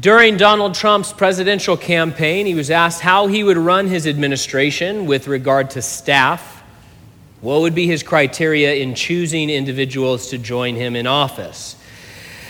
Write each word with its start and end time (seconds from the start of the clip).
During 0.00 0.36
Donald 0.36 0.74
Trump's 0.74 1.12
presidential 1.12 1.76
campaign, 1.76 2.46
he 2.46 2.54
was 2.54 2.68
asked 2.68 3.00
how 3.00 3.28
he 3.28 3.44
would 3.44 3.56
run 3.56 3.86
his 3.86 4.08
administration 4.08 5.06
with 5.06 5.28
regard 5.28 5.70
to 5.70 5.82
staff. 5.82 6.62
What 7.40 7.60
would 7.60 7.76
be 7.76 7.86
his 7.86 8.02
criteria 8.02 8.74
in 8.74 8.96
choosing 8.96 9.50
individuals 9.50 10.30
to 10.30 10.38
join 10.38 10.74
him 10.74 10.96
in 10.96 11.06
office? 11.06 11.76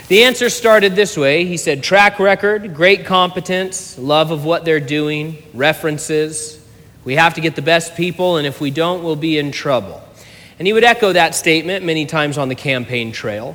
The 0.09 0.25
answer 0.25 0.49
started 0.49 0.96
this 0.96 1.19
way. 1.19 1.45
He 1.45 1.59
said, 1.59 1.83
track 1.83 2.19
record, 2.19 2.75
great 2.75 3.04
competence, 3.04 3.99
love 3.99 4.31
of 4.31 4.47
what 4.47 4.65
they're 4.65 4.81
doing, 4.81 5.42
references. 5.53 6.65
We 7.04 7.17
have 7.17 7.35
to 7.35 7.42
get 7.42 7.56
the 7.56 7.63
best 7.63 7.95
people, 7.95 8.38
and 8.38 8.47
if 8.47 8.58
we 8.58 8.71
don't, 8.71 9.03
we'll 9.03 9.17
be 9.17 9.38
in 9.38 9.53
trouble. 9.53 10.03
And 10.58 10.67
he 10.67 10.72
would 10.72 10.85
echo 10.85 11.13
that 11.13 11.35
statement 11.35 11.85
many 11.85 12.06
times 12.06 12.38
on 12.38 12.49
the 12.49 12.54
campaign 12.54 13.13
trail. 13.13 13.54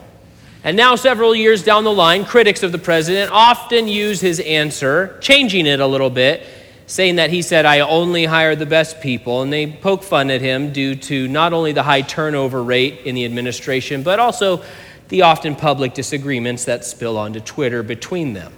And 0.63 0.75
now, 0.75 0.95
several 0.95 1.33
years 1.33 1.63
down 1.63 1.85
the 1.85 1.91
line, 1.91 2.25
critics 2.25 2.63
of 2.63 2.73
the 2.73 2.77
president 2.77 3.31
often 3.31 3.87
use 3.87 4.19
his 4.19 4.41
answer, 4.41 5.17
changing 5.21 5.65
it 5.65 5.79
a 5.79 5.87
little 5.87 6.09
bit, 6.09 6.45
saying 6.85 7.15
that 7.15 7.29
he 7.29 7.41
said, 7.41 7.65
I 7.65 7.79
only 7.79 8.25
hire 8.25 8.57
the 8.57 8.65
best 8.65 8.99
people. 8.99 9.41
And 9.41 9.53
they 9.53 9.67
poke 9.71 10.03
fun 10.03 10.29
at 10.29 10.41
him 10.41 10.73
due 10.73 10.95
to 10.95 11.29
not 11.29 11.53
only 11.53 11.71
the 11.71 11.83
high 11.83 12.01
turnover 12.01 12.61
rate 12.61 13.01
in 13.05 13.15
the 13.15 13.23
administration, 13.23 14.03
but 14.03 14.19
also 14.19 14.61
the 15.07 15.21
often 15.21 15.55
public 15.55 15.93
disagreements 15.93 16.65
that 16.65 16.83
spill 16.83 17.17
onto 17.17 17.39
Twitter 17.39 17.81
between 17.81 18.33
them. 18.33 18.51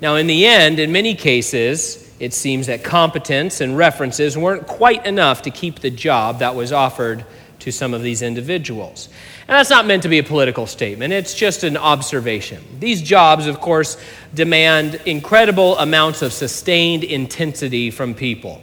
Now, 0.00 0.16
in 0.16 0.26
the 0.26 0.46
end, 0.46 0.78
in 0.78 0.90
many 0.90 1.14
cases, 1.14 2.14
it 2.18 2.32
seems 2.32 2.66
that 2.68 2.82
competence 2.82 3.60
and 3.60 3.76
references 3.76 4.38
weren't 4.38 4.66
quite 4.66 5.04
enough 5.04 5.42
to 5.42 5.50
keep 5.50 5.80
the 5.80 5.90
job 5.90 6.38
that 6.38 6.54
was 6.54 6.72
offered 6.72 7.26
to 7.60 7.70
some 7.70 7.92
of 7.94 8.02
these 8.02 8.22
individuals. 8.22 9.08
And 9.48 9.54
that's 9.54 9.70
not 9.70 9.86
meant 9.86 10.02
to 10.02 10.08
be 10.08 10.18
a 10.18 10.24
political 10.24 10.66
statement, 10.66 11.12
it's 11.12 11.34
just 11.34 11.62
an 11.62 11.76
observation. 11.76 12.64
These 12.80 13.00
jobs, 13.00 13.46
of 13.46 13.60
course, 13.60 13.96
demand 14.34 15.00
incredible 15.06 15.78
amounts 15.78 16.22
of 16.22 16.32
sustained 16.32 17.04
intensity 17.04 17.92
from 17.92 18.14
people. 18.14 18.60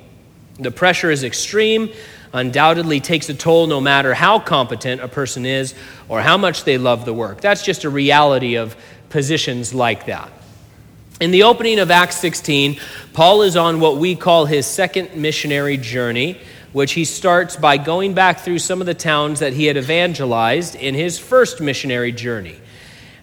The 0.59 0.72
pressure 0.72 1.09
is 1.09 1.23
extreme, 1.23 1.89
undoubtedly 2.33 2.99
takes 2.99 3.30
a 3.30 3.33
toll 3.33 3.67
no 3.67 3.80
matter 3.80 4.13
how 4.13 4.39
competent 4.39 5.02
a 5.02 5.07
person 5.07 5.45
is 5.45 5.73
or 6.09 6.19
how 6.22 6.38
much 6.38 6.66
they 6.66 6.77
love 6.77 7.05
the 7.05 7.13
work. 7.13 7.39
That's 7.39 7.63
just 7.63 7.85
a 7.85 7.89
reality 7.89 8.55
of 8.55 8.75
positions 9.09 9.73
like 9.73 10.07
that. 10.07 10.31
In 11.22 11.31
the 11.31 11.44
opening 11.44 11.79
of 11.79 11.91
Acts 11.91 12.17
16, 12.17 12.79
Paul 13.13 13.44
is 13.44 13.55
on 13.55 13.79
what 13.79 13.97
we 13.97 14.16
call 14.16 14.45
his 14.45 14.66
second 14.66 15.16
missionary 15.16 15.77
journey, 15.77 16.39
which 16.73 16.93
he 16.93 17.05
starts 17.05 17.55
by 17.55 17.77
going 17.77 18.13
back 18.13 18.39
through 18.39 18.59
some 18.59 18.81
of 18.81 18.88
the 18.88 18.93
towns 18.93 19.39
that 19.39 19.53
he 19.53 19.66
had 19.66 19.77
evangelized 19.77 20.75
in 20.75 20.95
his 20.95 21.17
first 21.17 21.61
missionary 21.61 22.11
journey. 22.11 22.57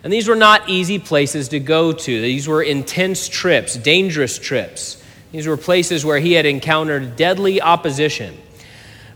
And 0.03 0.13
these 0.13 0.29
were 0.29 0.37
not 0.37 0.69
easy 0.69 0.99
places 0.99 1.49
to 1.49 1.61
go 1.61 1.93
to. 1.93 2.21
These 2.23 2.49
were 2.49 2.63
intense 2.63 3.29
trips, 3.29 3.77
dangerous 3.77 4.39
trips. 4.39 5.03
These 5.33 5.47
were 5.47 5.57
places 5.57 6.05
where 6.05 6.19
he 6.19 6.33
had 6.33 6.47
encountered 6.47 7.17
deadly 7.17 7.61
opposition. 7.61 8.39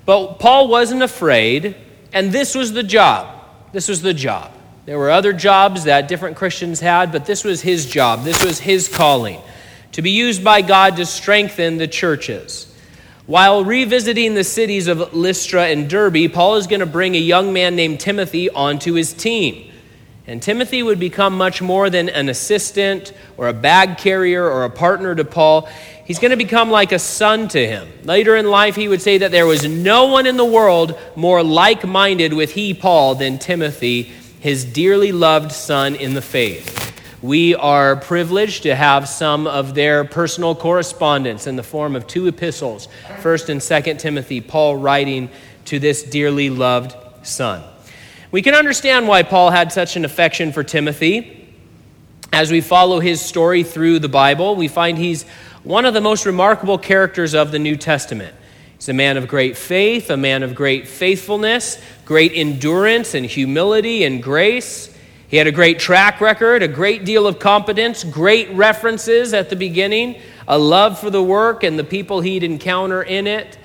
But 0.04 0.38
Paul 0.38 0.68
wasn't 0.68 1.02
afraid, 1.02 1.76
and 2.12 2.30
this 2.30 2.54
was 2.54 2.72
the 2.72 2.82
job. 2.82 3.40
This 3.72 3.88
was 3.88 4.02
the 4.02 4.12
job. 4.12 4.52
There 4.84 4.98
were 4.98 5.10
other 5.10 5.32
jobs 5.32 5.84
that 5.84 6.08
different 6.08 6.36
Christians 6.36 6.80
had, 6.80 7.10
but 7.10 7.24
this 7.24 7.42
was 7.42 7.62
his 7.62 7.86
job. 7.86 8.22
This 8.22 8.44
was 8.44 8.60
his 8.60 8.86
calling 8.88 9.40
to 9.92 10.02
be 10.02 10.10
used 10.10 10.44
by 10.44 10.60
God 10.60 10.96
to 10.96 11.06
strengthen 11.06 11.78
the 11.78 11.88
churches. 11.88 12.73
While 13.26 13.64
revisiting 13.64 14.34
the 14.34 14.44
cities 14.44 14.86
of 14.86 15.14
Lystra 15.14 15.68
and 15.68 15.88
Derbe, 15.88 16.30
Paul 16.30 16.56
is 16.56 16.66
going 16.66 16.80
to 16.80 16.86
bring 16.86 17.14
a 17.14 17.18
young 17.18 17.54
man 17.54 17.74
named 17.74 18.00
Timothy 18.00 18.50
onto 18.50 18.92
his 18.92 19.14
team. 19.14 19.72
And 20.26 20.42
Timothy 20.42 20.82
would 20.82 21.00
become 21.00 21.34
much 21.34 21.62
more 21.62 21.88
than 21.88 22.10
an 22.10 22.28
assistant 22.28 23.14
or 23.38 23.48
a 23.48 23.54
bag 23.54 23.96
carrier 23.96 24.44
or 24.46 24.64
a 24.64 24.70
partner 24.70 25.14
to 25.14 25.24
Paul. 25.24 25.70
He's 26.04 26.18
going 26.18 26.32
to 26.32 26.36
become 26.36 26.70
like 26.70 26.92
a 26.92 26.98
son 26.98 27.48
to 27.48 27.66
him. 27.66 27.88
Later 28.04 28.36
in 28.36 28.46
life, 28.46 28.76
he 28.76 28.88
would 28.88 29.00
say 29.00 29.16
that 29.16 29.30
there 29.30 29.46
was 29.46 29.66
no 29.66 30.08
one 30.08 30.26
in 30.26 30.36
the 30.36 30.44
world 30.44 30.98
more 31.16 31.42
like 31.42 31.86
minded 31.86 32.34
with 32.34 32.52
he, 32.52 32.74
Paul, 32.74 33.14
than 33.14 33.38
Timothy, 33.38 34.02
his 34.40 34.66
dearly 34.66 35.12
loved 35.12 35.50
son 35.50 35.94
in 35.94 36.12
the 36.12 36.22
faith. 36.22 36.93
We 37.24 37.54
are 37.54 37.96
privileged 37.96 38.64
to 38.64 38.74
have 38.74 39.08
some 39.08 39.46
of 39.46 39.74
their 39.74 40.04
personal 40.04 40.54
correspondence 40.54 41.46
in 41.46 41.56
the 41.56 41.62
form 41.62 41.96
of 41.96 42.06
two 42.06 42.26
epistles, 42.26 42.86
1st 43.22 43.48
and 43.48 43.60
2nd 43.62 43.98
Timothy, 43.98 44.42
Paul 44.42 44.76
writing 44.76 45.30
to 45.64 45.78
this 45.78 46.02
dearly 46.02 46.50
loved 46.50 46.94
son. 47.26 47.64
We 48.30 48.42
can 48.42 48.52
understand 48.52 49.08
why 49.08 49.22
Paul 49.22 49.48
had 49.48 49.72
such 49.72 49.96
an 49.96 50.04
affection 50.04 50.52
for 50.52 50.62
Timothy. 50.62 51.48
As 52.30 52.50
we 52.50 52.60
follow 52.60 53.00
his 53.00 53.22
story 53.22 53.62
through 53.62 54.00
the 54.00 54.08
Bible, 54.10 54.54
we 54.54 54.68
find 54.68 54.98
he's 54.98 55.22
one 55.62 55.86
of 55.86 55.94
the 55.94 56.02
most 56.02 56.26
remarkable 56.26 56.76
characters 56.76 57.32
of 57.32 57.52
the 57.52 57.58
New 57.58 57.76
Testament. 57.76 58.36
He's 58.76 58.90
a 58.90 58.92
man 58.92 59.16
of 59.16 59.28
great 59.28 59.56
faith, 59.56 60.10
a 60.10 60.18
man 60.18 60.42
of 60.42 60.54
great 60.54 60.86
faithfulness, 60.86 61.80
great 62.04 62.32
endurance 62.34 63.14
and 63.14 63.24
humility 63.24 64.04
and 64.04 64.22
grace. 64.22 64.93
He 65.34 65.38
had 65.38 65.48
a 65.48 65.50
great 65.50 65.80
track 65.80 66.20
record, 66.20 66.62
a 66.62 66.68
great 66.68 67.04
deal 67.04 67.26
of 67.26 67.40
competence, 67.40 68.04
great 68.04 68.48
references 68.52 69.34
at 69.34 69.50
the 69.50 69.56
beginning, 69.56 70.20
a 70.46 70.56
love 70.56 71.00
for 71.00 71.10
the 71.10 71.24
work 71.24 71.64
and 71.64 71.76
the 71.76 71.82
people 71.82 72.20
he'd 72.20 72.44
encounter 72.44 73.02
in 73.02 73.26
it. 73.26 73.58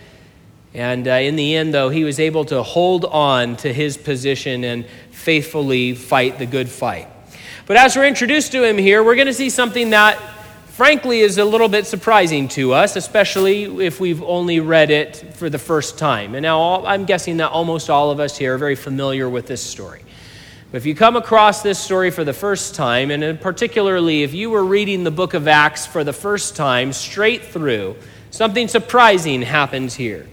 And 0.73 1.07
uh, 1.07 1.11
in 1.11 1.35
the 1.35 1.55
end, 1.55 1.71
though, 1.71 1.89
he 1.89 2.03
was 2.03 2.19
able 2.19 2.43
to 2.45 2.63
hold 2.63 3.05
on 3.05 3.55
to 3.57 3.71
his 3.71 3.97
position 3.97 4.63
and 4.63 4.83
faithfully 5.11 5.93
fight 5.93 6.39
the 6.39 6.47
good 6.47 6.69
fight. 6.69 7.07
But 7.67 7.77
as 7.77 7.95
we're 7.95 8.07
introduced 8.07 8.51
to 8.53 8.63
him 8.63 8.79
here, 8.79 9.03
we're 9.03 9.13
going 9.13 9.27
to 9.27 9.33
see 9.35 9.51
something 9.51 9.91
that, 9.91 10.17
frankly, 10.69 11.19
is 11.19 11.37
a 11.37 11.45
little 11.45 11.69
bit 11.69 11.85
surprising 11.85 12.47
to 12.47 12.73
us, 12.73 12.95
especially 12.95 13.85
if 13.85 13.99
we've 13.99 14.23
only 14.23 14.59
read 14.59 14.89
it 14.89 15.17
for 15.35 15.51
the 15.51 15.59
first 15.59 15.99
time. 15.99 16.33
And 16.33 16.41
now 16.41 16.83
I'm 16.83 17.05
guessing 17.05 17.37
that 17.37 17.51
almost 17.51 17.91
all 17.91 18.09
of 18.09 18.19
us 18.19 18.35
here 18.35 18.55
are 18.55 18.57
very 18.57 18.75
familiar 18.75 19.29
with 19.29 19.45
this 19.45 19.61
story. 19.61 20.01
But 20.71 20.77
if 20.77 20.85
you 20.85 20.95
come 20.95 21.15
across 21.15 21.61
this 21.61 21.79
story 21.79 22.11
for 22.11 22.23
the 22.23 22.33
first 22.33 22.75
time, 22.75 23.11
and 23.11 23.41
particularly 23.41 24.23
if 24.23 24.33
you 24.33 24.49
were 24.49 24.63
reading 24.63 25.03
the 25.03 25.11
book 25.11 25.33
of 25.33 25.47
Acts 25.47 25.87
for 25.87 26.03
the 26.03 26.13
first 26.13 26.55
time 26.55 26.93
straight 26.93 27.45
through, 27.45 27.95
something 28.31 28.67
surprising 28.67 29.41
happens 29.41 29.95
here 29.95 30.27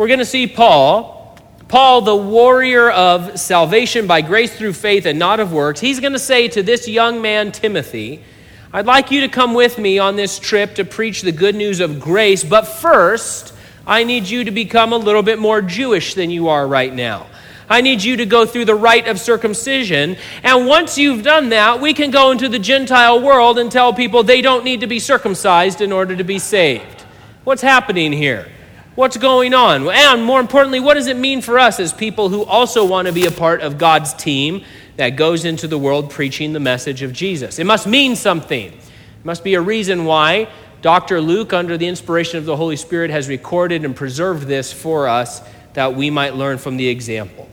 we're 0.00 0.06
going 0.06 0.18
to 0.18 0.24
see 0.24 0.46
Paul, 0.46 1.36
Paul, 1.68 2.00
the 2.00 2.16
warrior 2.16 2.90
of 2.90 3.38
salvation 3.38 4.06
by 4.06 4.22
grace 4.22 4.56
through 4.56 4.72
faith 4.72 5.04
and 5.04 5.18
not 5.18 5.40
of 5.40 5.52
works, 5.52 5.78
he's 5.78 6.00
going 6.00 6.14
to 6.14 6.18
say 6.18 6.48
to 6.48 6.62
this 6.62 6.88
young 6.88 7.20
man, 7.20 7.52
Timothy, 7.52 8.24
I'd 8.72 8.86
like 8.86 9.10
you 9.10 9.20
to 9.20 9.28
come 9.28 9.52
with 9.52 9.76
me 9.76 9.98
on 9.98 10.16
this 10.16 10.38
trip 10.38 10.76
to 10.76 10.86
preach 10.86 11.20
the 11.20 11.32
good 11.32 11.54
news 11.54 11.80
of 11.80 12.00
grace, 12.00 12.42
but 12.42 12.62
first, 12.62 13.52
I 13.86 14.04
need 14.04 14.26
you 14.26 14.44
to 14.44 14.50
become 14.50 14.94
a 14.94 14.96
little 14.96 15.22
bit 15.22 15.38
more 15.38 15.60
Jewish 15.60 16.14
than 16.14 16.30
you 16.30 16.48
are 16.48 16.66
right 16.66 16.94
now. 16.94 17.26
I 17.70 17.80
need 17.80 18.02
you 18.02 18.16
to 18.16 18.26
go 18.26 18.44
through 18.44 18.64
the 18.64 18.74
rite 18.74 19.06
of 19.06 19.20
circumcision. 19.20 20.16
And 20.42 20.66
once 20.66 20.98
you've 20.98 21.22
done 21.22 21.50
that, 21.50 21.80
we 21.80 21.94
can 21.94 22.10
go 22.10 22.32
into 22.32 22.48
the 22.48 22.58
Gentile 22.58 23.22
world 23.22 23.60
and 23.60 23.70
tell 23.70 23.94
people 23.94 24.24
they 24.24 24.42
don't 24.42 24.64
need 24.64 24.80
to 24.80 24.88
be 24.88 24.98
circumcised 24.98 25.80
in 25.80 25.92
order 25.92 26.16
to 26.16 26.24
be 26.24 26.40
saved. 26.40 27.02
What's 27.44 27.62
happening 27.62 28.12
here? 28.12 28.50
What's 28.96 29.16
going 29.16 29.54
on? 29.54 29.88
And 29.88 30.24
more 30.24 30.40
importantly, 30.40 30.80
what 30.80 30.94
does 30.94 31.06
it 31.06 31.16
mean 31.16 31.42
for 31.42 31.60
us 31.60 31.78
as 31.78 31.92
people 31.92 32.28
who 32.28 32.44
also 32.44 32.84
want 32.84 33.06
to 33.06 33.14
be 33.14 33.26
a 33.26 33.30
part 33.30 33.60
of 33.60 33.78
God's 33.78 34.14
team 34.14 34.64
that 34.96 35.10
goes 35.10 35.44
into 35.44 35.68
the 35.68 35.78
world 35.78 36.10
preaching 36.10 36.52
the 36.52 36.60
message 36.60 37.02
of 37.02 37.12
Jesus? 37.12 37.60
It 37.60 37.64
must 37.64 37.86
mean 37.86 38.16
something. 38.16 38.72
It 38.72 39.24
must 39.24 39.44
be 39.44 39.54
a 39.54 39.60
reason 39.60 40.06
why 40.06 40.48
Dr. 40.82 41.20
Luke, 41.20 41.52
under 41.52 41.76
the 41.76 41.86
inspiration 41.86 42.38
of 42.38 42.46
the 42.46 42.56
Holy 42.56 42.76
Spirit, 42.76 43.10
has 43.10 43.28
recorded 43.28 43.84
and 43.84 43.94
preserved 43.94 44.48
this 44.48 44.72
for 44.72 45.06
us 45.06 45.40
that 45.74 45.94
we 45.94 46.10
might 46.10 46.34
learn 46.34 46.58
from 46.58 46.76
the 46.76 46.88
example. 46.88 47.49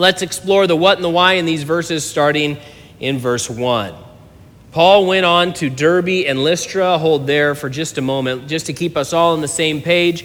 Let's 0.00 0.22
explore 0.22 0.66
the 0.66 0.74
what 0.74 0.96
and 0.96 1.04
the 1.04 1.10
why 1.10 1.34
in 1.34 1.44
these 1.44 1.62
verses, 1.62 2.08
starting 2.08 2.56
in 3.00 3.18
verse 3.18 3.50
1. 3.50 3.94
Paul 4.72 5.04
went 5.04 5.26
on 5.26 5.52
to 5.54 5.68
Derbe 5.68 6.24
and 6.26 6.42
Lystra. 6.42 6.96
Hold 6.96 7.26
there 7.26 7.54
for 7.54 7.68
just 7.68 7.98
a 7.98 8.00
moment, 8.00 8.48
just 8.48 8.64
to 8.66 8.72
keep 8.72 8.96
us 8.96 9.12
all 9.12 9.34
on 9.34 9.42
the 9.42 9.46
same 9.46 9.82
page. 9.82 10.24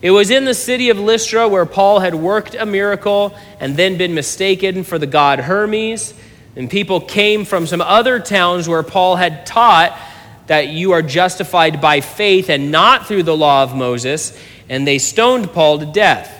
It 0.00 0.10
was 0.10 0.30
in 0.30 0.46
the 0.46 0.54
city 0.54 0.88
of 0.88 0.98
Lystra 0.98 1.46
where 1.48 1.66
Paul 1.66 2.00
had 2.00 2.14
worked 2.14 2.54
a 2.54 2.64
miracle 2.64 3.36
and 3.60 3.76
then 3.76 3.98
been 3.98 4.14
mistaken 4.14 4.84
for 4.84 4.98
the 4.98 5.06
god 5.06 5.40
Hermes. 5.40 6.14
And 6.56 6.70
people 6.70 7.02
came 7.02 7.44
from 7.44 7.66
some 7.66 7.82
other 7.82 8.20
towns 8.20 8.70
where 8.70 8.82
Paul 8.82 9.16
had 9.16 9.44
taught 9.44 10.00
that 10.46 10.68
you 10.68 10.92
are 10.92 11.02
justified 11.02 11.82
by 11.82 12.00
faith 12.00 12.48
and 12.48 12.72
not 12.72 13.06
through 13.06 13.24
the 13.24 13.36
law 13.36 13.64
of 13.64 13.76
Moses, 13.76 14.34
and 14.70 14.86
they 14.86 14.96
stoned 14.96 15.52
Paul 15.52 15.80
to 15.80 15.84
death. 15.84 16.38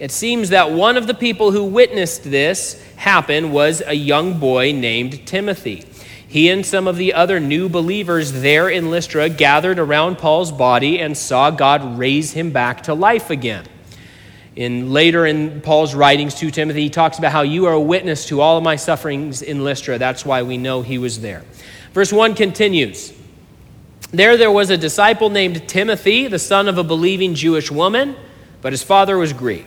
It 0.00 0.10
seems 0.10 0.48
that 0.48 0.72
one 0.72 0.96
of 0.96 1.06
the 1.06 1.12
people 1.12 1.52
who 1.52 1.62
witnessed 1.62 2.24
this 2.24 2.82
happen 2.96 3.52
was 3.52 3.82
a 3.86 3.92
young 3.92 4.40
boy 4.40 4.72
named 4.72 5.26
Timothy. 5.26 5.84
He 6.26 6.48
and 6.48 6.64
some 6.64 6.88
of 6.88 6.96
the 6.96 7.12
other 7.12 7.38
new 7.38 7.68
believers 7.68 8.32
there 8.32 8.70
in 8.70 8.90
Lystra 8.90 9.28
gathered 9.28 9.78
around 9.78 10.16
Paul's 10.16 10.52
body 10.52 11.00
and 11.00 11.18
saw 11.18 11.50
God 11.50 11.98
raise 11.98 12.32
him 12.32 12.50
back 12.50 12.84
to 12.84 12.94
life 12.94 13.28
again. 13.28 13.66
In 14.56 14.90
later 14.90 15.26
in 15.26 15.60
Paul's 15.60 15.94
writings 15.94 16.34
to 16.36 16.50
Timothy, 16.50 16.84
he 16.84 16.90
talks 16.90 17.18
about 17.18 17.32
how 17.32 17.42
you 17.42 17.66
are 17.66 17.74
a 17.74 17.80
witness 17.80 18.24
to 18.26 18.40
all 18.40 18.56
of 18.56 18.64
my 18.64 18.76
sufferings 18.76 19.42
in 19.42 19.64
Lystra. 19.64 19.98
That's 19.98 20.24
why 20.24 20.42
we 20.44 20.56
know 20.56 20.80
he 20.80 20.96
was 20.96 21.20
there. 21.20 21.44
Verse 21.92 22.10
1 22.10 22.34
continues 22.36 23.12
There, 24.12 24.38
there 24.38 24.50
was 24.50 24.70
a 24.70 24.78
disciple 24.78 25.28
named 25.28 25.68
Timothy, 25.68 26.26
the 26.26 26.38
son 26.38 26.68
of 26.68 26.78
a 26.78 26.84
believing 26.84 27.34
Jewish 27.34 27.70
woman, 27.70 28.16
but 28.62 28.72
his 28.72 28.82
father 28.82 29.18
was 29.18 29.34
Greek. 29.34 29.66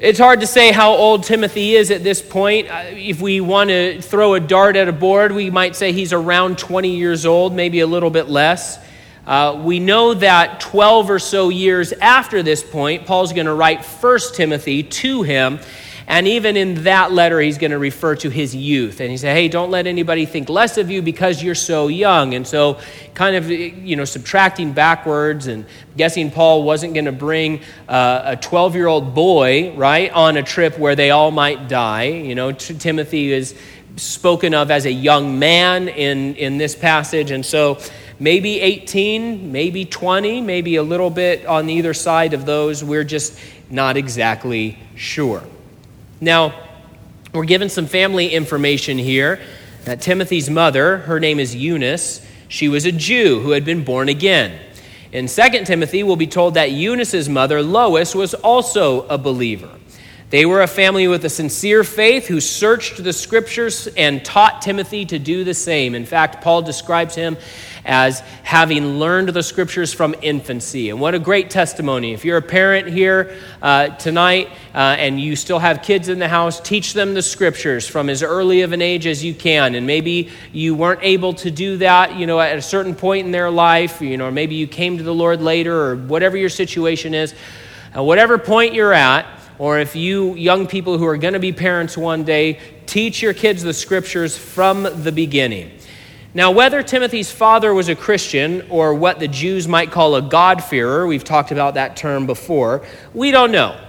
It's 0.00 0.20
hard 0.20 0.42
to 0.42 0.46
say 0.46 0.70
how 0.70 0.92
old 0.92 1.24
Timothy 1.24 1.74
is 1.74 1.90
at 1.90 2.04
this 2.04 2.22
point. 2.22 2.70
Uh, 2.70 2.84
if 2.90 3.20
we 3.20 3.40
want 3.40 3.70
to 3.70 4.00
throw 4.00 4.34
a 4.34 4.40
dart 4.40 4.76
at 4.76 4.86
a 4.86 4.92
board, 4.92 5.32
we 5.32 5.50
might 5.50 5.74
say 5.74 5.90
he's 5.90 6.12
around 6.12 6.56
20 6.56 6.96
years 6.96 7.26
old, 7.26 7.52
maybe 7.52 7.80
a 7.80 7.86
little 7.88 8.08
bit 8.08 8.28
less. 8.28 8.78
Uh, 9.26 9.60
we 9.64 9.80
know 9.80 10.14
that 10.14 10.60
12 10.60 11.10
or 11.10 11.18
so 11.18 11.48
years 11.48 11.90
after 11.94 12.44
this 12.44 12.62
point, 12.62 13.06
Paul's 13.06 13.32
going 13.32 13.46
to 13.46 13.54
write 13.54 13.84
1 13.84 14.20
Timothy 14.34 14.84
to 14.84 15.24
him. 15.24 15.58
And 16.08 16.26
even 16.26 16.56
in 16.56 16.84
that 16.84 17.12
letter, 17.12 17.38
he's 17.38 17.58
going 17.58 17.70
to 17.70 17.78
refer 17.78 18.16
to 18.16 18.30
his 18.30 18.56
youth. 18.56 19.00
And 19.00 19.10
he 19.10 19.18
said, 19.18 19.34
hey, 19.34 19.46
don't 19.46 19.70
let 19.70 19.86
anybody 19.86 20.24
think 20.24 20.48
less 20.48 20.78
of 20.78 20.90
you 20.90 21.02
because 21.02 21.42
you're 21.42 21.54
so 21.54 21.88
young. 21.88 22.32
And 22.32 22.46
so, 22.46 22.80
kind 23.12 23.36
of, 23.36 23.50
you 23.50 23.94
know, 23.94 24.06
subtracting 24.06 24.72
backwards 24.72 25.48
and 25.48 25.66
guessing 25.98 26.30
Paul 26.30 26.62
wasn't 26.62 26.94
going 26.94 27.04
to 27.04 27.12
bring 27.12 27.60
uh, 27.90 28.22
a 28.24 28.36
12 28.36 28.74
year 28.74 28.86
old 28.86 29.14
boy, 29.14 29.74
right, 29.76 30.10
on 30.10 30.38
a 30.38 30.42
trip 30.42 30.78
where 30.78 30.96
they 30.96 31.10
all 31.10 31.30
might 31.30 31.68
die. 31.68 32.04
You 32.04 32.34
know, 32.34 32.52
T- 32.52 32.72
Timothy 32.78 33.30
is 33.30 33.54
spoken 33.96 34.54
of 34.54 34.70
as 34.70 34.86
a 34.86 34.92
young 34.92 35.38
man 35.38 35.88
in, 35.88 36.36
in 36.36 36.56
this 36.56 36.74
passage. 36.74 37.30
And 37.30 37.44
so, 37.44 37.80
maybe 38.18 38.60
18, 38.62 39.52
maybe 39.52 39.84
20, 39.84 40.40
maybe 40.40 40.76
a 40.76 40.82
little 40.82 41.10
bit 41.10 41.44
on 41.44 41.68
either 41.68 41.92
side 41.92 42.32
of 42.32 42.46
those. 42.46 42.82
We're 42.82 43.04
just 43.04 43.38
not 43.68 43.98
exactly 43.98 44.78
sure. 44.96 45.42
Now, 46.20 46.54
we're 47.32 47.44
given 47.44 47.68
some 47.68 47.86
family 47.86 48.28
information 48.32 48.98
here. 48.98 49.40
That 49.84 50.00
Timothy's 50.00 50.50
mother, 50.50 50.98
her 50.98 51.20
name 51.20 51.38
is 51.38 51.54
Eunice, 51.54 52.26
she 52.48 52.68
was 52.68 52.84
a 52.84 52.92
Jew 52.92 53.40
who 53.40 53.50
had 53.52 53.64
been 53.64 53.84
born 53.84 54.08
again. 54.08 54.58
In 55.12 55.28
2 55.28 55.64
Timothy, 55.64 56.02
we'll 56.02 56.16
be 56.16 56.26
told 56.26 56.54
that 56.54 56.72
Eunice's 56.72 57.28
mother, 57.28 57.62
Lois, 57.62 58.14
was 58.14 58.34
also 58.34 59.06
a 59.06 59.16
believer. 59.16 59.70
They 60.30 60.44
were 60.44 60.60
a 60.60 60.66
family 60.66 61.08
with 61.08 61.24
a 61.24 61.30
sincere 61.30 61.82
faith 61.82 62.26
who 62.26 62.42
searched 62.42 63.02
the 63.02 63.14
scriptures 63.14 63.86
and 63.96 64.22
taught 64.22 64.60
Timothy 64.60 65.06
to 65.06 65.18
do 65.18 65.42
the 65.42 65.54
same. 65.54 65.94
In 65.94 66.04
fact, 66.04 66.44
Paul 66.44 66.60
describes 66.60 67.14
him 67.14 67.38
as 67.86 68.20
having 68.42 68.98
learned 68.98 69.30
the 69.30 69.42
scriptures 69.42 69.94
from 69.94 70.14
infancy. 70.20 70.90
And 70.90 71.00
what 71.00 71.14
a 71.14 71.18
great 71.18 71.48
testimony. 71.48 72.12
If 72.12 72.26
you're 72.26 72.36
a 72.36 72.42
parent 72.42 72.88
here 72.88 73.34
uh, 73.62 73.88
tonight 73.88 74.50
uh, 74.74 74.96
and 74.98 75.18
you 75.18 75.34
still 75.34 75.60
have 75.60 75.80
kids 75.80 76.10
in 76.10 76.18
the 76.18 76.28
house, 76.28 76.60
teach 76.60 76.92
them 76.92 77.14
the 77.14 77.22
scriptures 77.22 77.88
from 77.88 78.10
as 78.10 78.22
early 78.22 78.60
of 78.60 78.72
an 78.72 78.82
age 78.82 79.06
as 79.06 79.24
you 79.24 79.32
can. 79.32 79.74
And 79.74 79.86
maybe 79.86 80.28
you 80.52 80.74
weren't 80.74 81.00
able 81.02 81.32
to 81.34 81.50
do 81.50 81.78
that, 81.78 82.16
you 82.16 82.26
know, 82.26 82.38
at 82.38 82.58
a 82.58 82.62
certain 82.62 82.94
point 82.94 83.24
in 83.24 83.32
their 83.32 83.50
life, 83.50 84.02
you 84.02 84.18
know, 84.18 84.26
or 84.26 84.32
maybe 84.32 84.56
you 84.56 84.66
came 84.66 84.98
to 84.98 85.04
the 85.04 85.14
Lord 85.14 85.40
later 85.40 85.74
or 85.74 85.96
whatever 85.96 86.36
your 86.36 86.50
situation 86.50 87.14
is. 87.14 87.34
At 87.94 88.00
whatever 88.00 88.36
point 88.36 88.74
you're 88.74 88.92
at, 88.92 89.37
or 89.58 89.78
if 89.78 89.96
you 89.96 90.34
young 90.34 90.66
people 90.66 90.98
who 90.98 91.06
are 91.06 91.16
going 91.16 91.34
to 91.34 91.40
be 91.40 91.52
parents 91.52 91.96
one 91.96 92.24
day, 92.24 92.60
teach 92.86 93.22
your 93.22 93.34
kids 93.34 93.62
the 93.62 93.74
scriptures 93.74 94.38
from 94.38 94.82
the 94.82 95.12
beginning. 95.12 95.72
Now, 96.34 96.50
whether 96.50 96.82
Timothy's 96.82 97.30
father 97.30 97.74
was 97.74 97.88
a 97.88 97.96
Christian 97.96 98.66
or 98.70 98.94
what 98.94 99.18
the 99.18 99.28
Jews 99.28 99.66
might 99.66 99.90
call 99.90 100.14
a 100.14 100.22
God-fearer, 100.22 101.06
we've 101.06 101.24
talked 101.24 101.50
about 101.50 101.74
that 101.74 101.96
term 101.96 102.26
before, 102.26 102.84
we 103.14 103.30
don't 103.30 103.50
know. 103.50 103.80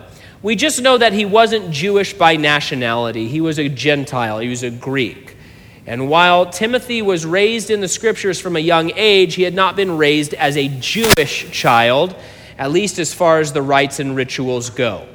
We 0.42 0.56
just 0.56 0.82
know 0.82 0.98
that 0.98 1.12
he 1.12 1.26
wasn't 1.26 1.70
Jewish 1.70 2.14
by 2.14 2.38
nationality. 2.38 3.28
He 3.28 3.42
was 3.42 3.60
a 3.60 3.68
Gentile, 3.68 4.40
he 4.40 4.48
was 4.48 4.64
a 4.64 4.72
Greek. 4.72 5.36
And 5.86 6.08
while 6.10 6.46
Timothy 6.50 7.02
was 7.02 7.26
raised 7.26 7.70
in 7.70 7.82
the 7.82 7.88
scriptures 7.88 8.40
from 8.40 8.56
a 8.56 8.60
young 8.60 8.92
age, 8.96 9.36
he 9.36 9.44
had 9.44 9.54
not 9.54 9.76
been 9.76 9.98
raised 9.98 10.34
as 10.34 10.56
a 10.56 10.68
Jewish 10.80 11.52
child, 11.52 12.16
at 12.58 12.72
least 12.72 13.00
as 13.00 13.14
far 13.14 13.40
as 13.40 13.54
the 13.54 13.62
rites 13.62 14.00
and 14.00 14.16
rituals 14.16 14.70
go. 14.70 15.08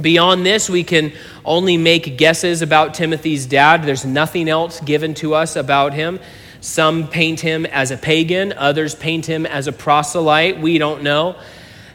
Beyond 0.00 0.46
this, 0.46 0.70
we 0.70 0.84
can 0.84 1.12
only 1.44 1.76
make 1.76 2.16
guesses 2.16 2.62
about 2.62 2.94
Timothy's 2.94 3.44
dad. 3.46 3.82
There's 3.84 4.06
nothing 4.06 4.48
else 4.48 4.80
given 4.80 5.12
to 5.14 5.34
us 5.34 5.54
about 5.54 5.92
him. 5.92 6.18
Some 6.62 7.08
paint 7.08 7.40
him 7.40 7.66
as 7.66 7.90
a 7.90 7.96
pagan, 7.96 8.54
others 8.54 8.94
paint 8.94 9.26
him 9.26 9.44
as 9.44 9.66
a 9.66 9.72
proselyte. 9.72 10.60
We 10.60 10.78
don't 10.78 11.02
know. 11.02 11.36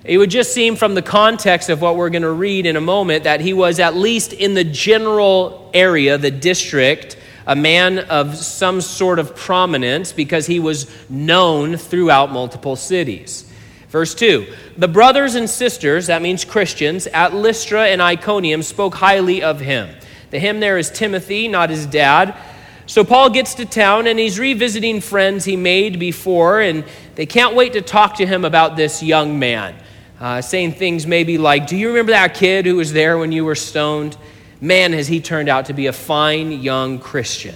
It 0.04 0.18
would 0.18 0.30
just 0.30 0.54
seem 0.54 0.76
from 0.76 0.94
the 0.94 1.02
context 1.02 1.70
of 1.70 1.82
what 1.82 1.96
we're 1.96 2.10
going 2.10 2.22
to 2.22 2.32
read 2.32 2.66
in 2.66 2.76
a 2.76 2.82
moment 2.82 3.24
that 3.24 3.42
he 3.42 3.54
was, 3.54 3.80
at 3.80 3.96
least 3.96 4.32
in 4.32 4.54
the 4.54 4.64
general 4.64 5.70
area, 5.74 6.18
the 6.18 6.32
district, 6.32 7.18
a 7.48 7.56
man 7.56 8.00
of 8.00 8.38
some 8.38 8.82
sort 8.82 9.20
of 9.20 9.36
prominence 9.36 10.12
because 10.12 10.46
he 10.46 10.60
was 10.60 10.90
known 11.10 11.78
throughout 11.78 12.32
multiple 12.32 12.76
cities. 12.76 13.52
Verse 13.90 14.14
2 14.14 14.46
The 14.78 14.88
brothers 14.88 15.34
and 15.34 15.50
sisters, 15.50 16.06
that 16.06 16.22
means 16.22 16.46
Christians, 16.46 17.08
at 17.08 17.34
Lystra 17.34 17.88
and 17.88 18.00
Iconium 18.00 18.62
spoke 18.62 18.94
highly 18.94 19.42
of 19.42 19.60
him. 19.60 19.90
The 20.30 20.38
him 20.38 20.60
there 20.60 20.78
is 20.78 20.92
Timothy, 20.92 21.48
not 21.48 21.72
his 21.72 21.88
dad. 21.88 22.38
So 22.86 23.04
Paul 23.04 23.32
gets 23.32 23.56
to 23.56 23.66
town 23.66 24.06
and 24.06 24.20
he's 24.20 24.38
revisiting 24.38 25.02
friends 25.02 25.46
he 25.46 25.56
made 25.56 26.00
before, 26.00 26.62
and 26.62 26.86
they 27.16 27.26
can't 27.26 27.56
wait 27.56 27.74
to 27.74 27.82
talk 27.82 28.18
to 28.18 28.26
him 28.28 28.46
about 28.46 28.78
this 28.78 29.02
young 29.02 29.40
man. 29.40 29.76
Uh, 30.20 30.42
saying 30.42 30.74
things 30.74 31.08
maybe 31.08 31.38
like, 31.38 31.68
Do 31.68 31.76
you 31.76 31.90
remember 31.90 32.12
that 32.12 32.36
kid 32.36 32.66
who 32.66 32.76
was 32.76 32.94
there 32.94 33.18
when 33.18 33.32
you 33.32 33.46
were 33.46 33.56
stoned? 33.56 34.16
Man, 34.62 34.94
has 34.94 35.08
he 35.08 35.22
turned 35.22 35.50
out 35.50 35.66
to 35.66 35.74
be 35.74 35.88
a 35.88 35.94
fine 35.94 36.52
young 36.52 37.00
Christian. 37.00 37.56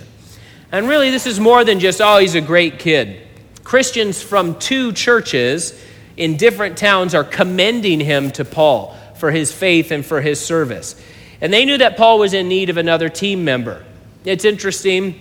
And 0.71 0.87
really, 0.87 1.11
this 1.11 1.27
is 1.27 1.39
more 1.39 1.63
than 1.63 1.79
just, 1.79 2.01
oh, 2.01 2.17
he's 2.17 2.35
a 2.35 2.41
great 2.41 2.79
kid. 2.79 3.27
Christians 3.63 4.21
from 4.21 4.57
two 4.59 4.91
churches 4.91 5.79
in 6.21 6.37
different 6.37 6.77
towns 6.77 7.15
are 7.15 7.23
commending 7.23 7.99
him 7.99 8.29
to 8.29 8.45
Paul 8.45 8.95
for 9.15 9.31
his 9.31 9.51
faith 9.51 9.89
and 9.89 10.05
for 10.05 10.21
his 10.21 10.39
service. 10.39 10.95
And 11.41 11.51
they 11.51 11.65
knew 11.65 11.79
that 11.79 11.97
Paul 11.97 12.19
was 12.19 12.35
in 12.35 12.47
need 12.47 12.69
of 12.69 12.77
another 12.77 13.09
team 13.09 13.43
member. 13.43 13.83
It's 14.23 14.45
interesting, 14.45 15.19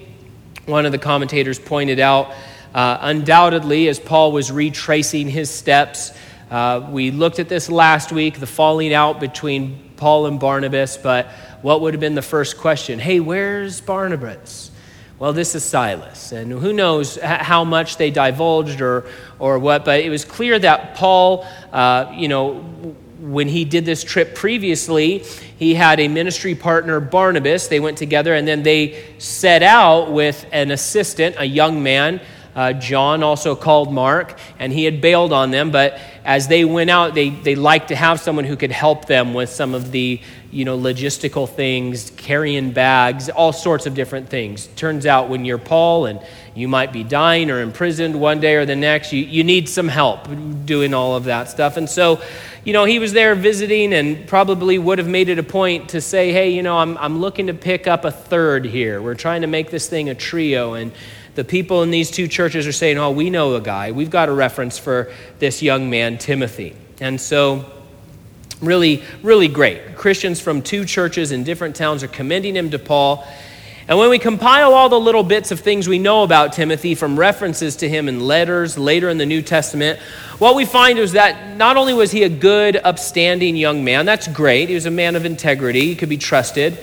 one 0.67 0.85
of 0.85 0.93
the 0.93 0.99
commentators 0.99 1.58
pointed 1.58 2.00
out, 2.00 2.35
uh, 2.75 2.99
undoubtedly, 3.00 3.88
as 3.88 3.99
Paul 3.99 4.31
was 4.31 4.52
retracing 4.52 5.31
his 5.31 5.49
steps, 5.49 6.12
uh, 6.50 6.87
we 6.91 7.11
looked 7.11 7.38
at 7.38 7.49
this 7.49 7.70
last 7.70 8.12
week, 8.12 8.38
the 8.38 8.47
falling 8.47 8.93
out 8.93 9.20
between 9.20 9.93
Paul 9.97 10.26
and 10.26 10.38
Barnabas, 10.38 10.99
but 10.99 11.29
what 11.62 11.81
would 11.81 11.94
have 11.94 12.00
been 12.02 12.14
the 12.14 12.20
first 12.20 12.58
question? 12.58 12.99
Hey, 12.99 13.20
where's 13.20 13.81
Barnabas? 13.81 14.70
Well, 15.21 15.35
this 15.35 15.55
is 15.55 15.63
Silas. 15.63 16.33
And 16.33 16.51
who 16.51 16.73
knows 16.73 17.17
how 17.17 17.63
much 17.63 17.99
they 17.99 18.11
divulged 18.11 18.81
or, 18.81 19.05
or 19.39 19.59
what, 19.59 19.85
but 19.85 20.00
it 20.00 20.09
was 20.09 20.25
clear 20.25 20.59
that 20.59 20.95
Paul, 20.95 21.47
uh, 21.75 22.11
you 22.17 22.27
know, 22.27 22.55
when 23.21 23.47
he 23.47 23.67
did 23.67 23.85
this 23.85 24.03
trip 24.03 24.35
previously, 24.35 25.19
he 25.59 25.75
had 25.75 26.00
a 26.00 26.09
ministry 26.09 26.55
partner, 26.55 27.00
Barnabas. 27.00 27.69
They 27.69 27.81
went 27.81 27.99
together 27.99 28.35
and 28.35 28.49
then 28.49 28.62
they 28.62 29.15
set 29.19 29.62
out 29.62 30.11
with 30.11 30.47
an 30.53 30.71
assistant, 30.71 31.37
a 31.39 31.45
young 31.45 31.83
man. 31.83 32.23
Uh, 32.55 32.73
John, 32.73 33.23
also 33.23 33.55
called 33.55 33.93
Mark, 33.93 34.39
and 34.59 34.73
he 34.73 34.85
had 34.85 35.03
bailed 35.03 35.35
on 35.35 35.50
them. 35.50 35.71
But 35.71 36.00
as 36.25 36.49
they 36.49 36.65
went 36.65 36.89
out, 36.89 37.15
they, 37.15 37.29
they 37.29 37.55
liked 37.55 37.89
to 37.89 37.95
have 37.95 38.21
someone 38.21 38.47
who 38.47 38.57
could 38.57 38.73
help 38.73 39.05
them 39.05 39.35
with 39.35 39.50
some 39.50 39.75
of 39.75 39.93
the 39.93 40.21
you 40.50 40.64
know, 40.64 40.76
logistical 40.76 41.49
things, 41.49 42.11
carrying 42.16 42.73
bags, 42.73 43.28
all 43.28 43.52
sorts 43.52 43.87
of 43.87 43.95
different 43.95 44.28
things. 44.28 44.66
Turns 44.76 45.07
out 45.07 45.28
when 45.28 45.45
you're 45.45 45.59
Paul 45.59 46.07
and 46.07 46.21
you 46.54 46.66
might 46.66 46.92
be 46.92 47.04
dying 47.04 47.50
or 47.50 47.61
imprisoned 47.61 48.21
one 48.21 48.40
day 48.40 48.57
or 48.57 48.66
the 48.66 48.75
next, 48.75 49.12
you, 49.12 49.23
you 49.23 49.45
need 49.45 49.69
some 49.69 49.87
help 49.87 50.26
doing 50.64 50.92
all 50.92 51.14
of 51.14 51.25
that 51.25 51.49
stuff. 51.49 51.76
And 51.76 51.88
so, 51.88 52.21
you 52.64 52.73
know, 52.73 52.85
he 52.85 52.99
was 52.99 53.12
there 53.12 53.37
visiting 53.37 53.92
and 53.92 54.26
probably 54.26 54.76
would 54.76 54.99
have 54.99 55.09
made 55.09 55.28
it 55.28 55.38
a 55.38 55.45
point 55.45 55.90
to 55.90 56.00
say, 56.00 56.33
hey, 56.33 56.50
you 56.50 56.62
know, 56.62 56.78
I'm, 56.78 56.99
I'm 56.99 57.21
looking 57.21 57.47
to 57.47 57.54
pick 57.54 57.87
up 57.87 58.04
a 58.04 58.11
third 58.11 58.64
here. 58.64 59.00
We're 59.00 59.14
trying 59.14 59.42
to 59.42 59.47
make 59.47 59.71
this 59.71 59.88
thing 59.88 60.09
a 60.09 60.14
trio. 60.16 60.75
And 60.75 60.90
the 61.37 61.45
people 61.45 61.85
in 61.85 61.92
these 61.92 62.11
two 62.11 62.26
churches 62.26 62.66
are 62.66 62.73
saying, 62.73 62.99
oh, 62.99 63.12
we 63.12 63.30
know 63.30 63.54
a 63.54 63.61
guy. 63.61 63.92
We've 63.92 64.11
got 64.11 64.28
a 64.28 64.33
reference 64.33 64.78
for 64.78 65.12
this 65.38 65.62
young 65.62 65.88
man, 65.88 66.19
Timothy. 66.19 66.75
And 67.00 67.21
so, 67.21 67.71
Really, 68.61 69.02
really 69.23 69.49
great. 69.49 69.97
Christians 69.97 70.40
from 70.40 70.62
two 70.62 70.85
churches 70.85 71.33
in 71.33 71.45
different 71.45 71.76
towns 71.76 72.02
are 72.02 72.09
commending 72.09 72.55
him 72.55 72.71
to 72.71 72.79
Paul. 72.79 73.26
And 73.88 73.99
when 73.99 74.11
we 74.11 74.19
compile 74.19 74.75
all 74.75 74.88
the 74.88 75.00
little 75.00 75.25
bits 75.25 75.50
of 75.50 75.61
things 75.61 75.88
we 75.88 75.99
know 75.99 76.23
about 76.23 76.52
Timothy 76.52 76.95
from 76.95 77.19
references 77.19 77.76
to 77.76 77.88
him 77.88 78.09
in 78.09 78.21
letters 78.21 78.79
later 78.79 79.09
in 79.09 79.19
the 79.19 79.26
New 79.26 79.43
Testament, 79.43 79.99
what 80.38 80.55
we 80.55 80.64
find 80.64 80.99
is 80.99 81.12
that 81.12 81.57
not 81.57 81.76
only 81.76 81.95
was 81.95 82.12
he 82.12 82.23
a 82.23 82.29
good, 82.29 82.76
upstanding 82.76 83.57
young 83.57 83.83
man, 83.83 84.07
that's 84.07 84.29
great, 84.29 84.69
he 84.69 84.75
was 84.75 84.87
a 84.87 84.90
man 84.90 85.17
of 85.17 85.25
integrity, 85.25 85.87
he 85.87 85.97
could 85.97 86.09
be 86.09 86.19
trusted, 86.19 86.79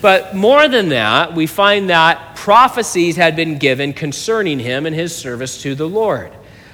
but 0.00 0.36
more 0.36 0.68
than 0.68 0.90
that, 0.90 1.34
we 1.34 1.46
find 1.46 1.90
that 1.90 2.36
prophecies 2.36 3.16
had 3.16 3.34
been 3.34 3.58
given 3.58 3.92
concerning 3.92 4.58
him 4.58 4.86
and 4.86 4.94
his 4.94 5.16
service 5.16 5.62
to 5.62 5.74
the 5.74 5.88
Lord. 5.88 6.30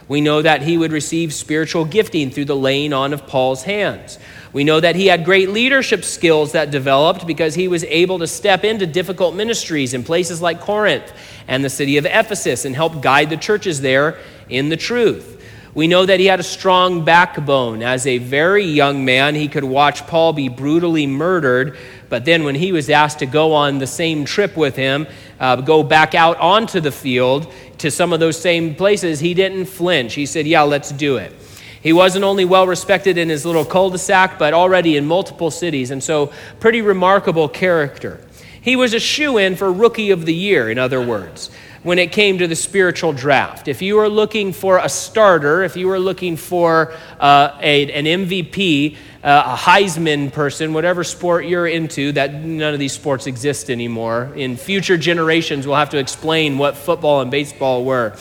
We 0.09 0.21
know 0.21 0.43
that 0.43 0.63
he 0.63 0.77
would 0.77 0.93
receive 0.93 1.33
spiritual 1.33 1.85
gifting 1.85 2.31
through 2.31 2.47
the 2.47 2.57
laying 2.57 2.93
on 2.93 3.13
of 3.13 3.27
Paul's 3.27 3.63
hands. 3.63 4.19
We 4.53 4.65
know 4.65 4.81
that 4.81 4.97
he 4.97 5.07
had 5.07 5.25
great 5.25 5.51
leadership 5.51 6.05
skills 6.05 6.53
that 6.53 6.71
developed 6.71 7.27
because 7.27 7.55
he 7.55 7.69
was 7.69 7.85
able 7.85 8.19
to 8.19 8.27
step 8.27 8.65
into 8.65 8.87
difficult 8.87 9.35
ministries 9.35 9.95
in 9.95 10.03
places 10.03 10.43
like 10.43 10.61
Corinth 10.61 11.13
and 11.47 11.65
the 11.65 11.71
city 11.71 11.99
of 11.99 12.07
Ephesus 12.07 12.65
and 12.65 12.75
help 12.75 13.01
guide 13.01 13.31
the 13.31 13.37
churches 13.37 13.81
there 13.81 14.19
in 14.49 14.69
the 14.69 14.77
truth. 14.77 15.37
We 15.73 15.87
know 15.87 16.05
that 16.05 16.19
he 16.19 16.27
had 16.27 16.41
a 16.41 16.45
strong 16.45 17.05
backbone. 17.05 17.83
As 17.83 18.05
a 18.05 18.19
very 18.19 18.65
young 18.65 19.05
man, 19.05 19.37
he 19.37 19.47
could 19.47 19.63
watch 19.63 20.05
Paul 20.09 20.33
be 20.33 20.49
brutally 20.49 21.07
murdered, 21.07 21.79
but 22.09 22.25
then 22.25 22.43
when 22.43 22.57
he 22.57 22.73
was 22.73 22.91
asked 22.91 23.21
to 23.21 23.27
go 23.27 23.55
on 23.55 23.79
the 23.79 23.87
same 23.87 24.25
trip 24.25 24.57
with 24.57 24.75
him, 24.75 25.07
uh, 25.39 25.57
go 25.57 25.85
back 25.85 26.17
out 26.17 26.37
onto 26.39 26.81
the 26.81 26.91
field 26.91 27.53
to 27.79 27.91
some 27.91 28.13
of 28.13 28.19
those 28.19 28.39
same 28.39 28.75
places, 28.75 29.21
he 29.21 29.33
didn't 29.33 29.67
flinch. 29.67 30.15
He 30.15 30.27
said, 30.27 30.45
Yeah, 30.47 30.63
let's 30.63 30.91
do 30.91 31.19
it. 31.19 31.33
He 31.83 31.93
wasn't 31.93 32.25
only 32.25 32.45
well 32.45 32.67
respected 32.67 33.17
in 33.17 33.29
his 33.29 33.47
little 33.47 33.65
cul 33.65 33.91
de 33.91 33.99
sac, 33.99 34.39
but 34.39 34.53
already 34.53 34.97
in 34.97 35.07
multiple 35.07 35.51
cities, 35.51 35.91
and 35.91 36.03
so 36.03 36.33
pretty 36.59 36.83
remarkable 36.83 37.49
character. 37.49 38.21
He 38.61 38.77
was 38.77 38.93
a 38.93 39.01
shoe 39.01 39.39
in 39.39 39.57
for 39.57 39.73
Rookie 39.73 40.11
of 40.11 40.27
the 40.27 40.35
Year, 40.35 40.71
in 40.71 40.79
other 40.79 41.01
words, 41.01 41.51
when 41.83 41.99
it 41.99 42.13
came 42.13 42.37
to 42.39 42.47
the 42.47 42.57
spiritual 42.57 43.15
draft. 43.15 43.69
If 43.69 43.81
you 43.81 43.97
were 43.97 44.11
looking 44.11 44.53
for 44.53 44.77
a 44.77 44.89
starter, 44.91 45.63
if 45.63 45.77
you 45.77 45.89
were 45.89 45.99
looking 45.99 46.37
for 46.37 46.93
uh, 47.19 47.57
a, 47.63 47.91
an 47.91 48.05
MVP, 48.05 48.97
uh, 49.25 49.43
a 49.47 49.57
Heisman 49.57 50.31
person, 50.31 50.75
whatever 50.75 51.05
sport 51.05 51.47
you're 51.47 51.67
into, 51.67 52.13
that 52.13 52.35
none 52.35 52.75
of 52.75 52.79
these 52.79 52.93
sports 52.93 53.27
exist 53.27 53.71
anymore. 53.71 54.31
In 54.37 54.59
future 54.59 54.99
generations, 54.99 55.67
we'll 55.67 55.77
have 55.77 55.91
to 55.91 55.99
explain 55.99 56.59
what 56.59 56.77
football 56.77 57.23
and 57.23 57.31
baseball 57.31 57.87
were. 57.87 58.15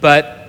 But 0.00 0.43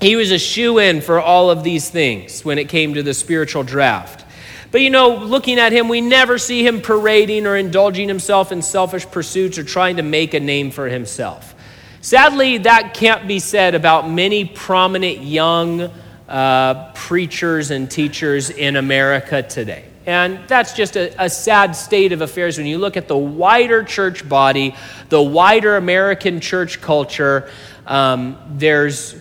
he 0.00 0.16
was 0.16 0.30
a 0.30 0.38
shoe 0.38 0.78
in 0.78 1.00
for 1.00 1.20
all 1.20 1.50
of 1.50 1.62
these 1.62 1.90
things 1.90 2.44
when 2.44 2.58
it 2.58 2.68
came 2.68 2.94
to 2.94 3.02
the 3.02 3.14
spiritual 3.14 3.62
draft. 3.62 4.24
But 4.70 4.80
you 4.80 4.90
know, 4.90 5.16
looking 5.16 5.58
at 5.58 5.72
him, 5.72 5.88
we 5.88 6.00
never 6.00 6.38
see 6.38 6.64
him 6.64 6.80
parading 6.80 7.46
or 7.46 7.56
indulging 7.56 8.08
himself 8.08 8.52
in 8.52 8.62
selfish 8.62 9.06
pursuits 9.06 9.58
or 9.58 9.64
trying 9.64 9.96
to 9.96 10.02
make 10.02 10.32
a 10.32 10.40
name 10.40 10.70
for 10.70 10.88
himself. 10.88 11.54
Sadly, 12.00 12.58
that 12.58 12.94
can't 12.94 13.28
be 13.28 13.40
said 13.40 13.74
about 13.74 14.08
many 14.08 14.44
prominent 14.44 15.22
young 15.22 15.90
uh, 16.28 16.92
preachers 16.92 17.70
and 17.70 17.90
teachers 17.90 18.48
in 18.48 18.76
America 18.76 19.42
today. 19.42 19.84
And 20.06 20.40
that's 20.48 20.72
just 20.72 20.96
a, 20.96 21.24
a, 21.24 21.28
sad 21.28 21.76
state 21.76 22.12
of 22.12 22.22
affairs 22.22 22.56
when 22.56 22.66
you 22.66 22.78
look 22.78 22.96
at 22.96 23.06
the 23.06 23.18
wider 23.18 23.84
church 23.84 24.26
body, 24.26 24.74
the 25.08 25.20
wider 25.20 25.76
American 25.76 26.40
church 26.40 26.80
culture. 26.80 27.50
Um, 27.86 28.38
there's 28.48 29.14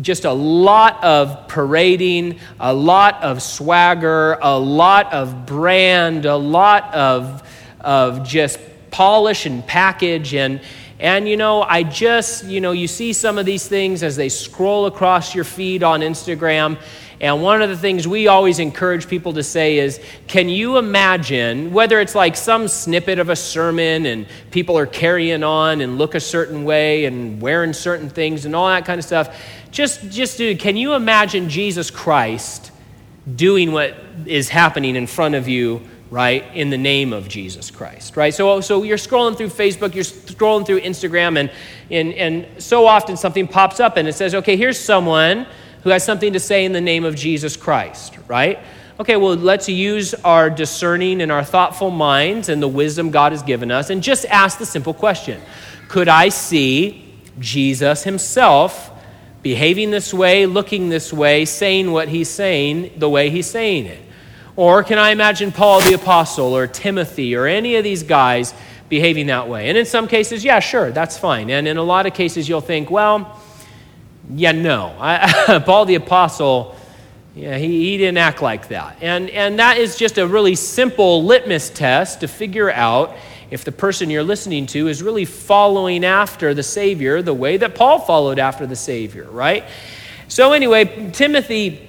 just 0.00 0.24
a 0.24 0.32
lot 0.32 1.02
of 1.02 1.48
parading, 1.48 2.38
a 2.60 2.72
lot 2.72 3.22
of 3.22 3.42
swagger, 3.42 4.38
a 4.42 4.58
lot 4.58 5.12
of 5.12 5.46
brand, 5.46 6.26
a 6.26 6.36
lot 6.36 6.92
of, 6.94 7.42
of 7.80 8.26
just 8.26 8.58
polish 8.90 9.46
and 9.46 9.66
package. 9.66 10.34
And, 10.34 10.60
and, 10.98 11.28
you 11.28 11.36
know, 11.36 11.62
I 11.62 11.82
just, 11.82 12.44
you 12.44 12.60
know, 12.60 12.72
you 12.72 12.88
see 12.88 13.12
some 13.12 13.38
of 13.38 13.46
these 13.46 13.68
things 13.68 14.02
as 14.02 14.16
they 14.16 14.28
scroll 14.28 14.86
across 14.86 15.34
your 15.34 15.44
feed 15.44 15.82
on 15.82 16.00
Instagram. 16.00 16.78
And 17.20 17.42
one 17.42 17.62
of 17.62 17.70
the 17.70 17.76
things 17.76 18.06
we 18.06 18.28
always 18.28 18.58
encourage 18.58 19.08
people 19.08 19.32
to 19.34 19.42
say 19.42 19.78
is, 19.78 20.00
can 20.26 20.50
you 20.50 20.76
imagine, 20.76 21.72
whether 21.72 21.98
it's 22.00 22.14
like 22.14 22.36
some 22.36 22.68
snippet 22.68 23.18
of 23.18 23.30
a 23.30 23.36
sermon 23.36 24.04
and 24.04 24.26
people 24.50 24.76
are 24.76 24.86
carrying 24.86 25.42
on 25.42 25.80
and 25.80 25.96
look 25.96 26.14
a 26.14 26.20
certain 26.20 26.64
way 26.64 27.06
and 27.06 27.40
wearing 27.40 27.72
certain 27.72 28.10
things 28.10 28.44
and 28.44 28.54
all 28.54 28.68
that 28.68 28.84
kind 28.84 28.98
of 28.98 29.04
stuff, 29.04 29.42
just, 29.70 30.10
just 30.10 30.36
do, 30.36 30.54
can 30.56 30.76
you 30.76 30.94
imagine 30.94 31.48
Jesus 31.48 31.90
Christ 31.90 32.70
doing 33.34 33.72
what 33.72 33.96
is 34.26 34.50
happening 34.50 34.94
in 34.94 35.06
front 35.06 35.34
of 35.34 35.48
you, 35.48 35.80
right, 36.10 36.44
in 36.54 36.68
the 36.68 36.78
name 36.78 37.14
of 37.14 37.28
Jesus 37.28 37.70
Christ, 37.70 38.16
right? 38.16 38.32
So, 38.32 38.60
so 38.60 38.82
you're 38.82 38.98
scrolling 38.98 39.38
through 39.38 39.48
Facebook, 39.48 39.94
you're 39.94 40.04
scrolling 40.04 40.66
through 40.66 40.80
Instagram, 40.82 41.38
and, 41.38 41.50
and, 41.90 42.12
and 42.12 42.62
so 42.62 42.86
often 42.86 43.16
something 43.16 43.48
pops 43.48 43.80
up 43.80 43.96
and 43.96 44.06
it 44.06 44.12
says, 44.12 44.34
okay, 44.34 44.56
here's 44.56 44.78
someone 44.78 45.46
who 45.86 45.90
has 45.90 46.04
something 46.04 46.32
to 46.32 46.40
say 46.40 46.64
in 46.64 46.72
the 46.72 46.80
name 46.80 47.04
of 47.04 47.14
Jesus 47.14 47.56
Christ, 47.56 48.18
right? 48.26 48.58
Okay, 48.98 49.14
well, 49.14 49.36
let's 49.36 49.68
use 49.68 50.14
our 50.14 50.50
discerning 50.50 51.22
and 51.22 51.30
our 51.30 51.44
thoughtful 51.44 51.92
minds 51.92 52.48
and 52.48 52.60
the 52.60 52.66
wisdom 52.66 53.12
God 53.12 53.30
has 53.30 53.44
given 53.44 53.70
us 53.70 53.88
and 53.88 54.02
just 54.02 54.24
ask 54.24 54.58
the 54.58 54.66
simple 54.66 54.92
question 54.92 55.40
Could 55.86 56.08
I 56.08 56.30
see 56.30 57.14
Jesus 57.38 58.02
himself 58.02 58.90
behaving 59.42 59.92
this 59.92 60.12
way, 60.12 60.44
looking 60.46 60.88
this 60.88 61.12
way, 61.12 61.44
saying 61.44 61.92
what 61.92 62.08
he's 62.08 62.30
saying 62.30 62.90
the 62.96 63.08
way 63.08 63.30
he's 63.30 63.48
saying 63.48 63.86
it? 63.86 64.02
Or 64.56 64.82
can 64.82 64.98
I 64.98 65.10
imagine 65.10 65.52
Paul 65.52 65.82
the 65.82 65.94
Apostle 65.94 66.56
or 66.56 66.66
Timothy 66.66 67.36
or 67.36 67.46
any 67.46 67.76
of 67.76 67.84
these 67.84 68.02
guys 68.02 68.54
behaving 68.88 69.28
that 69.28 69.48
way? 69.48 69.68
And 69.68 69.78
in 69.78 69.86
some 69.86 70.08
cases, 70.08 70.42
yeah, 70.42 70.58
sure, 70.58 70.90
that's 70.90 71.16
fine. 71.16 71.48
And 71.48 71.68
in 71.68 71.76
a 71.76 71.84
lot 71.84 72.06
of 72.06 72.12
cases, 72.12 72.48
you'll 72.48 72.60
think, 72.60 72.90
well, 72.90 73.40
yeah, 74.30 74.52
no. 74.52 74.94
I, 74.98 75.62
Paul 75.66 75.84
the 75.84 75.94
Apostle, 75.96 76.76
yeah, 77.34 77.58
he, 77.58 77.90
he 77.90 77.98
didn't 77.98 78.18
act 78.18 78.42
like 78.42 78.68
that. 78.68 78.98
And, 79.00 79.30
and 79.30 79.58
that 79.58 79.78
is 79.78 79.96
just 79.96 80.18
a 80.18 80.26
really 80.26 80.54
simple 80.54 81.24
litmus 81.24 81.70
test 81.70 82.20
to 82.20 82.28
figure 82.28 82.70
out 82.70 83.14
if 83.50 83.64
the 83.64 83.72
person 83.72 84.10
you're 84.10 84.24
listening 84.24 84.66
to 84.66 84.88
is 84.88 85.02
really 85.02 85.24
following 85.24 86.04
after 86.04 86.54
the 86.54 86.62
Savior 86.62 87.22
the 87.22 87.34
way 87.34 87.56
that 87.56 87.74
Paul 87.74 88.00
followed 88.00 88.38
after 88.38 88.66
the 88.66 88.74
Savior, 88.74 89.30
right? 89.30 89.64
So, 90.28 90.52
anyway, 90.52 91.10
Timothy, 91.12 91.88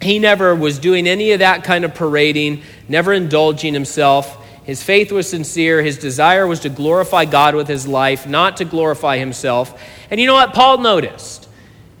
he 0.00 0.20
never 0.20 0.54
was 0.54 0.78
doing 0.78 1.08
any 1.08 1.32
of 1.32 1.40
that 1.40 1.64
kind 1.64 1.84
of 1.84 1.94
parading, 1.94 2.62
never 2.88 3.12
indulging 3.12 3.74
himself. 3.74 4.44
His 4.64 4.82
faith 4.82 5.10
was 5.10 5.28
sincere. 5.28 5.82
His 5.82 5.98
desire 5.98 6.46
was 6.46 6.60
to 6.60 6.68
glorify 6.68 7.24
God 7.24 7.54
with 7.54 7.66
his 7.66 7.88
life, 7.88 8.26
not 8.26 8.58
to 8.58 8.64
glorify 8.64 9.18
himself. 9.18 9.80
And 10.10 10.20
you 10.20 10.26
know 10.26 10.34
what? 10.34 10.52
Paul 10.54 10.78
noticed. 10.78 11.45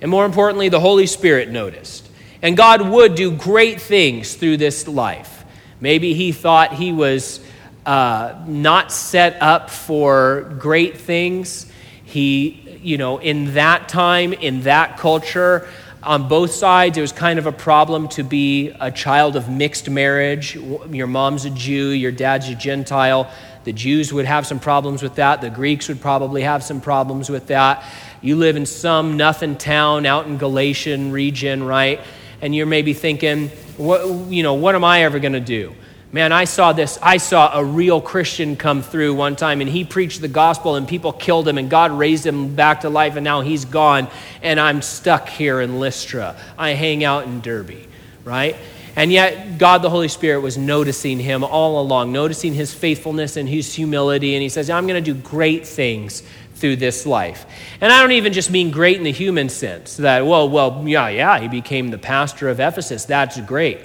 And 0.00 0.10
more 0.10 0.24
importantly, 0.24 0.68
the 0.68 0.80
Holy 0.80 1.06
Spirit 1.06 1.48
noticed. 1.48 2.08
And 2.42 2.56
God 2.56 2.88
would 2.88 3.14
do 3.14 3.30
great 3.30 3.80
things 3.80 4.34
through 4.34 4.58
this 4.58 4.86
life. 4.86 5.44
Maybe 5.80 6.14
he 6.14 6.32
thought 6.32 6.74
he 6.74 6.92
was 6.92 7.40
uh, 7.84 8.34
not 8.46 8.92
set 8.92 9.40
up 9.40 9.70
for 9.70 10.54
great 10.58 10.98
things. 10.98 11.70
He, 12.04 12.78
you 12.82 12.98
know, 12.98 13.18
in 13.18 13.54
that 13.54 13.88
time, 13.88 14.32
in 14.32 14.62
that 14.62 14.98
culture, 14.98 15.68
on 16.02 16.28
both 16.28 16.52
sides, 16.52 16.96
it 16.96 17.00
was 17.00 17.12
kind 17.12 17.38
of 17.38 17.46
a 17.46 17.52
problem 17.52 18.08
to 18.10 18.22
be 18.22 18.68
a 18.80 18.92
child 18.92 19.34
of 19.34 19.48
mixed 19.48 19.90
marriage. 19.90 20.54
Your 20.54 21.08
mom's 21.08 21.44
a 21.44 21.50
Jew, 21.50 21.88
your 21.88 22.12
dad's 22.12 22.48
a 22.48 22.54
Gentile. 22.54 23.30
The 23.66 23.72
Jews 23.72 24.12
would 24.12 24.26
have 24.26 24.46
some 24.46 24.60
problems 24.60 25.02
with 25.02 25.16
that. 25.16 25.40
The 25.40 25.50
Greeks 25.50 25.88
would 25.88 26.00
probably 26.00 26.42
have 26.42 26.62
some 26.62 26.80
problems 26.80 27.28
with 27.28 27.48
that. 27.48 27.82
You 28.22 28.36
live 28.36 28.54
in 28.54 28.64
some 28.64 29.16
nothing 29.16 29.56
town 29.56 30.06
out 30.06 30.28
in 30.28 30.38
Galatian 30.38 31.10
region, 31.10 31.64
right? 31.64 31.98
And 32.40 32.54
you're 32.54 32.66
maybe 32.66 32.94
thinking, 32.94 33.48
what, 33.76 34.30
you 34.30 34.44
know, 34.44 34.54
what 34.54 34.76
am 34.76 34.84
I 34.84 35.02
ever 35.02 35.18
going 35.18 35.32
to 35.32 35.40
do? 35.40 35.74
Man, 36.12 36.30
I 36.30 36.44
saw 36.44 36.72
this. 36.72 36.96
I 37.02 37.16
saw 37.16 37.58
a 37.58 37.64
real 37.64 38.00
Christian 38.00 38.54
come 38.54 38.82
through 38.82 39.14
one 39.14 39.34
time, 39.34 39.60
and 39.60 39.68
he 39.68 39.84
preached 39.84 40.20
the 40.20 40.28
gospel, 40.28 40.76
and 40.76 40.86
people 40.86 41.12
killed 41.12 41.48
him, 41.48 41.58
and 41.58 41.68
God 41.68 41.90
raised 41.90 42.24
him 42.24 42.54
back 42.54 42.82
to 42.82 42.88
life, 42.88 43.16
and 43.16 43.24
now 43.24 43.40
he's 43.40 43.64
gone, 43.64 44.06
and 44.42 44.60
I'm 44.60 44.80
stuck 44.80 45.28
here 45.28 45.60
in 45.60 45.80
Lystra. 45.80 46.36
I 46.56 46.70
hang 46.70 47.02
out 47.02 47.24
in 47.24 47.40
Derbe, 47.40 47.88
right? 48.22 48.54
And 48.96 49.12
yet, 49.12 49.58
God 49.58 49.82
the 49.82 49.90
Holy 49.90 50.08
Spirit 50.08 50.40
was 50.40 50.56
noticing 50.56 51.20
him 51.20 51.44
all 51.44 51.80
along, 51.80 52.12
noticing 52.12 52.54
his 52.54 52.72
faithfulness 52.72 53.36
and 53.36 53.46
his 53.46 53.74
humility, 53.74 54.34
and 54.34 54.42
he 54.42 54.48
says, 54.48 54.70
I'm 54.70 54.86
going 54.86 55.02
to 55.02 55.12
do 55.12 55.18
great 55.20 55.66
things 55.66 56.22
through 56.54 56.76
this 56.76 57.04
life. 57.04 57.44
And 57.82 57.92
I 57.92 58.00
don't 58.00 58.12
even 58.12 58.32
just 58.32 58.50
mean 58.50 58.70
great 58.70 58.96
in 58.96 59.02
the 59.02 59.12
human 59.12 59.50
sense 59.50 59.98
that, 59.98 60.26
well, 60.26 60.48
well, 60.48 60.82
yeah, 60.86 61.08
yeah, 61.08 61.38
he 61.38 61.48
became 61.48 61.90
the 61.90 61.98
pastor 61.98 62.48
of 62.48 62.58
Ephesus. 62.58 63.04
That's 63.04 63.38
great. 63.42 63.80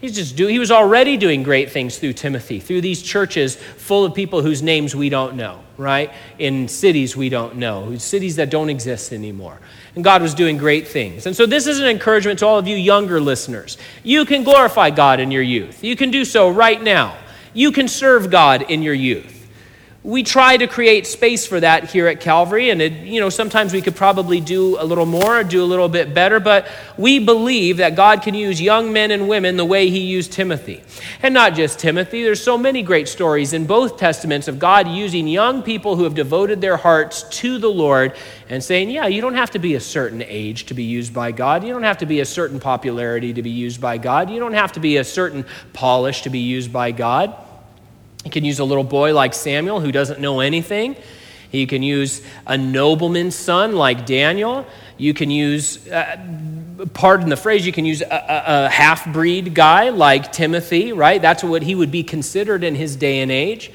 He's 0.00 0.14
just 0.14 0.36
do, 0.36 0.46
he 0.46 0.58
was 0.58 0.70
already 0.70 1.16
doing 1.16 1.42
great 1.42 1.70
things 1.70 1.98
through 1.98 2.14
Timothy, 2.14 2.60
through 2.60 2.82
these 2.82 3.02
churches 3.02 3.56
full 3.56 4.04
of 4.04 4.14
people 4.14 4.42
whose 4.42 4.62
names 4.62 4.94
we 4.94 5.08
don't 5.08 5.36
know, 5.36 5.60
right? 5.78 6.12
In 6.38 6.68
cities 6.68 7.16
we 7.16 7.28
don't 7.28 7.56
know, 7.56 7.96
cities 7.96 8.36
that 8.36 8.50
don't 8.50 8.68
exist 8.68 9.12
anymore. 9.12 9.58
And 9.96 10.04
God 10.04 10.22
was 10.22 10.34
doing 10.34 10.58
great 10.58 10.86
things. 10.86 11.26
And 11.26 11.34
so 11.34 11.46
this 11.46 11.66
is 11.66 11.80
an 11.80 11.86
encouragement 11.86 12.38
to 12.40 12.46
all 12.46 12.58
of 12.58 12.68
you 12.68 12.76
younger 12.76 13.20
listeners. 13.20 13.78
You 14.04 14.24
can 14.24 14.44
glorify 14.44 14.90
God 14.90 15.18
in 15.20 15.30
your 15.30 15.42
youth. 15.42 15.82
You 15.82 15.96
can 15.96 16.10
do 16.10 16.24
so 16.24 16.50
right 16.50 16.80
now. 16.80 17.16
You 17.54 17.72
can 17.72 17.88
serve 17.88 18.30
God 18.30 18.70
in 18.70 18.82
your 18.82 18.94
youth. 18.94 19.35
We 20.06 20.22
try 20.22 20.56
to 20.56 20.68
create 20.68 21.04
space 21.04 21.48
for 21.48 21.58
that 21.58 21.90
here 21.90 22.06
at 22.06 22.20
Calvary, 22.20 22.70
and 22.70 22.80
it, 22.80 22.92
you 22.92 23.18
know 23.18 23.28
sometimes 23.28 23.72
we 23.72 23.82
could 23.82 23.96
probably 23.96 24.40
do 24.40 24.80
a 24.80 24.84
little 24.84 25.04
more, 25.04 25.40
or 25.40 25.42
do 25.42 25.64
a 25.64 25.66
little 25.66 25.88
bit 25.88 26.14
better, 26.14 26.38
but 26.38 26.68
we 26.96 27.18
believe 27.18 27.78
that 27.78 27.96
God 27.96 28.22
can 28.22 28.32
use 28.32 28.60
young 28.60 28.92
men 28.92 29.10
and 29.10 29.28
women 29.28 29.56
the 29.56 29.64
way 29.64 29.90
He 29.90 29.98
used 29.98 30.30
Timothy, 30.30 30.84
and 31.22 31.34
not 31.34 31.54
just 31.54 31.80
Timothy. 31.80 32.22
There's 32.22 32.40
so 32.40 32.56
many 32.56 32.84
great 32.84 33.08
stories 33.08 33.52
in 33.52 33.66
both 33.66 33.98
testaments 33.98 34.46
of 34.46 34.60
God 34.60 34.86
using 34.86 35.26
young 35.26 35.64
people 35.64 35.96
who 35.96 36.04
have 36.04 36.14
devoted 36.14 36.60
their 36.60 36.76
hearts 36.76 37.24
to 37.40 37.58
the 37.58 37.68
Lord 37.68 38.14
and 38.48 38.62
saying, 38.62 38.90
"Yeah, 38.90 39.08
you 39.08 39.20
don't 39.20 39.34
have 39.34 39.50
to 39.50 39.58
be 39.58 39.74
a 39.74 39.80
certain 39.80 40.22
age 40.22 40.66
to 40.66 40.74
be 40.74 40.84
used 40.84 41.12
by 41.12 41.32
God. 41.32 41.64
You 41.64 41.72
don't 41.72 41.82
have 41.82 41.98
to 41.98 42.06
be 42.06 42.20
a 42.20 42.24
certain 42.24 42.60
popularity 42.60 43.32
to 43.32 43.42
be 43.42 43.50
used 43.50 43.80
by 43.80 43.98
God. 43.98 44.30
You 44.30 44.38
don't 44.38 44.54
have 44.54 44.70
to 44.74 44.80
be 44.80 44.98
a 44.98 45.04
certain 45.04 45.44
polish 45.72 46.22
to 46.22 46.30
be 46.30 46.38
used 46.38 46.72
by 46.72 46.92
God." 46.92 47.34
You 48.26 48.30
can 48.32 48.44
use 48.44 48.58
a 48.58 48.64
little 48.64 48.82
boy 48.82 49.14
like 49.14 49.34
Samuel 49.34 49.78
who 49.78 49.92
doesn't 49.92 50.18
know 50.18 50.40
anything. 50.40 50.96
You 51.52 51.68
can 51.68 51.84
use 51.84 52.22
a 52.44 52.58
nobleman's 52.58 53.36
son 53.36 53.76
like 53.76 54.04
Daniel. 54.04 54.66
You 54.98 55.14
can 55.14 55.30
use, 55.30 55.86
uh, 55.86 56.16
pardon 56.92 57.28
the 57.28 57.36
phrase, 57.36 57.64
you 57.64 57.70
can 57.70 57.84
use 57.84 58.02
a, 58.02 58.06
a, 58.06 58.66
a 58.66 58.68
half 58.68 59.12
breed 59.12 59.54
guy 59.54 59.90
like 59.90 60.32
Timothy, 60.32 60.92
right? 60.92 61.22
That's 61.22 61.44
what 61.44 61.62
he 61.62 61.76
would 61.76 61.92
be 61.92 62.02
considered 62.02 62.64
in 62.64 62.74
his 62.74 62.96
day 62.96 63.20
and 63.20 63.30
age. 63.30 63.70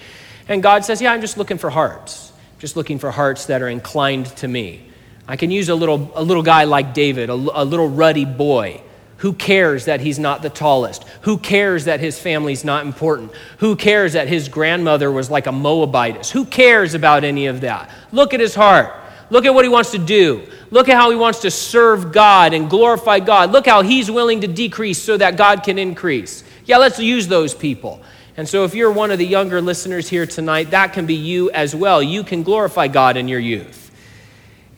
And 0.50 0.62
God 0.62 0.84
says, 0.84 1.02
Yeah, 1.02 1.14
I'm 1.14 1.22
just 1.22 1.38
looking 1.38 1.58
for 1.58 1.70
hearts, 1.70 2.34
just 2.60 2.76
looking 2.76 3.00
for 3.00 3.10
hearts 3.10 3.46
that 3.46 3.62
are 3.62 3.70
inclined 3.70 4.26
to 4.36 4.50
me. 4.50 4.86
I 5.30 5.38
can 5.38 5.50
use 5.50 5.70
a 5.70 5.76
little, 5.76 6.12
a 6.14 6.24
little 6.24 6.44
guy 6.44 6.66
like 6.66 6.94
David, 6.94 7.30
a, 7.30 7.34
a 7.36 7.64
little 7.64 7.88
ruddy 7.88 8.26
boy 8.26 8.82
who 9.22 9.34
cares 9.34 9.86
that 9.86 10.02
he's 10.02 10.18
not 10.18 10.42
the 10.42 10.50
tallest? 10.50 11.04
Who 11.22 11.38
cares 11.38 11.86
that 11.86 12.00
his 12.00 12.20
family's 12.20 12.66
not 12.66 12.88
important? 12.88 13.32
Who 13.60 13.76
cares 13.76 14.14
that 14.14 14.28
his 14.28 14.50
grandmother 14.50 15.12
was 15.12 15.30
like 15.30 15.46
a 15.46 15.52
Moabitess? 15.52 16.32
Who 16.32 16.44
cares 16.44 16.96
about 16.96 17.24
any 17.24 17.46
of 17.46 17.62
that? 17.62 17.92
Look 18.12 18.34
at 18.34 18.40
his 18.40 18.56
heart. 18.56 18.92
Look 19.30 19.46
at 19.46 19.54
what 19.54 19.64
he 19.64 19.70
wants 19.70 19.92
to 19.92 20.00
do. 20.00 20.42
Look 20.72 20.90
at 20.90 20.96
how 20.96 21.12
he 21.12 21.16
wants 21.16 21.42
to 21.42 21.52
serve 21.52 22.12
God 22.12 22.56
and 22.56 22.68
glorify 22.68 23.20
God. 23.20 23.52
Look 23.52 23.68
how 23.68 23.84
he's 23.84 24.10
willing 24.10 24.42
to 24.42 24.48
decrease 24.48 25.00
so 25.00 25.18
that 25.18 25.38
God 25.38 25.62
can 25.62 25.78
increase. 25.78 26.44
Yeah, 26.66 26.78
let's 26.78 26.98
use 26.98 27.28
those 27.28 27.54
people. 27.54 28.02
And 28.38 28.50
so, 28.50 28.64
if 28.64 28.74
you're 28.74 28.92
one 28.92 29.12
of 29.12 29.20
the 29.20 29.28
younger 29.28 29.62
listeners 29.62 30.10
here 30.10 30.26
tonight, 30.26 30.72
that 30.72 30.94
can 30.94 31.06
be 31.06 31.14
you 31.14 31.52
as 31.52 31.76
well. 31.76 32.02
You 32.02 32.24
can 32.24 32.42
glorify 32.42 32.88
God 32.88 33.18
in 33.18 33.28
your 33.28 33.40
youth. 33.40 33.92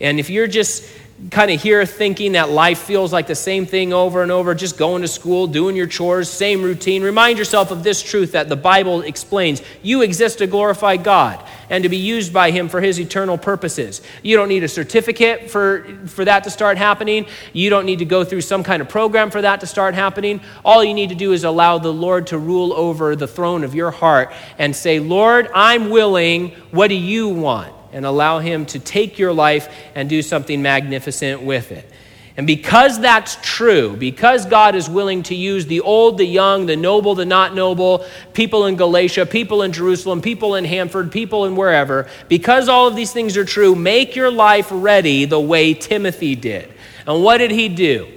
And 0.01 0.19
if 0.19 0.29
you're 0.29 0.47
just 0.47 0.83
kind 1.31 1.51
of 1.51 1.61
here 1.61 1.85
thinking 1.85 2.33
that 2.33 2.49
life 2.49 2.79
feels 2.79 3.13
like 3.13 3.27
the 3.27 3.35
same 3.35 3.65
thing 3.65 3.93
over 3.93 4.23
and 4.23 4.31
over, 4.31 4.53
just 4.55 4.77
going 4.77 5.01
to 5.03 5.07
school, 5.07 5.47
doing 5.47 5.75
your 5.75 5.87
chores, 5.87 6.29
same 6.29 6.61
routine, 6.61 7.03
remind 7.03 7.37
yourself 7.37 7.71
of 7.71 7.83
this 7.83 8.01
truth 8.01 8.33
that 8.33 8.49
the 8.49 8.55
Bible 8.55 9.01
explains. 9.01 9.61
You 9.81 10.01
exist 10.01 10.39
to 10.39 10.47
glorify 10.47 10.97
God 10.97 11.43
and 11.69 11.83
to 11.83 11.89
be 11.89 11.97
used 11.97 12.33
by 12.33 12.51
Him 12.51 12.67
for 12.67 12.81
His 12.81 12.99
eternal 12.99 13.37
purposes. 13.37 14.01
You 14.21 14.35
don't 14.35 14.49
need 14.49 14.63
a 14.63 14.67
certificate 14.67 15.49
for, 15.49 15.83
for 16.07 16.25
that 16.25 16.43
to 16.45 16.49
start 16.49 16.77
happening. 16.77 17.25
You 17.53 17.69
don't 17.69 17.85
need 17.85 17.99
to 17.99 18.05
go 18.05 18.23
through 18.23 18.41
some 18.41 18.63
kind 18.63 18.81
of 18.81 18.89
program 18.89 19.31
for 19.31 19.41
that 19.41 19.61
to 19.61 19.67
start 19.67 19.93
happening. 19.93 20.41
All 20.65 20.83
you 20.83 20.93
need 20.93 21.09
to 21.09 21.15
do 21.15 21.31
is 21.31 21.43
allow 21.43 21.77
the 21.77 21.93
Lord 21.93 22.27
to 22.27 22.37
rule 22.37 22.73
over 22.73 23.15
the 23.15 23.27
throne 23.27 23.63
of 23.63 23.75
your 23.75 23.91
heart 23.91 24.33
and 24.57 24.75
say, 24.75 24.99
Lord, 24.99 25.49
I'm 25.53 25.89
willing. 25.89 26.49
What 26.71 26.87
do 26.87 26.95
you 26.95 27.29
want? 27.29 27.73
And 27.93 28.05
allow 28.05 28.39
Him 28.39 28.65
to 28.67 28.79
take 28.79 29.19
your 29.19 29.33
life 29.33 29.73
and 29.95 30.09
do 30.09 30.21
something 30.21 30.61
magnificent 30.61 31.41
with 31.41 31.71
it. 31.71 31.89
And 32.35 32.47
because 32.47 32.99
that's 32.99 33.37
true, 33.43 33.95
because 33.95 34.47
God 34.47 34.73
is 34.73 34.89
willing 34.89 35.21
to 35.23 35.35
use 35.35 35.67
the 35.67 35.81
old, 35.81 36.17
the 36.17 36.25
young, 36.25 36.65
the 36.65 36.75
noble, 36.75 37.13
the 37.13 37.25
not 37.25 37.53
noble, 37.53 38.05
people 38.33 38.65
in 38.65 38.75
Galatia, 38.75 39.27
people 39.27 39.61
in 39.61 39.71
Jerusalem, 39.71 40.19
people 40.19 40.55
in 40.55 40.65
Hanford, 40.65 41.11
people 41.11 41.45
in 41.45 41.55
wherever, 41.55 42.09
because 42.29 42.69
all 42.69 42.87
of 42.87 42.95
these 42.95 43.13
things 43.13 43.37
are 43.37 43.45
true, 43.45 43.75
make 43.75 44.15
your 44.15 44.31
life 44.31 44.69
ready 44.71 45.25
the 45.25 45.39
way 45.39 45.75
Timothy 45.75 46.33
did. 46.33 46.73
And 47.05 47.23
what 47.23 47.37
did 47.37 47.51
he 47.51 47.69
do? 47.69 48.07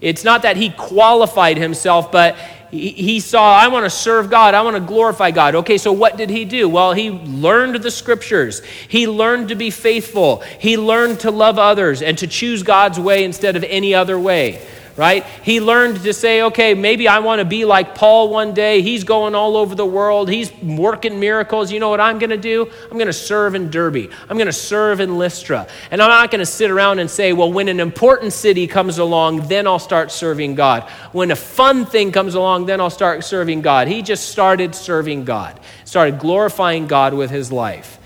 It's 0.00 0.22
not 0.22 0.42
that 0.42 0.56
he 0.56 0.70
qualified 0.70 1.56
himself, 1.56 2.12
but 2.12 2.36
he 2.70 3.20
saw, 3.20 3.56
I 3.56 3.68
want 3.68 3.84
to 3.84 3.90
serve 3.90 4.30
God. 4.30 4.54
I 4.54 4.62
want 4.62 4.76
to 4.76 4.80
glorify 4.80 5.30
God. 5.30 5.54
Okay, 5.54 5.78
so 5.78 5.92
what 5.92 6.16
did 6.16 6.28
he 6.28 6.44
do? 6.44 6.68
Well, 6.68 6.92
he 6.92 7.10
learned 7.10 7.76
the 7.76 7.90
scriptures. 7.90 8.62
He 8.88 9.08
learned 9.08 9.48
to 9.48 9.54
be 9.54 9.70
faithful. 9.70 10.40
He 10.58 10.76
learned 10.76 11.20
to 11.20 11.30
love 11.30 11.58
others 11.58 12.02
and 12.02 12.18
to 12.18 12.26
choose 12.26 12.62
God's 12.62 13.00
way 13.00 13.24
instead 13.24 13.56
of 13.56 13.64
any 13.64 13.94
other 13.94 14.18
way 14.18 14.60
right? 14.98 15.24
He 15.44 15.60
learned 15.60 16.02
to 16.02 16.12
say, 16.12 16.42
okay, 16.42 16.74
maybe 16.74 17.06
I 17.06 17.20
want 17.20 17.38
to 17.38 17.44
be 17.44 17.64
like 17.64 17.94
Paul 17.94 18.30
one 18.30 18.52
day. 18.52 18.82
He's 18.82 19.04
going 19.04 19.36
all 19.36 19.56
over 19.56 19.76
the 19.76 19.86
world, 19.86 20.28
he's 20.28 20.52
working 20.60 21.20
miracles. 21.20 21.70
You 21.70 21.78
know 21.78 21.88
what 21.88 22.00
I'm 22.00 22.18
going 22.18 22.30
to 22.30 22.36
do? 22.36 22.68
I'm 22.90 22.98
going 22.98 23.06
to 23.06 23.12
serve 23.12 23.54
in 23.54 23.70
Derbe, 23.70 24.10
I'm 24.28 24.36
going 24.36 24.46
to 24.46 24.52
serve 24.52 25.00
in 25.00 25.16
Lystra. 25.16 25.68
And 25.92 26.02
I'm 26.02 26.10
not 26.10 26.30
going 26.30 26.40
to 26.40 26.46
sit 26.46 26.70
around 26.70 26.98
and 26.98 27.08
say, 27.08 27.32
well, 27.32 27.50
when 27.50 27.68
an 27.68 27.78
important 27.78 28.32
city 28.32 28.66
comes 28.66 28.98
along, 28.98 29.46
then 29.46 29.66
I'll 29.68 29.78
start 29.78 30.10
serving 30.10 30.56
God. 30.56 30.82
When 31.12 31.30
a 31.30 31.36
fun 31.36 31.86
thing 31.86 32.10
comes 32.10 32.34
along, 32.34 32.66
then 32.66 32.80
I'll 32.80 32.90
start 32.90 33.22
serving 33.24 33.62
God. 33.62 33.86
He 33.86 34.02
just 34.02 34.30
started 34.30 34.74
serving 34.74 35.24
God, 35.24 35.60
started 35.84 36.18
glorifying 36.18 36.88
God 36.88 37.14
with 37.14 37.30
his 37.30 37.52
life. 37.52 37.98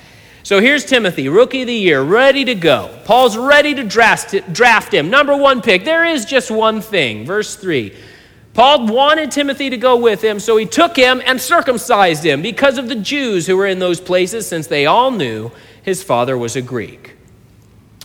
So 0.44 0.60
here's 0.60 0.84
Timothy, 0.84 1.28
rookie 1.28 1.62
of 1.62 1.68
the 1.68 1.74
year, 1.74 2.02
ready 2.02 2.44
to 2.44 2.54
go. 2.54 2.90
Paul's 3.04 3.36
ready 3.36 3.74
to 3.74 3.84
draft, 3.84 4.34
draft 4.52 4.92
him. 4.92 5.08
Number 5.08 5.36
one 5.36 5.62
pick. 5.62 5.84
There 5.84 6.04
is 6.04 6.24
just 6.24 6.50
one 6.50 6.80
thing. 6.80 7.24
Verse 7.24 7.54
3. 7.54 7.94
Paul 8.52 8.86
wanted 8.88 9.30
Timothy 9.30 9.70
to 9.70 9.76
go 9.76 9.96
with 9.96 10.22
him, 10.22 10.38
so 10.38 10.56
he 10.56 10.66
took 10.66 10.96
him 10.96 11.22
and 11.24 11.40
circumcised 11.40 12.24
him 12.24 12.42
because 12.42 12.76
of 12.76 12.88
the 12.88 12.96
Jews 12.96 13.46
who 13.46 13.56
were 13.56 13.66
in 13.66 13.78
those 13.78 14.00
places, 14.00 14.46
since 14.46 14.66
they 14.66 14.84
all 14.84 15.10
knew 15.10 15.50
his 15.82 16.02
father 16.02 16.36
was 16.36 16.56
a 16.56 16.60
Greek. 16.60 17.14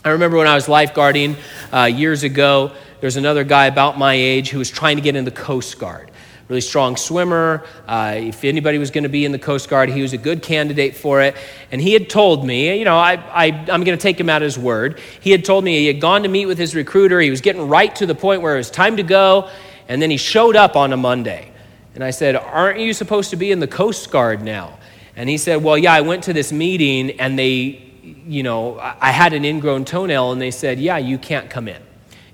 I 0.06 0.10
remember 0.12 0.38
when 0.38 0.48
I 0.48 0.56
was 0.56 0.68
lifeguarding 0.68 1.36
uh, 1.74 1.86
years 1.86 2.24
ago, 2.24 2.72
there 3.02 3.08
was 3.08 3.18
another 3.18 3.44
guy 3.44 3.66
about 3.66 3.98
my 3.98 4.14
age 4.14 4.50
who 4.50 4.60
was 4.60 4.70
trying 4.70 4.96
to 4.96 5.02
get 5.02 5.16
in 5.16 5.26
the 5.26 5.32
Coast 5.32 5.80
Guard 5.80 6.07
really 6.48 6.62
strong 6.62 6.96
swimmer. 6.96 7.66
Uh, 7.88 8.14
if 8.18 8.44
anybody 8.44 8.78
was 8.78 8.90
going 8.92 9.04
to 9.04 9.10
be 9.10 9.26
in 9.26 9.32
the 9.32 9.40
Coast 9.40 9.70
Guard, 9.70 9.90
he 9.90 10.02
was 10.02 10.14
a 10.14 10.18
good 10.18 10.42
candidate 10.42 10.96
for 10.96 11.22
it. 11.22 11.36
And 11.72 11.82
he 11.82 11.94
had 11.94 12.10
told 12.10 12.46
me, 12.46 12.78
you 12.78 12.86
know, 12.86 12.98
I, 12.98 13.14
I, 13.14 13.46
I'm 13.70 13.84
going 13.84 13.98
to 13.98 14.02
take 14.02 14.20
him 14.20 14.30
at 14.30 14.42
his 14.42 14.58
word. 14.58 15.00
He 15.20 15.32
had 15.32 15.44
told 15.44 15.64
me 15.64 15.78
he 15.78 15.88
had 15.88 16.00
gone 16.00 16.24
to 16.24 16.30
meet 16.30 16.46
with 16.46 16.58
his 16.58 16.74
recruiter. 16.74 17.20
He 17.20 17.30
was 17.30 17.42
getting 17.42 17.68
right 17.68 17.94
to 17.98 18.06
the 18.06 18.16
point 18.16 18.42
where 18.42 18.56
it 18.56 18.60
was 18.60 18.72
time 18.72 18.98
to 18.98 19.04
go. 19.04 19.50
And 19.90 20.02
then 20.02 20.10
he 20.10 20.18
showed 20.18 20.56
up 20.56 20.76
on 20.76 20.94
a 20.94 20.98
Monday. 20.98 21.52
And 21.96 22.04
I 22.04 22.12
said, 22.12 22.36
Aren't 22.36 22.80
you 22.80 22.94
supposed 22.94 23.32
to 23.32 23.36
be 23.36 23.52
in 23.52 23.60
the 23.60 23.68
Coast 23.68 24.12
Guard 24.12 24.42
now? 24.42 24.78
And 25.16 25.28
he 25.28 25.38
said, 25.38 25.64
Well, 25.64 25.78
yeah, 25.78 25.94
I 25.94 26.02
went 26.02 26.24
to 26.26 26.34
this 26.34 26.52
meeting 26.52 27.20
and 27.20 27.38
they, 27.38 27.92
you 28.26 28.44
know, 28.44 28.78
I 28.80 29.12
had 29.12 29.34
an 29.34 29.44
ingrown 29.44 29.84
toenail 29.84 30.32
and 30.32 30.40
they 30.40 30.52
said, 30.52 30.80
Yeah, 30.80 30.98
you 30.98 31.18
can't 31.18 31.50
come 31.50 31.68
in. 31.68 31.82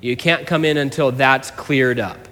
You 0.02 0.17
can't 0.17 0.45
come 0.45 0.65
in 0.65 0.78
until 0.78 1.12
that's 1.12 1.49
cleared 1.49 1.97
up. 1.97 2.28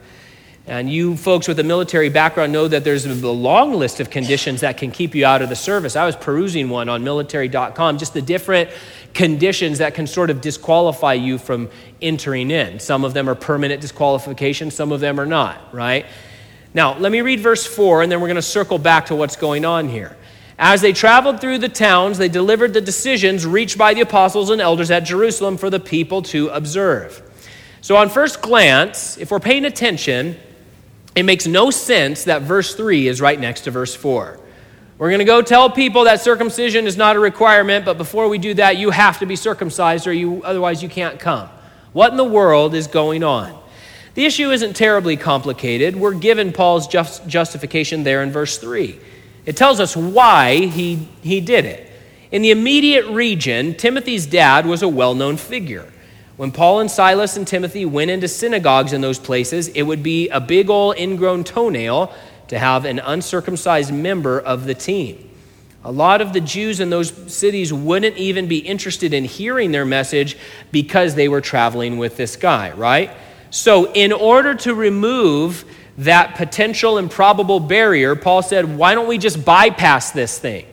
And 0.68 0.90
you 0.90 1.18
folks 1.18 1.48
with 1.48 1.60
a 1.60 1.64
military 1.64 2.10
background 2.10 2.54
know 2.54 2.68
that 2.68 2.84
there's 2.84 3.06
a 3.06 3.28
long 3.28 3.74
list 3.74 4.00
of 4.00 4.10
conditions 4.10 4.62
that 4.62 4.78
can 4.78 4.92
keep 4.92 5.16
you 5.16 5.26
out 5.26 5.42
of 5.42 5.50
the 5.50 5.56
service. 5.56 5.96
I 5.96 6.06
was 6.06 6.16
perusing 6.16 6.70
one 6.70 6.88
on 6.88 7.04
military.com, 7.04 7.98
just 7.98 8.14
the 8.14 8.22
different 8.22 8.70
conditions 9.14 9.80
that 9.80 9.96
can 9.96 10.06
sort 10.06 10.30
of 10.30 10.40
disqualify 10.40 11.14
you 11.14 11.38
from 11.38 11.70
entering 12.02 12.52
in. 12.52 12.80
Some 12.80 13.04
of 13.04 13.14
them 13.14 13.28
are 13.28 13.36
permanent 13.36 13.82
disqualification, 13.82 14.72
some 14.72 14.92
of 14.92 15.00
them 15.00 15.20
are 15.20 15.26
not, 15.26 15.74
right? 15.74 16.06
Now, 16.74 16.98
let 16.98 17.12
me 17.12 17.22
read 17.22 17.42
verse 17.42 17.66
4, 17.66 18.04
and 18.04 18.12
then 18.12 18.22
we're 18.22 18.28
going 18.28 18.36
to 18.36 18.42
circle 18.42 18.78
back 18.78 19.08
to 19.08 19.16
what's 19.16 19.36
going 19.36 19.66
on 19.66 19.90
here. 19.90 20.16
As 20.58 20.80
they 20.82 20.94
traveled 20.94 21.42
through 21.42 21.58
the 21.58 21.70
towns, 21.70 22.20
they 22.20 22.30
delivered 22.30 22.74
the 22.74 22.82
decisions 22.82 23.48
reached 23.48 23.78
by 23.80 23.96
the 23.96 24.02
apostles 24.02 24.52
and 24.52 24.62
elders 24.62 24.92
at 24.92 25.02
Jerusalem 25.02 25.58
for 25.58 25.72
the 25.72 25.80
people 25.80 26.22
to 26.24 26.50
observe. 26.50 27.22
So, 27.82 27.98
on 27.98 28.10
first 28.10 28.44
glance, 28.44 29.18
if 29.18 29.32
we're 29.32 29.40
paying 29.40 29.66
attention, 29.66 30.38
it 31.16 31.24
makes 31.24 31.46
no 31.46 31.72
sense 31.72 32.26
that 32.26 32.44
verse 32.44 32.76
3 32.76 33.08
is 33.08 33.20
right 33.20 33.40
next 33.40 33.62
to 33.62 33.72
verse 33.72 33.94
4. 33.94 34.40
We're 34.98 35.10
going 35.10 35.20
to 35.20 35.26
go 35.26 35.42
tell 35.42 35.70
people 35.70 36.04
that 36.04 36.22
circumcision 36.22 36.86
is 36.86 36.96
not 36.96 37.16
a 37.16 37.20
requirement, 37.20 37.86
but 37.86 37.98
before 37.98 38.30
we 38.30 38.38
do 38.38 38.54
that, 38.54 38.78
you 38.78 38.92
have 38.92 39.20
to 39.20 39.26
be 39.26 39.36
circumcised 39.36 40.06
or 40.06 40.14
you, 40.14 40.44
otherwise 40.44 40.84
you 40.84 40.90
can't 40.90 41.20
come. 41.20 41.50
What 41.92 42.12
in 42.12 42.18
the 42.18 42.24
world 42.24 42.76
is 42.76 42.88
going 42.88 43.24
on? 43.24 43.60
The 44.14 44.26
issue 44.26 44.52
isn't 44.52 44.76
terribly 44.76 45.18
complicated. 45.18 45.96
We're 45.96 46.14
given 46.14 46.54
Paul's 46.54 46.88
just, 46.88 47.28
justification 47.28 48.04
there 48.04 48.24
in 48.24 48.32
verse 48.32 48.58
3. 48.58 49.00
It 49.46 49.58
tells 49.58 49.80
us 49.80 49.96
why 49.98 50.68
he, 50.68 51.08
he 51.22 51.42
did 51.42 51.66
it. 51.66 51.92
In 52.32 52.42
the 52.42 52.52
immediate 52.52 53.08
region, 53.08 53.74
Timothy's 53.76 54.26
dad 54.26 54.66
was 54.66 54.84
a 54.84 54.88
well 54.88 55.16
known 55.16 55.38
figure. 55.38 55.92
When 56.38 56.52
Paul 56.52 56.80
and 56.80 56.90
Silas 56.90 57.38
and 57.38 57.48
Timothy 57.48 57.86
went 57.86 58.12
into 58.12 58.28
synagogues 58.28 58.94
in 58.94 59.02
those 59.02 59.20
places, 59.20 59.68
it 59.70 59.84
would 59.84 60.02
be 60.02 60.30
a 60.30 60.40
big 60.40 60.70
old 60.70 60.98
ingrown 60.98 61.44
toenail 61.44 62.14
to 62.48 62.60
have 62.60 62.86
an 62.86 63.00
uncircumcised 63.00 63.94
member 63.94 64.40
of 64.40 64.66
the 64.66 64.74
team. 64.74 65.30
A 65.84 65.92
lot 65.92 66.22
of 66.22 66.32
the 66.32 66.42
Jews 66.42 66.80
in 66.80 66.90
those 66.90 67.12
cities 67.34 67.74
wouldn't 67.74 68.18
even 68.18 68.48
be 68.48 68.60
interested 68.60 69.14
in 69.14 69.26
hearing 69.26 69.72
their 69.72 69.86
message 69.86 70.38
because 70.72 71.16
they 71.16 71.28
were 71.28 71.42
traveling 71.42 71.98
with 71.98 72.18
this 72.18 72.36
guy, 72.36 72.72
right? 72.72 73.12
So, 73.50 73.92
in 73.92 74.14
order 74.14 74.54
to 74.56 74.76
remove 74.76 75.66
that 75.98 76.36
potential 76.36 76.98
improbable 76.98 77.60
barrier, 77.60 78.16
Paul 78.16 78.44
said, 78.44 78.78
Why 78.78 78.96
don't 78.96 79.08
we 79.08 79.18
just 79.18 79.44
bypass 79.44 80.12
this 80.12 80.38
thing? 80.38 80.66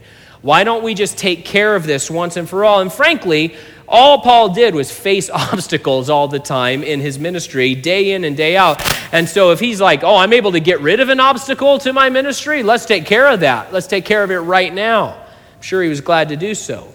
Why 0.43 0.63
don't 0.63 0.85
we 0.85 0.95
just 0.95 1.19
take 1.19 1.45
care 1.45 1.75
of 1.75 1.87
this 1.87 2.11
once 2.11 2.37
and 2.37 2.49
for 2.49 2.65
all? 2.65 2.81
And 2.81 2.93
frankly, 2.93 3.57
all 3.89 4.21
Paul 4.21 4.51
did 4.51 4.75
was 4.75 4.91
face 4.91 5.31
obstacles 5.33 6.11
all 6.11 6.29
the 6.29 6.39
time 6.39 6.83
in 6.83 7.01
his 7.01 7.19
ministry, 7.19 7.75
day 7.75 8.13
in 8.13 8.25
and 8.25 8.37
day 8.37 8.57
out. 8.57 8.83
And 9.13 9.29
so 9.29 9.51
if 9.53 9.61
he's 9.61 9.81
like, 9.81 10.05
oh, 10.05 10.17
I'm 10.17 10.33
able 10.33 10.53
to 10.53 10.61
get 10.61 10.81
rid 10.81 11.01
of 11.01 11.09
an 11.09 11.21
obstacle 11.21 11.79
to 11.81 11.93
my 11.93 12.11
ministry, 12.11 12.63
let's 12.63 12.85
take 12.85 13.07
care 13.07 13.29
of 13.29 13.41
that. 13.41 13.73
Let's 13.73 13.87
take 13.87 14.05
care 14.05 14.23
of 14.23 14.31
it 14.31 14.39
right 14.39 14.73
now. 14.73 15.15
I'm 15.57 15.63
sure 15.63 15.83
he 15.83 15.89
was 15.89 16.03
glad 16.03 16.29
to 16.29 16.37
do 16.37 16.55
so. 16.55 16.93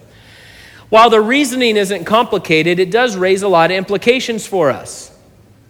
While 0.88 1.10
the 1.10 1.20
reasoning 1.20 1.76
isn't 1.76 2.04
complicated, 2.04 2.78
it 2.78 2.92
does 2.92 3.16
raise 3.16 3.42
a 3.42 3.48
lot 3.48 3.72
of 3.72 3.76
implications 3.76 4.46
for 4.46 4.70
us. 4.70 5.10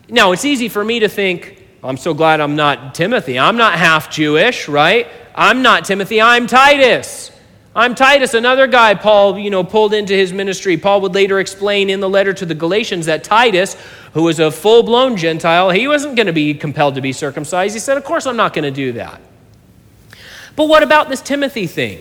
Now, 0.09 0.33
it's 0.33 0.45
easy 0.45 0.69
for 0.69 0.85
me 0.85 1.01
to 1.01 1.09
think, 1.09 1.67
I'm 1.83 1.97
so 1.97 2.13
glad 2.13 2.41
I'm 2.41 2.57
not 2.57 2.95
Timothy. 2.95 3.39
I'm 3.39 3.57
not 3.57 3.79
half 3.79 4.11
Jewish, 4.11 4.69
right? 4.69 5.09
I'm 5.35 5.63
not 5.63 5.87
Timothy, 5.87 6.21
I'm 6.21 6.47
Titus. 6.47 7.31
I'm 7.77 7.97
Titus, 7.97 8.35
another 8.35 8.69
guy 8.69 8.95
Paul, 8.95 9.37
you 9.37 9.51
know, 9.51 9.65
pulled 9.65 9.95
into 9.95 10.15
his 10.15 10.33
ministry. 10.33 10.77
Paul 10.77 11.01
would 11.01 11.15
later 11.15 11.41
explain 11.41 11.91
in 11.91 11.99
the 11.99 12.09
letter 12.09 12.33
to 12.33 12.47
the 12.47 12.55
Galatians 12.55 13.07
that 13.07 13.25
Titus, 13.25 13.77
who 14.13 14.23
was 14.23 14.39
a 14.39 14.53
full-blown 14.53 15.17
Gentile, 15.17 15.71
he 15.71 15.89
wasn't 15.89 16.15
going 16.15 16.29
to 16.29 16.33
be 16.33 16.55
compelled 16.55 16.95
to 16.95 17.01
be 17.01 17.13
circumcised. 17.13 17.75
He 17.75 17.81
said, 17.81 17.97
"Of 17.97 18.05
course 18.05 18.27
I'm 18.27 18.37
not 18.37 18.53
going 18.53 18.63
to 18.63 18.71
do 18.71 18.93
that." 18.93 19.21
But 20.55 20.69
what 20.69 20.85
about 20.85 21.09
this 21.09 21.21
Timothy 21.21 21.67
thing? 21.67 21.99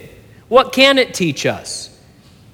What 0.47 0.73
can 0.73 0.99
it 0.99 1.15
teach 1.15 1.45
us? 1.47 1.89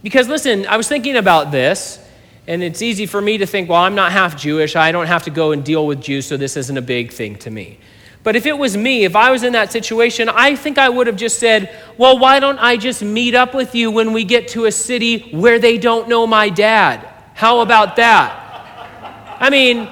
Because 0.02 0.30
listen, 0.30 0.66
I 0.68 0.78
was 0.78 0.88
thinking 0.88 1.18
about 1.18 1.52
this, 1.52 2.00
and 2.48 2.64
it's 2.64 2.82
easy 2.82 3.06
for 3.06 3.22
me 3.22 3.40
to 3.40 3.46
think, 3.46 3.70
well, 3.70 3.82
I'm 3.82 3.96
not 3.96 4.14
half 4.14 4.38
Jewish. 4.38 4.78
I 4.78 4.94
don't 4.94 5.08
have 5.08 5.24
to 5.24 5.30
go 5.30 5.52
and 5.52 5.62
deal 5.64 5.86
with 5.86 6.02
Jews, 6.02 6.26
so 6.26 6.38
this 6.38 6.56
isn't 6.56 6.78
a 6.78 6.82
big 6.82 7.12
thing 7.12 7.36
to 7.40 7.52
me. 7.52 7.80
But 8.24 8.36
if 8.36 8.46
it 8.46 8.58
was 8.58 8.76
me, 8.76 9.06
if 9.06 9.16
I 9.16 9.32
was 9.32 9.44
in 9.44 9.54
that 9.54 9.72
situation, 9.72 10.28
I 10.28 10.56
think 10.56 10.78
I 10.78 10.90
would 10.90 11.08
have 11.08 11.16
just 11.16 11.40
said, 11.40 11.74
Well, 11.98 12.20
why 12.20 12.40
don't 12.40 12.60
I 12.60 12.76
just 12.76 13.02
meet 13.02 13.34
up 13.34 13.54
with 13.54 13.76
you 13.76 13.92
when 13.92 14.12
we 14.12 14.24
get 14.26 14.50
to 14.50 14.66
a 14.66 14.72
city 14.72 15.30
where 15.32 15.58
they 15.58 15.78
don't 15.78 16.10
know 16.10 16.28
my 16.28 16.50
dad? 16.50 17.08
How 17.34 17.62
about 17.62 17.96
that? 17.96 19.38
I 19.40 19.50
mean, 19.50 19.90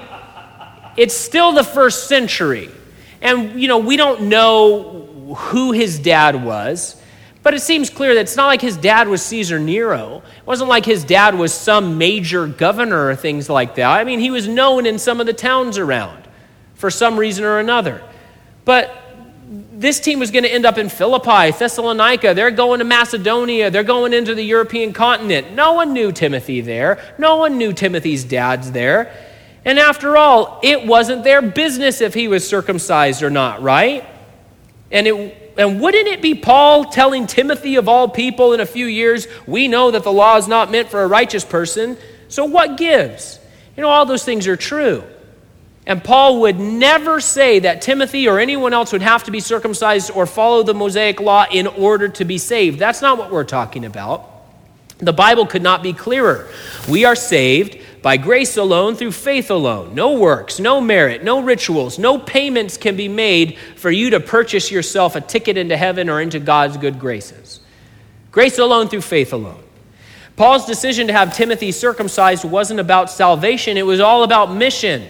it's 0.96 1.14
still 1.14 1.52
the 1.52 1.64
first 1.64 2.08
century. 2.08 2.68
And, 3.22 3.60
you 3.60 3.66
know, 3.66 3.78
we 3.78 3.96
don't 3.96 4.28
know 4.28 5.34
who 5.36 5.72
his 5.72 5.98
dad 5.98 6.44
was. 6.44 7.00
But 7.42 7.54
it 7.54 7.60
seems 7.60 7.88
clear 7.88 8.14
that 8.14 8.20
it's 8.20 8.36
not 8.36 8.46
like 8.46 8.60
his 8.60 8.76
dad 8.76 9.08
was 9.08 9.22
Caesar 9.22 9.58
Nero. 9.58 10.22
It 10.36 10.46
wasn't 10.46 10.68
like 10.68 10.84
his 10.84 11.02
dad 11.04 11.34
was 11.34 11.54
some 11.54 11.96
major 11.96 12.46
governor 12.46 13.08
or 13.08 13.16
things 13.16 13.48
like 13.48 13.76
that. 13.76 13.88
I 13.88 14.04
mean, 14.04 14.20
he 14.20 14.30
was 14.30 14.46
known 14.46 14.84
in 14.84 14.98
some 14.98 15.20
of 15.20 15.26
the 15.26 15.32
towns 15.32 15.78
around 15.78 16.28
for 16.74 16.90
some 16.90 17.18
reason 17.18 17.44
or 17.44 17.58
another. 17.58 18.02
But 18.68 18.94
this 19.48 19.98
team 19.98 20.18
was 20.18 20.30
going 20.30 20.44
to 20.44 20.52
end 20.52 20.66
up 20.66 20.76
in 20.76 20.90
Philippi, 20.90 21.52
Thessalonica. 21.52 22.34
They're 22.34 22.50
going 22.50 22.80
to 22.80 22.84
Macedonia. 22.84 23.70
They're 23.70 23.82
going 23.82 24.12
into 24.12 24.34
the 24.34 24.42
European 24.42 24.92
continent. 24.92 25.52
No 25.54 25.72
one 25.72 25.94
knew 25.94 26.12
Timothy 26.12 26.60
there. 26.60 27.02
No 27.16 27.36
one 27.36 27.56
knew 27.56 27.72
Timothy's 27.72 28.24
dad's 28.24 28.70
there. 28.72 29.10
And 29.64 29.78
after 29.78 30.18
all, 30.18 30.60
it 30.62 30.86
wasn't 30.86 31.24
their 31.24 31.40
business 31.40 32.02
if 32.02 32.12
he 32.12 32.28
was 32.28 32.46
circumcised 32.46 33.22
or 33.22 33.30
not, 33.30 33.62
right? 33.62 34.04
And 34.90 35.06
it 35.06 35.54
and 35.56 35.80
wouldn't 35.80 36.06
it 36.06 36.20
be 36.20 36.34
Paul 36.34 36.84
telling 36.84 37.26
Timothy 37.26 37.76
of 37.76 37.88
all 37.88 38.06
people 38.06 38.52
in 38.52 38.60
a 38.60 38.66
few 38.66 38.84
years, 38.84 39.26
we 39.46 39.66
know 39.66 39.92
that 39.92 40.04
the 40.04 40.12
law 40.12 40.36
is 40.36 40.46
not 40.46 40.70
meant 40.70 40.90
for 40.90 41.02
a 41.02 41.06
righteous 41.06 41.42
person, 41.42 41.96
so 42.28 42.44
what 42.44 42.76
gives? 42.76 43.40
You 43.78 43.82
know, 43.82 43.88
all 43.88 44.04
those 44.04 44.26
things 44.26 44.46
are 44.46 44.56
true. 44.56 45.04
And 45.88 46.04
Paul 46.04 46.42
would 46.42 46.60
never 46.60 47.18
say 47.18 47.60
that 47.60 47.80
Timothy 47.80 48.28
or 48.28 48.38
anyone 48.38 48.74
else 48.74 48.92
would 48.92 49.00
have 49.00 49.24
to 49.24 49.30
be 49.30 49.40
circumcised 49.40 50.10
or 50.10 50.26
follow 50.26 50.62
the 50.62 50.74
Mosaic 50.74 51.18
law 51.18 51.46
in 51.50 51.66
order 51.66 52.10
to 52.10 52.26
be 52.26 52.36
saved. 52.36 52.78
That's 52.78 53.00
not 53.00 53.16
what 53.16 53.30
we're 53.30 53.44
talking 53.44 53.86
about. 53.86 54.28
The 54.98 55.14
Bible 55.14 55.46
could 55.46 55.62
not 55.62 55.82
be 55.82 55.94
clearer. 55.94 56.50
We 56.90 57.06
are 57.06 57.16
saved 57.16 57.78
by 58.02 58.18
grace 58.18 58.58
alone 58.58 58.96
through 58.96 59.12
faith 59.12 59.50
alone. 59.50 59.94
No 59.94 60.18
works, 60.18 60.60
no 60.60 60.78
merit, 60.78 61.24
no 61.24 61.40
rituals, 61.40 61.98
no 61.98 62.18
payments 62.18 62.76
can 62.76 62.94
be 62.94 63.08
made 63.08 63.56
for 63.76 63.90
you 63.90 64.10
to 64.10 64.20
purchase 64.20 64.70
yourself 64.70 65.16
a 65.16 65.22
ticket 65.22 65.56
into 65.56 65.76
heaven 65.76 66.10
or 66.10 66.20
into 66.20 66.38
God's 66.38 66.76
good 66.76 67.00
graces. 67.00 67.60
Grace 68.30 68.58
alone 68.58 68.88
through 68.88 69.00
faith 69.00 69.32
alone. 69.32 69.62
Paul's 70.36 70.66
decision 70.66 71.06
to 71.06 71.14
have 71.14 71.34
Timothy 71.34 71.72
circumcised 71.72 72.44
wasn't 72.44 72.78
about 72.78 73.10
salvation, 73.10 73.78
it 73.78 73.86
was 73.86 74.00
all 74.00 74.22
about 74.22 74.52
mission. 74.52 75.08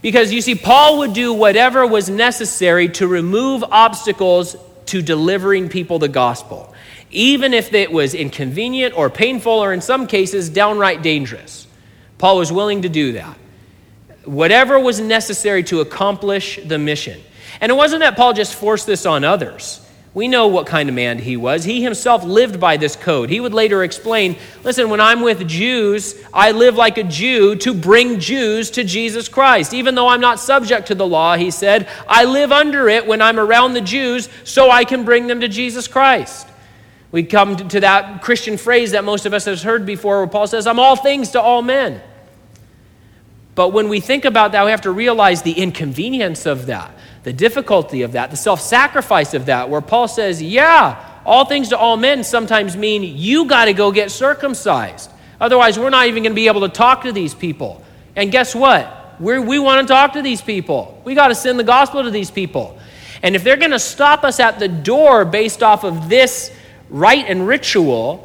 Because 0.00 0.32
you 0.32 0.40
see, 0.40 0.54
Paul 0.54 0.98
would 0.98 1.12
do 1.12 1.32
whatever 1.32 1.86
was 1.86 2.08
necessary 2.08 2.88
to 2.90 3.06
remove 3.06 3.64
obstacles 3.64 4.56
to 4.86 5.02
delivering 5.02 5.68
people 5.68 5.98
the 5.98 6.08
gospel, 6.08 6.72
even 7.10 7.52
if 7.52 7.74
it 7.74 7.90
was 7.92 8.14
inconvenient 8.14 8.96
or 8.96 9.10
painful 9.10 9.52
or 9.52 9.72
in 9.72 9.80
some 9.80 10.06
cases 10.06 10.48
downright 10.48 11.02
dangerous. 11.02 11.66
Paul 12.18 12.38
was 12.38 12.52
willing 12.52 12.82
to 12.82 12.88
do 12.88 13.12
that. 13.12 13.36
Whatever 14.24 14.78
was 14.78 15.00
necessary 15.00 15.62
to 15.64 15.80
accomplish 15.80 16.58
the 16.64 16.78
mission. 16.78 17.20
And 17.60 17.70
it 17.70 17.74
wasn't 17.74 18.00
that 18.00 18.16
Paul 18.16 18.34
just 18.34 18.54
forced 18.54 18.86
this 18.86 19.06
on 19.06 19.24
others. 19.24 19.84
We 20.18 20.26
know 20.26 20.48
what 20.48 20.66
kind 20.66 20.88
of 20.88 20.96
man 20.96 21.20
he 21.20 21.36
was. 21.36 21.62
He 21.62 21.80
himself 21.80 22.24
lived 22.24 22.58
by 22.58 22.76
this 22.76 22.96
code. 22.96 23.30
He 23.30 23.38
would 23.38 23.54
later 23.54 23.84
explain 23.84 24.34
listen, 24.64 24.90
when 24.90 25.00
I'm 25.00 25.20
with 25.20 25.46
Jews, 25.46 26.20
I 26.34 26.50
live 26.50 26.74
like 26.74 26.98
a 26.98 27.04
Jew 27.04 27.54
to 27.54 27.72
bring 27.72 28.18
Jews 28.18 28.72
to 28.72 28.82
Jesus 28.82 29.28
Christ. 29.28 29.72
Even 29.72 29.94
though 29.94 30.08
I'm 30.08 30.20
not 30.20 30.40
subject 30.40 30.88
to 30.88 30.96
the 30.96 31.06
law, 31.06 31.36
he 31.36 31.52
said, 31.52 31.88
I 32.08 32.24
live 32.24 32.50
under 32.50 32.88
it 32.88 33.06
when 33.06 33.22
I'm 33.22 33.38
around 33.38 33.74
the 33.74 33.80
Jews 33.80 34.28
so 34.42 34.72
I 34.72 34.82
can 34.82 35.04
bring 35.04 35.28
them 35.28 35.40
to 35.40 35.46
Jesus 35.46 35.86
Christ. 35.86 36.48
We 37.12 37.22
come 37.22 37.56
to 37.68 37.78
that 37.78 38.20
Christian 38.20 38.56
phrase 38.56 38.90
that 38.90 39.04
most 39.04 39.24
of 39.24 39.32
us 39.32 39.44
have 39.44 39.62
heard 39.62 39.86
before 39.86 40.18
where 40.18 40.26
Paul 40.26 40.48
says, 40.48 40.66
I'm 40.66 40.80
all 40.80 40.96
things 40.96 41.30
to 41.30 41.40
all 41.40 41.62
men. 41.62 42.02
But 43.54 43.68
when 43.68 43.88
we 43.88 44.00
think 44.00 44.24
about 44.24 44.50
that, 44.50 44.64
we 44.64 44.72
have 44.72 44.80
to 44.80 44.90
realize 44.90 45.42
the 45.42 45.52
inconvenience 45.52 46.44
of 46.44 46.66
that 46.66 46.97
the 47.22 47.32
difficulty 47.32 48.02
of 48.02 48.12
that, 48.12 48.30
the 48.30 48.36
self 48.36 48.60
sacrifice 48.60 49.34
of 49.34 49.46
that, 49.46 49.68
where 49.68 49.80
Paul 49.80 50.08
says, 50.08 50.42
yeah, 50.42 51.20
all 51.24 51.44
things 51.44 51.68
to 51.70 51.78
all 51.78 51.96
men 51.96 52.24
sometimes 52.24 52.76
mean 52.76 53.02
you 53.02 53.44
got 53.44 53.66
to 53.66 53.72
go 53.72 53.92
get 53.92 54.10
circumcised. 54.10 55.10
Otherwise, 55.40 55.78
we're 55.78 55.90
not 55.90 56.06
even 56.06 56.22
going 56.22 56.32
to 56.32 56.36
be 56.36 56.48
able 56.48 56.62
to 56.62 56.68
talk 56.68 57.02
to 57.02 57.12
these 57.12 57.34
people. 57.34 57.84
And 58.16 58.32
guess 58.32 58.54
what? 58.54 59.16
We're, 59.20 59.40
we 59.40 59.58
want 59.58 59.86
to 59.86 59.92
talk 59.92 60.14
to 60.14 60.22
these 60.22 60.40
people. 60.40 61.00
We 61.04 61.14
got 61.14 61.28
to 61.28 61.34
send 61.34 61.58
the 61.58 61.64
gospel 61.64 62.02
to 62.02 62.10
these 62.10 62.30
people. 62.30 62.78
And 63.22 63.34
if 63.36 63.44
they're 63.44 63.56
going 63.56 63.72
to 63.72 63.78
stop 63.78 64.24
us 64.24 64.40
at 64.40 64.58
the 64.58 64.68
door 64.68 65.24
based 65.24 65.62
off 65.62 65.84
of 65.84 66.08
this 66.08 66.52
rite 66.88 67.26
and 67.28 67.46
ritual, 67.46 68.24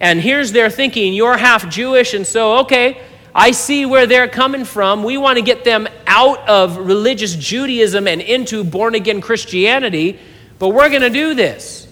and 0.00 0.20
here's 0.20 0.52
their 0.52 0.70
thinking, 0.70 1.14
you're 1.14 1.36
half 1.36 1.68
Jewish, 1.68 2.14
and 2.14 2.26
so, 2.26 2.58
okay, 2.60 3.02
I 3.34 3.52
see 3.52 3.86
where 3.86 4.06
they're 4.06 4.28
coming 4.28 4.64
from. 4.64 5.04
We 5.04 5.16
want 5.16 5.38
to 5.38 5.42
get 5.42 5.64
them 5.64 5.88
out 6.06 6.46
of 6.48 6.76
religious 6.76 7.34
Judaism 7.34 8.06
and 8.06 8.20
into 8.20 8.62
born 8.62 8.94
again 8.94 9.20
Christianity, 9.20 10.18
but 10.58 10.68
we're 10.70 10.90
going 10.90 11.02
to 11.02 11.10
do 11.10 11.34
this. 11.34 11.88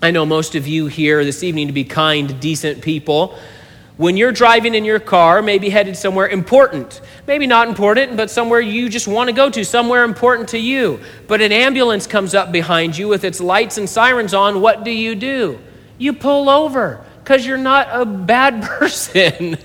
I 0.00 0.12
know 0.12 0.24
most 0.24 0.54
of 0.54 0.68
you 0.68 0.86
here 0.86 1.24
this 1.24 1.42
evening 1.42 1.66
to 1.66 1.72
be 1.72 1.82
kind, 1.82 2.38
decent 2.38 2.82
people. 2.82 3.36
When 3.96 4.16
you're 4.16 4.30
driving 4.30 4.74
in 4.74 4.84
your 4.84 5.00
car, 5.00 5.40
maybe 5.42 5.70
headed 5.70 5.96
somewhere 5.96 6.28
important, 6.28 7.00
maybe 7.26 7.46
not 7.46 7.66
important, 7.66 8.16
but 8.16 8.30
somewhere 8.30 8.60
you 8.60 8.90
just 8.90 9.08
want 9.08 9.28
to 9.28 9.32
go 9.34 9.48
to, 9.48 9.64
somewhere 9.64 10.04
important 10.04 10.50
to 10.50 10.58
you, 10.58 11.00
but 11.26 11.40
an 11.40 11.50
ambulance 11.50 12.06
comes 12.06 12.34
up 12.34 12.52
behind 12.52 12.96
you 12.96 13.08
with 13.08 13.24
its 13.24 13.40
lights 13.40 13.78
and 13.78 13.88
sirens 13.88 14.34
on, 14.34 14.60
what 14.60 14.84
do 14.84 14.90
you 14.90 15.14
do? 15.14 15.58
You 15.96 16.12
pull 16.12 16.50
over 16.50 17.04
because 17.24 17.46
you're 17.46 17.56
not 17.56 17.88
a 17.90 18.04
bad 18.04 18.62
person. 18.78 19.56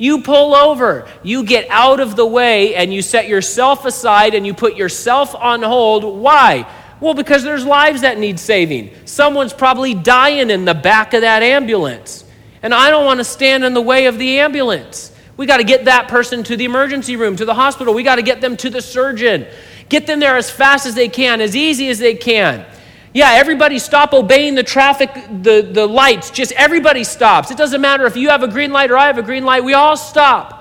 You 0.00 0.22
pull 0.22 0.54
over, 0.54 1.06
you 1.22 1.44
get 1.44 1.68
out 1.68 2.00
of 2.00 2.16
the 2.16 2.24
way, 2.24 2.74
and 2.74 2.92
you 2.92 3.02
set 3.02 3.28
yourself 3.28 3.84
aside 3.84 4.34
and 4.34 4.46
you 4.46 4.54
put 4.54 4.74
yourself 4.74 5.34
on 5.34 5.62
hold. 5.62 6.04
Why? 6.04 6.66
Well, 7.00 7.12
because 7.12 7.44
there's 7.44 7.66
lives 7.66 8.00
that 8.00 8.18
need 8.18 8.40
saving. 8.40 8.92
Someone's 9.04 9.52
probably 9.52 9.92
dying 9.92 10.48
in 10.48 10.64
the 10.64 10.72
back 10.72 11.12
of 11.12 11.20
that 11.20 11.42
ambulance. 11.42 12.24
And 12.62 12.72
I 12.72 12.88
don't 12.88 13.04
want 13.04 13.20
to 13.20 13.24
stand 13.24 13.62
in 13.62 13.74
the 13.74 13.82
way 13.82 14.06
of 14.06 14.18
the 14.18 14.38
ambulance. 14.38 15.12
We 15.36 15.44
got 15.44 15.58
to 15.58 15.64
get 15.64 15.84
that 15.84 16.08
person 16.08 16.44
to 16.44 16.56
the 16.56 16.64
emergency 16.64 17.16
room, 17.16 17.36
to 17.36 17.44
the 17.44 17.54
hospital. 17.54 17.92
We 17.92 18.02
got 18.02 18.16
to 18.16 18.22
get 18.22 18.40
them 18.40 18.56
to 18.56 18.70
the 18.70 18.80
surgeon. 18.80 19.46
Get 19.90 20.06
them 20.06 20.18
there 20.18 20.38
as 20.38 20.50
fast 20.50 20.86
as 20.86 20.94
they 20.94 21.10
can, 21.10 21.42
as 21.42 21.54
easy 21.54 21.90
as 21.90 21.98
they 21.98 22.14
can. 22.14 22.64
Yeah, 23.12 23.32
everybody 23.32 23.80
stop 23.80 24.12
obeying 24.12 24.54
the 24.54 24.62
traffic, 24.62 25.12
the, 25.42 25.62
the 25.62 25.86
lights. 25.86 26.30
Just 26.30 26.52
everybody 26.52 27.02
stops. 27.02 27.50
It 27.50 27.58
doesn't 27.58 27.80
matter 27.80 28.06
if 28.06 28.16
you 28.16 28.28
have 28.28 28.44
a 28.44 28.48
green 28.48 28.70
light 28.70 28.90
or 28.90 28.96
I 28.96 29.06
have 29.06 29.18
a 29.18 29.22
green 29.22 29.44
light, 29.44 29.64
we 29.64 29.74
all 29.74 29.96
stop. 29.96 30.58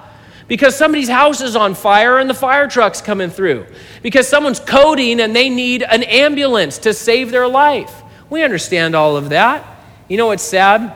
Because 0.48 0.76
somebody's 0.76 1.10
house 1.10 1.42
is 1.42 1.56
on 1.56 1.76
fire 1.76 2.18
and 2.18 2.28
the 2.28 2.34
fire 2.34 2.68
truck's 2.68 3.02
coming 3.02 3.30
through. 3.30 3.68
Because 4.02 4.28
someone's 4.28 4.60
coding 4.60 5.20
and 5.20 5.36
they 5.36 5.48
need 5.48 5.84
an 5.84 6.02
ambulance 6.02 6.80
to 6.80 6.94
save 6.94 7.30
their 7.30 7.48
life. 7.48 8.02
We 8.32 8.42
understand 8.42 8.96
all 8.96 9.16
of 9.16 9.30
that. 9.30 9.64
You 10.08 10.18
know 10.18 10.28
what's 10.28 10.42
sad? 10.42 10.96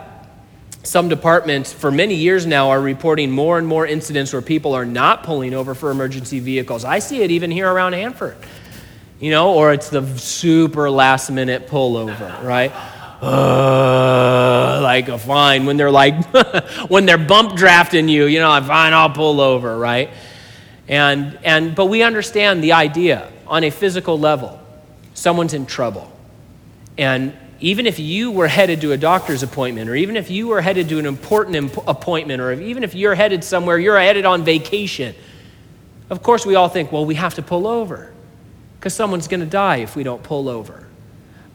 Some 0.81 1.07
departments, 1.07 1.71
for 1.71 1.91
many 1.91 2.15
years 2.15 2.47
now, 2.47 2.71
are 2.71 2.81
reporting 2.81 3.29
more 3.29 3.59
and 3.59 3.67
more 3.67 3.85
incidents 3.85 4.33
where 4.33 4.41
people 4.41 4.73
are 4.73 4.85
not 4.85 5.23
pulling 5.23 5.53
over 5.53 5.75
for 5.75 5.91
emergency 5.91 6.39
vehicles. 6.39 6.83
I 6.83 6.97
see 6.97 7.21
it 7.21 7.29
even 7.29 7.51
here 7.51 7.71
around 7.71 7.93
Hanford 7.93 8.37
you 9.19 9.32
know, 9.32 9.54
or 9.54 9.73
it's 9.73 9.89
the 9.89 10.06
super 10.17 10.89
last 10.89 11.30
minute 11.30 11.67
pullover, 11.67 12.43
right? 12.43 12.71
uh, 13.23 14.82
like 14.84 15.08
a 15.08 15.17
fine. 15.17 15.65
When 15.65 15.78
they're 15.78 15.91
like 15.91 16.26
when 16.89 17.06
they're 17.06 17.17
bump 17.17 17.56
drafting 17.56 18.10
you 18.10 18.26
you 18.26 18.39
know 18.39 18.52
I 18.52 18.60
fine 18.62 18.93
i'll 18.93 19.10
pull 19.10 19.39
over 19.39 19.78
right? 19.78 20.10
And 20.88 21.39
and 21.43 21.73
but 21.73 21.86
we 21.86 22.04
understand 22.04 22.63
the 22.63 22.73
idea. 22.73 23.30
On 23.47 23.63
a 23.63 23.69
physical 23.69 24.17
level 24.17 24.60
someone's 25.13 25.54
in 25.54 25.65
trouble. 25.65 26.12
And 26.97 27.34
even 27.60 27.86
if 27.86 27.99
you 27.99 28.32
were 28.32 28.47
headed 28.47 28.82
to 28.82 28.93
a 28.93 28.97
doctor's 28.97 29.43
appointment, 29.43 29.89
or 29.89 29.95
even 29.95 30.17
if 30.17 30.32
you 30.32 30.47
were 30.47 30.60
headed 30.60 30.89
to 30.89 30.99
an 30.99 31.06
important 31.06 31.56
imp- 31.56 31.88
appointment, 31.88 32.41
or 32.41 32.52
even 32.52 32.84
if 32.84 32.95
you're 32.95 33.15
headed 33.15 33.43
somewhere, 33.43 33.78
you're 33.78 33.99
headed 33.99 34.26
on 34.26 34.43
vacation, 34.43 35.13
of 36.10 36.23
course 36.23 36.45
we 36.45 36.56
all 36.56 36.67
think, 36.67 36.91
well, 36.91 37.06
we 37.06 37.15
have 37.15 37.36
to 37.36 37.41
pull 37.41 37.67
over 37.67 38.12
because 38.84 38.93
someone's 38.93 39.30
going 39.30 39.39
to 39.39 39.46
die 39.46 39.78
if 39.78 39.96
we 39.96 40.04
don't 40.04 40.22
pull 40.24 40.50
over. 40.50 40.86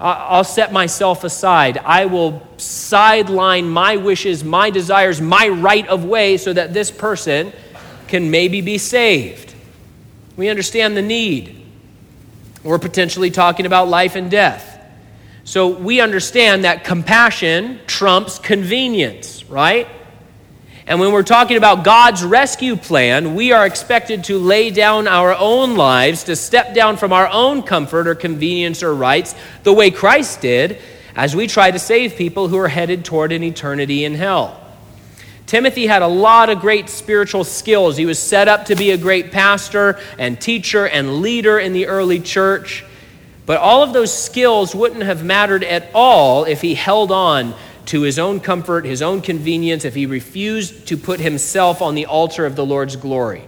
I'll 0.01 0.45
set 0.45 0.73
myself 0.73 1.25
aside. 1.25 1.77
I 1.77 2.07
will 2.07 2.41
sideline 2.57 3.69
my 3.69 3.97
wishes, 3.97 4.43
my 4.43 4.71
desires, 4.71 5.21
my 5.21 5.49
right 5.49 5.87
of 5.88 6.07
way 6.07 6.38
so 6.38 6.55
that 6.55 6.73
this 6.73 6.91
person 6.91 7.53
can 8.07 8.31
maybe 8.31 8.62
be 8.62 8.79
saved. 8.79 9.53
We 10.38 10.49
understand 10.49 10.97
the 10.97 11.03
need. 11.03 11.67
We're 12.64 12.79
potentially 12.79 13.31
talking 13.31 13.67
about 13.67 13.88
life 13.88 14.17
and 14.17 14.31
death. 14.31 14.83
So 15.45 15.69
we 15.69 16.01
understand 16.01 16.64
that 16.64 16.83
compassion 16.83 17.79
trumps 17.87 18.38
convenience, 18.38 19.45
right? 19.51 19.87
And 20.88 20.98
when 20.98 21.12
we're 21.12 21.22
talking 21.22 21.59
about 21.59 21.85
God's 21.85 22.24
rescue 22.24 22.74
plan, 22.74 23.35
we 23.35 23.53
are 23.53 23.66
expected 23.66 24.24
to 24.24 24.38
lay 24.38 24.70
down 24.70 25.07
our 25.07 25.35
own 25.35 25.77
lives, 25.77 26.24
to 26.24 26.35
step 26.35 26.74
down 26.74 26.96
from 26.96 27.12
our 27.12 27.29
own 27.29 27.62
comfort 27.62 28.09
or 28.09 28.14
convenience 28.14 28.83
or 28.83 28.94
rights, 28.94 29.35
the 29.64 29.72
way 29.74 29.90
Christ 29.90 30.40
did, 30.40 30.79
as 31.14 31.37
we 31.37 31.46
try 31.46 31.70
to 31.70 31.79
save 31.79 32.16
people 32.16 32.48
who 32.48 32.57
are 32.57 32.68
headed 32.68 33.05
toward 33.05 33.33
an 33.33 33.42
eternity 33.42 34.07
in 34.07 34.14
hell. 34.14 34.59
Timothy 35.44 35.87
had 35.87 36.01
a 36.01 36.09
lot 36.09 36.48
of 36.48 36.61
great 36.61 36.88
spiritual 36.88 37.44
skills. 37.44 37.98
He 37.98 38.07
was 38.07 38.18
set 38.18 38.48
up 38.48 38.64
to 38.66 38.74
be 38.74 38.90
a 38.90 38.96
great 38.96 39.31
pastor 39.31 40.01
and 40.16 40.40
teacher 40.40 40.88
and 40.88 41.20
leader 41.20 41.59
in 41.59 41.74
the 41.74 41.87
early 41.88 42.18
church. 42.18 42.83
But 43.44 43.59
all 43.59 43.83
of 43.83 43.92
those 43.92 44.16
skills 44.16 44.74
wouldn't 44.74 45.03
have 45.03 45.22
mattered 45.22 45.64
at 45.64 45.90
all 45.92 46.44
if 46.44 46.62
he 46.62 46.74
held 46.74 47.12
on 47.12 47.55
to 47.88 48.03
his 48.03 48.18
own 48.18 48.40
comfort, 48.40 48.85
his 48.85 49.03
own 49.03 49.20
convenience, 49.20 49.85
if 49.85 49.94
he 49.94 50.07
refused 50.07 50.87
to 50.88 50.96
put 50.96 51.20
himself 51.20 51.83
on 51.83 51.94
the 51.94 52.07
altar 52.07 52.46
of 52.46 52.57
the 52.57 52.64
Lord's 52.64 52.96
glory. 52.96 53.44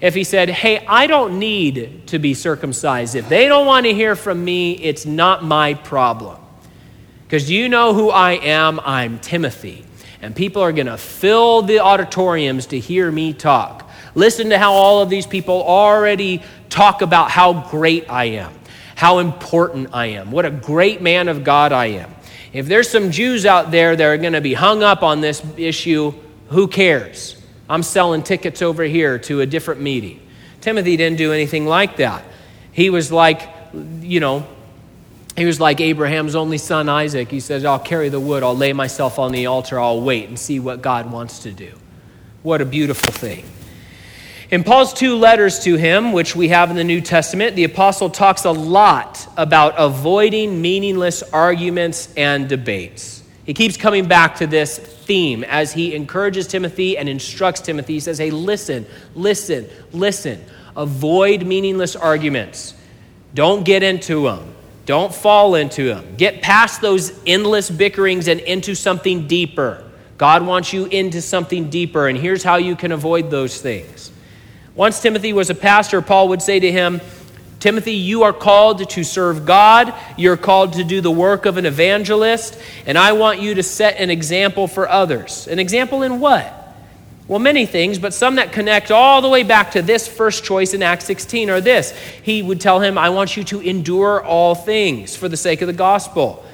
If 0.00 0.14
he 0.14 0.24
said, 0.24 0.50
Hey, 0.50 0.84
I 0.86 1.06
don't 1.06 1.38
need 1.38 2.08
to 2.08 2.18
be 2.18 2.34
circumcised. 2.34 3.14
If 3.14 3.28
they 3.28 3.48
don't 3.48 3.66
want 3.66 3.86
to 3.86 3.94
hear 3.94 4.16
from 4.16 4.44
me, 4.44 4.72
it's 4.72 5.06
not 5.06 5.44
my 5.44 5.74
problem. 5.74 6.38
Because 7.24 7.50
you 7.50 7.68
know 7.68 7.94
who 7.94 8.10
I 8.10 8.32
am? 8.32 8.80
I'm 8.80 9.18
Timothy. 9.20 9.84
And 10.20 10.34
people 10.34 10.62
are 10.62 10.72
going 10.72 10.86
to 10.86 10.98
fill 10.98 11.62
the 11.62 11.80
auditoriums 11.80 12.66
to 12.66 12.78
hear 12.78 13.10
me 13.10 13.32
talk. 13.32 13.88
Listen 14.14 14.50
to 14.50 14.58
how 14.58 14.72
all 14.72 15.02
of 15.02 15.08
these 15.08 15.26
people 15.26 15.62
already 15.62 16.42
talk 16.68 17.02
about 17.02 17.30
how 17.30 17.68
great 17.70 18.10
I 18.10 18.24
am 18.24 18.52
how 19.02 19.18
important 19.18 19.88
I 19.92 20.06
am, 20.06 20.30
what 20.30 20.44
a 20.44 20.50
great 20.52 21.02
man 21.02 21.26
of 21.26 21.42
God 21.42 21.72
I 21.72 21.86
am. 21.86 22.14
If 22.52 22.66
there's 22.66 22.90
some 22.90 23.10
Jews 23.10 23.46
out 23.46 23.70
there 23.70 23.96
that 23.96 24.04
are 24.04 24.18
going 24.18 24.34
to 24.34 24.40
be 24.40 24.54
hung 24.54 24.82
up 24.82 25.02
on 25.02 25.20
this 25.20 25.42
issue, 25.56 26.12
who 26.48 26.68
cares? 26.68 27.36
I'm 27.68 27.82
selling 27.82 28.22
tickets 28.22 28.60
over 28.60 28.82
here 28.82 29.18
to 29.20 29.40
a 29.40 29.46
different 29.46 29.80
meeting. 29.80 30.20
Timothy 30.60 30.96
didn't 30.96 31.18
do 31.18 31.32
anything 31.32 31.66
like 31.66 31.96
that. 31.96 32.22
He 32.72 32.90
was 32.90 33.10
like, 33.10 33.48
you 34.00 34.20
know, 34.20 34.46
he 35.36 35.46
was 35.46 35.60
like 35.60 35.80
Abraham's 35.80 36.34
only 36.34 36.58
son 36.58 36.88
Isaac. 36.88 37.30
He 37.30 37.40
says, 37.40 37.64
I'll 37.64 37.78
carry 37.78 38.10
the 38.10 38.20
wood, 38.20 38.42
I'll 38.42 38.56
lay 38.56 38.72
myself 38.74 39.18
on 39.18 39.32
the 39.32 39.46
altar, 39.46 39.80
I'll 39.80 40.02
wait 40.02 40.28
and 40.28 40.38
see 40.38 40.60
what 40.60 40.82
God 40.82 41.10
wants 41.10 41.40
to 41.40 41.52
do. 41.52 41.72
What 42.42 42.60
a 42.60 42.66
beautiful 42.66 43.12
thing. 43.12 43.44
In 44.52 44.64
Paul's 44.64 44.92
two 44.92 45.16
letters 45.16 45.60
to 45.60 45.76
him, 45.76 46.12
which 46.12 46.36
we 46.36 46.48
have 46.48 46.68
in 46.68 46.76
the 46.76 46.84
New 46.84 47.00
Testament, 47.00 47.56
the 47.56 47.64
apostle 47.64 48.10
talks 48.10 48.44
a 48.44 48.50
lot 48.50 49.26
about 49.38 49.72
avoiding 49.78 50.60
meaningless 50.60 51.22
arguments 51.22 52.12
and 52.18 52.50
debates. 52.50 53.22
He 53.46 53.54
keeps 53.54 53.78
coming 53.78 54.08
back 54.08 54.36
to 54.36 54.46
this 54.46 54.76
theme 54.76 55.42
as 55.44 55.72
he 55.72 55.94
encourages 55.94 56.46
Timothy 56.46 56.98
and 56.98 57.08
instructs 57.08 57.62
Timothy. 57.62 57.94
He 57.94 58.00
says, 58.00 58.18
Hey, 58.18 58.30
listen, 58.30 58.84
listen, 59.14 59.70
listen. 59.90 60.44
Avoid 60.76 61.46
meaningless 61.46 61.96
arguments. 61.96 62.74
Don't 63.32 63.64
get 63.64 63.82
into 63.82 64.24
them. 64.24 64.54
Don't 64.84 65.14
fall 65.14 65.54
into 65.54 65.86
them. 65.86 66.16
Get 66.16 66.42
past 66.42 66.82
those 66.82 67.18
endless 67.26 67.70
bickerings 67.70 68.28
and 68.28 68.38
into 68.40 68.74
something 68.74 69.26
deeper. 69.26 69.82
God 70.18 70.44
wants 70.44 70.74
you 70.74 70.84
into 70.84 71.22
something 71.22 71.70
deeper, 71.70 72.06
and 72.06 72.18
here's 72.18 72.42
how 72.42 72.56
you 72.56 72.76
can 72.76 72.92
avoid 72.92 73.30
those 73.30 73.58
things. 73.58 74.12
Once 74.74 75.00
Timothy 75.00 75.32
was 75.32 75.50
a 75.50 75.54
pastor, 75.54 76.00
Paul 76.00 76.28
would 76.28 76.42
say 76.42 76.58
to 76.58 76.72
him, 76.72 77.00
Timothy, 77.60 77.92
you 77.92 78.24
are 78.24 78.32
called 78.32 78.88
to 78.90 79.04
serve 79.04 79.46
God. 79.46 79.94
You're 80.16 80.36
called 80.36 80.72
to 80.72 80.84
do 80.84 81.00
the 81.00 81.12
work 81.12 81.46
of 81.46 81.58
an 81.58 81.66
evangelist, 81.66 82.58
and 82.86 82.98
I 82.98 83.12
want 83.12 83.40
you 83.40 83.54
to 83.54 83.62
set 83.62 83.98
an 83.98 84.10
example 84.10 84.66
for 84.66 84.88
others. 84.88 85.46
An 85.46 85.60
example 85.60 86.02
in 86.02 86.18
what? 86.18 86.58
Well, 87.28 87.38
many 87.38 87.66
things, 87.66 88.00
but 88.00 88.12
some 88.12 88.34
that 88.36 88.50
connect 88.50 88.90
all 88.90 89.22
the 89.22 89.28
way 89.28 89.44
back 89.44 89.70
to 89.72 89.82
this 89.82 90.08
first 90.08 90.42
choice 90.42 90.74
in 90.74 90.82
Acts 90.82 91.04
16 91.04 91.50
are 91.50 91.60
this. 91.60 91.96
He 92.22 92.42
would 92.42 92.60
tell 92.60 92.80
him, 92.80 92.98
I 92.98 93.10
want 93.10 93.36
you 93.36 93.44
to 93.44 93.60
endure 93.60 94.22
all 94.24 94.56
things 94.56 95.14
for 95.14 95.28
the 95.28 95.36
sake 95.36 95.62
of 95.62 95.68
the 95.68 95.72
gospel. 95.72 96.44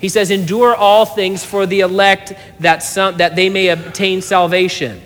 He 0.00 0.08
says, 0.08 0.32
Endure 0.32 0.74
all 0.74 1.06
things 1.06 1.44
for 1.44 1.64
the 1.64 1.80
elect 1.80 2.32
that, 2.58 2.82
some, 2.82 3.18
that 3.18 3.36
they 3.36 3.48
may 3.48 3.68
obtain 3.68 4.20
salvation. 4.20 5.00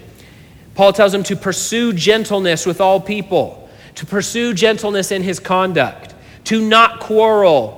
Paul 0.74 0.92
tells 0.92 1.12
him 1.12 1.22
to 1.24 1.36
pursue 1.36 1.92
gentleness 1.92 2.64
with 2.66 2.80
all 2.80 3.00
people, 3.00 3.68
to 3.96 4.06
pursue 4.06 4.54
gentleness 4.54 5.10
in 5.10 5.22
his 5.22 5.40
conduct, 5.40 6.14
to 6.44 6.60
not 6.66 7.00
quarrel, 7.00 7.76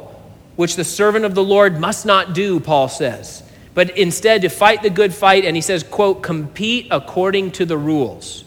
which 0.56 0.76
the 0.76 0.84
servant 0.84 1.24
of 1.24 1.34
the 1.34 1.42
Lord 1.42 1.80
must 1.80 2.06
not 2.06 2.34
do, 2.34 2.60
Paul 2.60 2.88
says, 2.88 3.42
but 3.74 3.96
instead 3.96 4.42
to 4.42 4.48
fight 4.48 4.82
the 4.82 4.90
good 4.90 5.14
fight, 5.14 5.44
and 5.44 5.56
he 5.56 5.62
says, 5.62 5.82
quote, 5.82 6.22
compete 6.22 6.88
according 6.90 7.52
to 7.52 7.64
the 7.64 7.76
rules. 7.76 8.44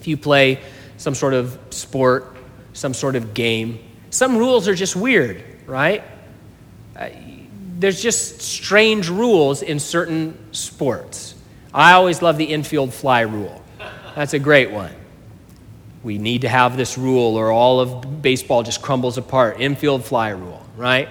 If 0.00 0.06
you 0.06 0.16
play 0.16 0.60
some 0.98 1.14
sort 1.14 1.34
of 1.34 1.58
sport, 1.70 2.36
some 2.74 2.92
sort 2.92 3.16
of 3.16 3.34
game, 3.34 3.78
some 4.10 4.36
rules 4.36 4.68
are 4.68 4.74
just 4.74 4.94
weird, 4.94 5.42
right? 5.66 6.04
Uh, 6.94 7.08
there's 7.78 8.00
just 8.00 8.40
strange 8.40 9.08
rules 9.08 9.62
in 9.62 9.80
certain 9.80 10.38
sports. 10.52 11.33
I 11.74 11.92
always 11.94 12.22
love 12.22 12.38
the 12.38 12.44
infield 12.44 12.94
fly 12.94 13.22
rule. 13.22 13.60
That's 14.14 14.32
a 14.32 14.38
great 14.38 14.70
one. 14.70 14.92
We 16.04 16.18
need 16.18 16.42
to 16.42 16.48
have 16.48 16.76
this 16.76 16.96
rule, 16.96 17.36
or 17.36 17.50
all 17.50 17.80
of 17.80 18.22
baseball 18.22 18.62
just 18.62 18.80
crumbles 18.80 19.18
apart. 19.18 19.60
Infield 19.60 20.04
fly 20.04 20.28
rule, 20.30 20.64
right? 20.76 21.08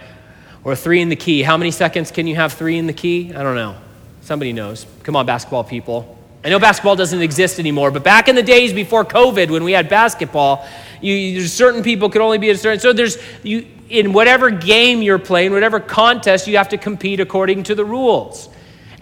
Or 0.63 0.75
three 0.75 1.01
in 1.01 1.09
the 1.09 1.17
key. 1.17 1.41
How 1.41 1.57
many 1.57 1.71
seconds 1.71 2.11
can 2.11 2.27
you 2.27 2.35
have 2.35 2.53
three 2.53 2.77
in 2.77 2.87
the 2.87 2.93
key? 2.93 3.33
I 3.33 3.43
don't 3.43 3.55
know. 3.55 3.75
Somebody 4.21 4.53
knows. 4.53 4.85
Come 5.03 5.17
on, 5.17 5.25
basketball 5.25 5.65
people. 5.65 6.17
I 6.45 6.49
know 6.49 6.59
basketball 6.59 6.95
doesn't 6.95 7.21
exist 7.21 7.59
anymore, 7.59 7.91
but 7.91 8.03
back 8.03 8.29
in 8.29 8.35
the 8.35 8.43
days 8.43 8.71
before 8.71 9.03
COVID, 9.03 9.49
when 9.49 9.63
we 9.63 9.73
had 9.73 9.89
basketball, 9.89 10.65
you, 11.01 11.45
certain 11.47 11.83
people 11.83 12.09
could 12.09 12.21
only 12.21 12.37
be 12.37 12.49
a 12.49 12.57
certain. 12.57 12.79
So 12.79 12.93
there's 12.93 13.17
you 13.43 13.67
in 13.89 14.13
whatever 14.13 14.49
game 14.49 15.01
you're 15.01 15.19
playing, 15.19 15.51
whatever 15.51 15.79
contest, 15.79 16.47
you 16.47 16.57
have 16.57 16.69
to 16.69 16.77
compete 16.77 17.19
according 17.19 17.63
to 17.63 17.75
the 17.75 17.83
rules. 17.83 18.49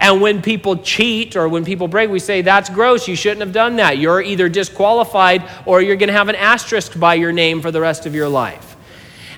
And 0.01 0.19
when 0.19 0.41
people 0.41 0.77
cheat 0.77 1.35
or 1.35 1.47
when 1.47 1.63
people 1.63 1.87
break, 1.87 2.09
we 2.09 2.17
say, 2.17 2.41
that's 2.41 2.71
gross. 2.71 3.07
You 3.07 3.15
shouldn't 3.15 3.41
have 3.41 3.53
done 3.53 3.75
that. 3.75 3.99
You're 3.99 4.19
either 4.19 4.49
disqualified 4.49 5.47
or 5.67 5.79
you're 5.79 5.95
going 5.95 6.07
to 6.07 6.13
have 6.13 6.27
an 6.27 6.35
asterisk 6.35 6.99
by 6.99 7.13
your 7.13 7.31
name 7.31 7.61
for 7.61 7.69
the 7.69 7.79
rest 7.79 8.07
of 8.07 8.15
your 8.15 8.27
life. 8.27 8.75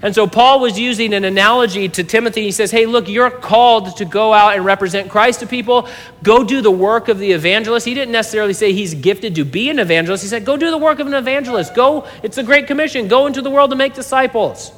And 0.02 0.16
so 0.16 0.26
Paul 0.26 0.62
was 0.62 0.80
using 0.80 1.14
an 1.14 1.26
analogy 1.26 1.90
to 1.90 2.04
Timothy. 2.04 2.44
He 2.44 2.52
says, 2.52 2.72
Hey, 2.72 2.86
look, 2.86 3.08
you're 3.08 3.30
called 3.30 3.98
to 3.98 4.06
go 4.06 4.34
out 4.34 4.56
and 4.56 4.66
represent 4.66 5.10
Christ 5.10 5.42
to 5.42 5.48
people. 5.48 5.88
Go 6.24 6.44
do 6.44 6.62
the 6.62 6.72
work 6.72 7.08
of 7.08 7.20
the 7.20 7.32
evangelist. 7.32 7.86
He 7.86 7.94
didn't 7.94 8.12
necessarily 8.12 8.54
say 8.54 8.74
he's 8.74 8.94
gifted 8.94 9.36
to 9.36 9.46
be 9.46 9.70
an 9.70 9.80
evangelist. 9.80 10.24
He 10.24 10.30
said, 10.30 10.44
Go 10.46 10.58
do 10.58 10.72
the 10.72 10.78
work 10.78 11.00
of 11.00 11.08
an 11.08 11.14
evangelist. 11.14 11.74
Go, 11.74 12.06
it's 12.22 12.38
a 12.38 12.44
great 12.44 12.68
commission. 12.68 13.08
Go 13.08 13.28
into 13.28 13.42
the 13.42 13.50
world 13.50 13.70
to 13.70 13.78
make 13.78 13.94
disciples. 13.94 14.74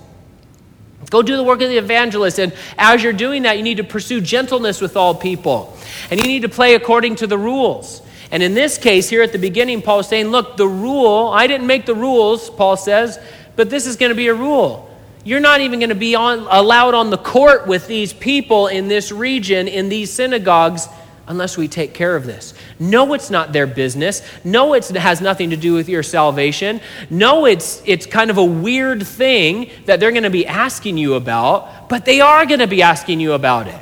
Go 1.15 1.21
do 1.21 1.38
the 1.38 1.45
work 1.45 1.62
of 1.62 1.69
the 1.69 1.78
evangelist. 1.78 2.39
And 2.39 2.51
as 2.78 3.01
you're 3.01 3.13
doing 3.13 3.43
that, 3.43 3.56
you 3.56 3.63
need 3.63 3.78
to 3.78 3.86
pursue 3.86 4.19
gentleness 4.19 4.82
with 4.82 4.97
all 4.97 5.15
people. 5.15 5.73
And 6.12 6.19
you 6.19 6.28
need 6.28 6.41
to 6.41 6.49
play 6.49 6.75
according 6.75 7.15
to 7.17 7.25
the 7.25 7.38
rules. 7.38 8.01
And 8.32 8.43
in 8.43 8.54
this 8.54 8.78
case, 8.78 9.08
here 9.08 9.21
at 9.21 9.32
the 9.32 9.39
beginning, 9.39 9.82
Paul 9.82 9.99
is 9.99 10.10
saying, 10.10 10.28
Look, 10.28 10.58
the 10.58 10.67
rule, 10.67 11.30
I 11.34 11.47
didn't 11.47 11.67
make 11.67 11.86
the 11.86 11.95
rules, 11.95 12.49
Paul 12.49 12.75
says, 12.75 13.17
but 13.56 13.69
this 13.69 13.88
is 13.88 13.95
going 13.95 14.10
to 14.10 14.15
be 14.15 14.28
a 14.28 14.34
rule. 14.34 14.89
You're 15.23 15.39
not 15.39 15.62
even 15.62 15.80
going 15.80 15.88
to 15.88 15.95
be 15.95 16.15
on, 16.15 16.47
allowed 16.51 16.95
on 16.95 17.12
the 17.12 17.17
court 17.17 17.65
with 17.65 17.88
these 17.88 18.12
people 18.12 18.67
in 18.67 18.89
this 18.89 19.10
region, 19.10 19.69
in 19.69 19.88
these 19.88 20.12
synagogues, 20.12 20.89
unless 21.27 21.57
we 21.57 21.67
take 21.67 21.93
care 21.93 22.15
of 22.15 22.25
this. 22.25 22.53
No, 22.79 23.13
it's 23.13 23.29
not 23.29 23.51
their 23.51 23.67
business. 23.67 24.21
No, 24.43 24.73
it 24.73 24.88
has 24.89 25.21
nothing 25.21 25.49
to 25.49 25.57
do 25.57 25.73
with 25.73 25.89
your 25.89 26.03
salvation. 26.03 26.81
No, 27.09 27.45
it's, 27.45 27.81
it's 27.85 28.05
kind 28.05 28.29
of 28.29 28.38
a 28.38 28.43
weird 28.43 29.05
thing 29.05 29.69
that 29.85 29.99
they're 29.99 30.11
going 30.11 30.23
to 30.23 30.29
be 30.29 30.45
asking 30.45 30.97
you 30.97 31.15
about, 31.15 31.89
but 31.89 32.05
they 32.05 32.21
are 32.21 32.45
going 32.45 32.59
to 32.59 32.67
be 32.67 32.81
asking 32.81 33.19
you 33.19 33.33
about 33.33 33.67
it. 33.67 33.81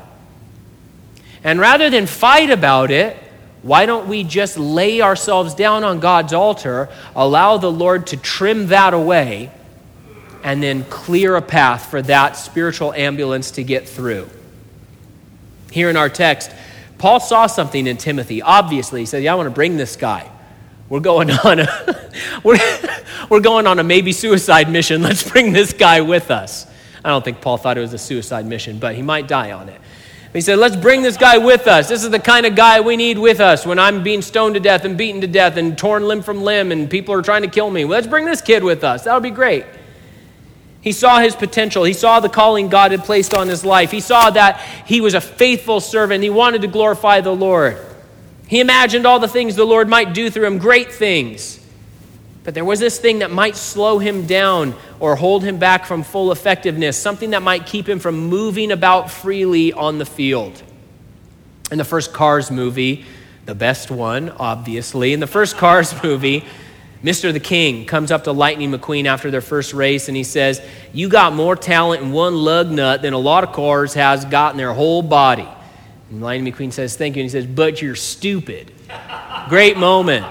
And 1.43 1.60
rather 1.60 1.89
than 1.89 2.06
fight 2.06 2.49
about 2.49 2.91
it, 2.91 3.17
why 3.62 3.86
don't 3.86 4.08
we 4.08 4.23
just 4.23 4.58
lay 4.58 5.01
ourselves 5.01 5.56
down 5.56 5.84
on 5.84 5.99
God's 5.99 6.34
altar, 6.34 6.89
allow 7.15 7.58
the 7.58 7.71
Lord 7.71 8.08
to 8.08 8.17
trim 8.17 8.67
that 8.67 8.93
away, 8.93 9.51
and 10.43 10.62
then 10.62 10.84
clear 10.86 11.36
a 11.36 11.41
path 11.41 11.89
for 11.89 12.01
that 12.03 12.34
spiritual 12.34 12.93
ambulance 12.93 13.51
to 13.51 13.63
get 13.63 13.88
through? 13.88 14.29
Here 15.71 15.89
in 15.89 15.97
our 15.97 16.10
text, 16.10 16.51
Paul 17.04 17.20
saw 17.20 17.48
something 17.48 17.86
in 17.86 17.98
Timothy. 17.98 18.42
Obviously, 18.42 19.02
he 19.02 19.06
said, 19.06 19.24
Yeah, 19.24 19.34
I 19.34 19.36
want 19.36 19.48
to 19.48 19.54
bring 19.54 19.76
this 19.76 19.98
guy. 19.98 20.32
We're 20.88 21.02
going 21.02 21.30
on 21.32 21.60
a, 21.60 22.10
we're, 22.46 22.58
we're 23.30 23.42
going 23.42 23.68
on 23.68 23.78
a 23.78 23.84
maybe 23.84 24.13
suicide 24.13 24.72
mission. 24.72 25.02
Let's 25.02 25.30
bring 25.30 25.52
this 25.52 25.74
guy 25.74 26.00
with 26.00 26.32
us. 26.32 26.66
I 27.04 27.10
don't 27.10 27.26
think 27.26 27.42
Paul 27.42 27.58
thought 27.58 27.78
it 27.78 27.82
was 27.82 27.92
a 27.92 27.98
suicide 27.98 28.46
mission, 28.46 28.80
but 28.80 28.96
he 28.96 29.02
might 29.02 29.28
die 29.28 29.52
on 29.52 29.68
it. 29.68 29.82
He 30.32 30.39
said, 30.39 30.60
Let's 30.60 30.78
bring 30.78 31.02
this 31.02 31.18
guy 31.18 31.39
with 31.39 31.68
us. 31.68 31.89
This 31.89 32.06
is 32.06 32.10
the 32.10 32.20
kind 32.22 32.46
of 32.46 32.56
guy 32.56 32.80
we 32.80 32.96
need 32.96 33.20
with 33.20 33.42
us 33.42 33.66
when 33.66 33.80
I'm 33.80 34.02
being 34.02 34.22
stoned 34.22 34.54
to 34.54 34.62
death 34.62 34.86
and 34.86 34.98
beaten 34.98 35.20
to 35.20 35.28
death 35.28 35.58
and 35.58 35.78
torn 35.78 36.08
limb 36.08 36.22
from 36.22 36.42
limb 36.42 36.72
and 36.72 36.89
people 36.89 37.13
are 37.16 37.22
trying 37.22 37.42
to 37.42 37.50
kill 37.50 37.70
me. 37.70 37.84
Let's 37.84 38.08
bring 38.08 38.24
this 38.24 38.39
kid 38.39 38.63
with 38.63 38.86
us. 38.86 39.04
That'll 39.04 39.20
be 39.20 39.30
great. 39.30 39.66
He 40.84 40.91
saw 40.91 41.19
his 41.19 41.34
potential. 41.34 41.86
He 41.86 41.93
saw 41.93 42.19
the 42.19 42.28
calling 42.28 42.67
God 42.67 42.91
had 42.91 43.06
placed 43.06 43.34
on 43.34 43.48
his 43.48 43.63
life. 43.63 43.89
He 43.89 44.02
saw 44.02 44.30
that 44.32 44.60
he 44.86 45.00
was 45.00 45.13
a 45.13 45.22
faithful 45.22 45.80
servant. 45.80 46.22
He 46.24 46.30
wanted 46.30 46.62
to 46.63 46.67
glorify 46.67 47.22
the 47.22 47.34
Lord. 47.34 47.78
He 48.48 48.60
imagined 48.60 49.06
all 49.06 49.19
the 49.19 49.30
things 49.30 49.56
the 49.56 49.63
Lord 49.63 49.88
might 49.88 50.13
do 50.13 50.30
through 50.30 50.46
him, 50.46 50.58
great 50.58 50.91
things. 50.91 51.65
But 52.43 52.54
there 52.54 52.65
was 52.65 52.82
this 52.82 53.00
thing 53.00 53.19
that 53.19 53.32
might 53.32 53.56
slow 53.56 53.98
him 53.98 54.28
down 54.28 54.76
or 55.00 55.15
hold 55.15 55.46
him 55.46 55.58
back 55.58 55.86
from 55.86 56.04
full 56.04 56.34
effectiveness, 56.34 56.98
something 56.98 57.30
that 57.30 57.41
might 57.41 57.65
keep 57.65 57.88
him 57.88 58.00
from 58.00 58.17
moving 58.28 58.69
about 58.69 59.10
freely 59.10 59.72
on 59.72 60.00
the 60.00 60.06
field. 60.06 60.62
In 61.72 61.78
the 61.78 61.86
first 61.86 62.12
Cars 62.12 62.52
movie, 62.52 63.06
the 63.46 63.56
best 63.56 63.89
one, 63.89 64.30
obviously, 64.32 65.13
in 65.13 65.22
the 65.22 65.28
first 65.28 65.56
Cars 65.56 66.04
movie, 66.04 66.43
Mr. 67.04 67.34
the 67.34 67.39
King 67.39 67.86
comes 67.86 68.12
up 68.12 68.24
to 68.24 68.32
Lightning 68.32 68.72
McQueen 68.72 69.06
after 69.06 69.30
their 69.30 69.42
first 69.42 69.74
race 69.74 70.08
and 70.08 70.16
he 70.16 70.24
says, 70.24 70.62
You 70.94 71.10
got 71.10 71.34
more 71.34 71.56
talent 71.56 72.02
in 72.02 72.13
one 72.13 72.36
lug 72.36 72.72
nut 72.72 73.02
than 73.02 73.13
a 73.13 73.18
lot 73.18 73.44
of 73.44 73.52
cars 73.52 73.94
has 73.96 74.24
got 74.24 74.54
in 74.54 74.58
their 74.58 74.74
whole 74.74 75.02
body. 75.02 75.48
And 76.10 76.22
Lightning 76.22 76.54
McQueen 76.54 76.72
says, 76.72 76.96
Thank 76.96 77.18
you. 77.18 77.22
And 77.22 77.26
he 77.26 77.30
says, 77.30 77.46
But 77.46 77.82
you're 77.82 77.96
stupid. 77.96 78.72
Great 79.50 79.78
moment. 79.78 80.26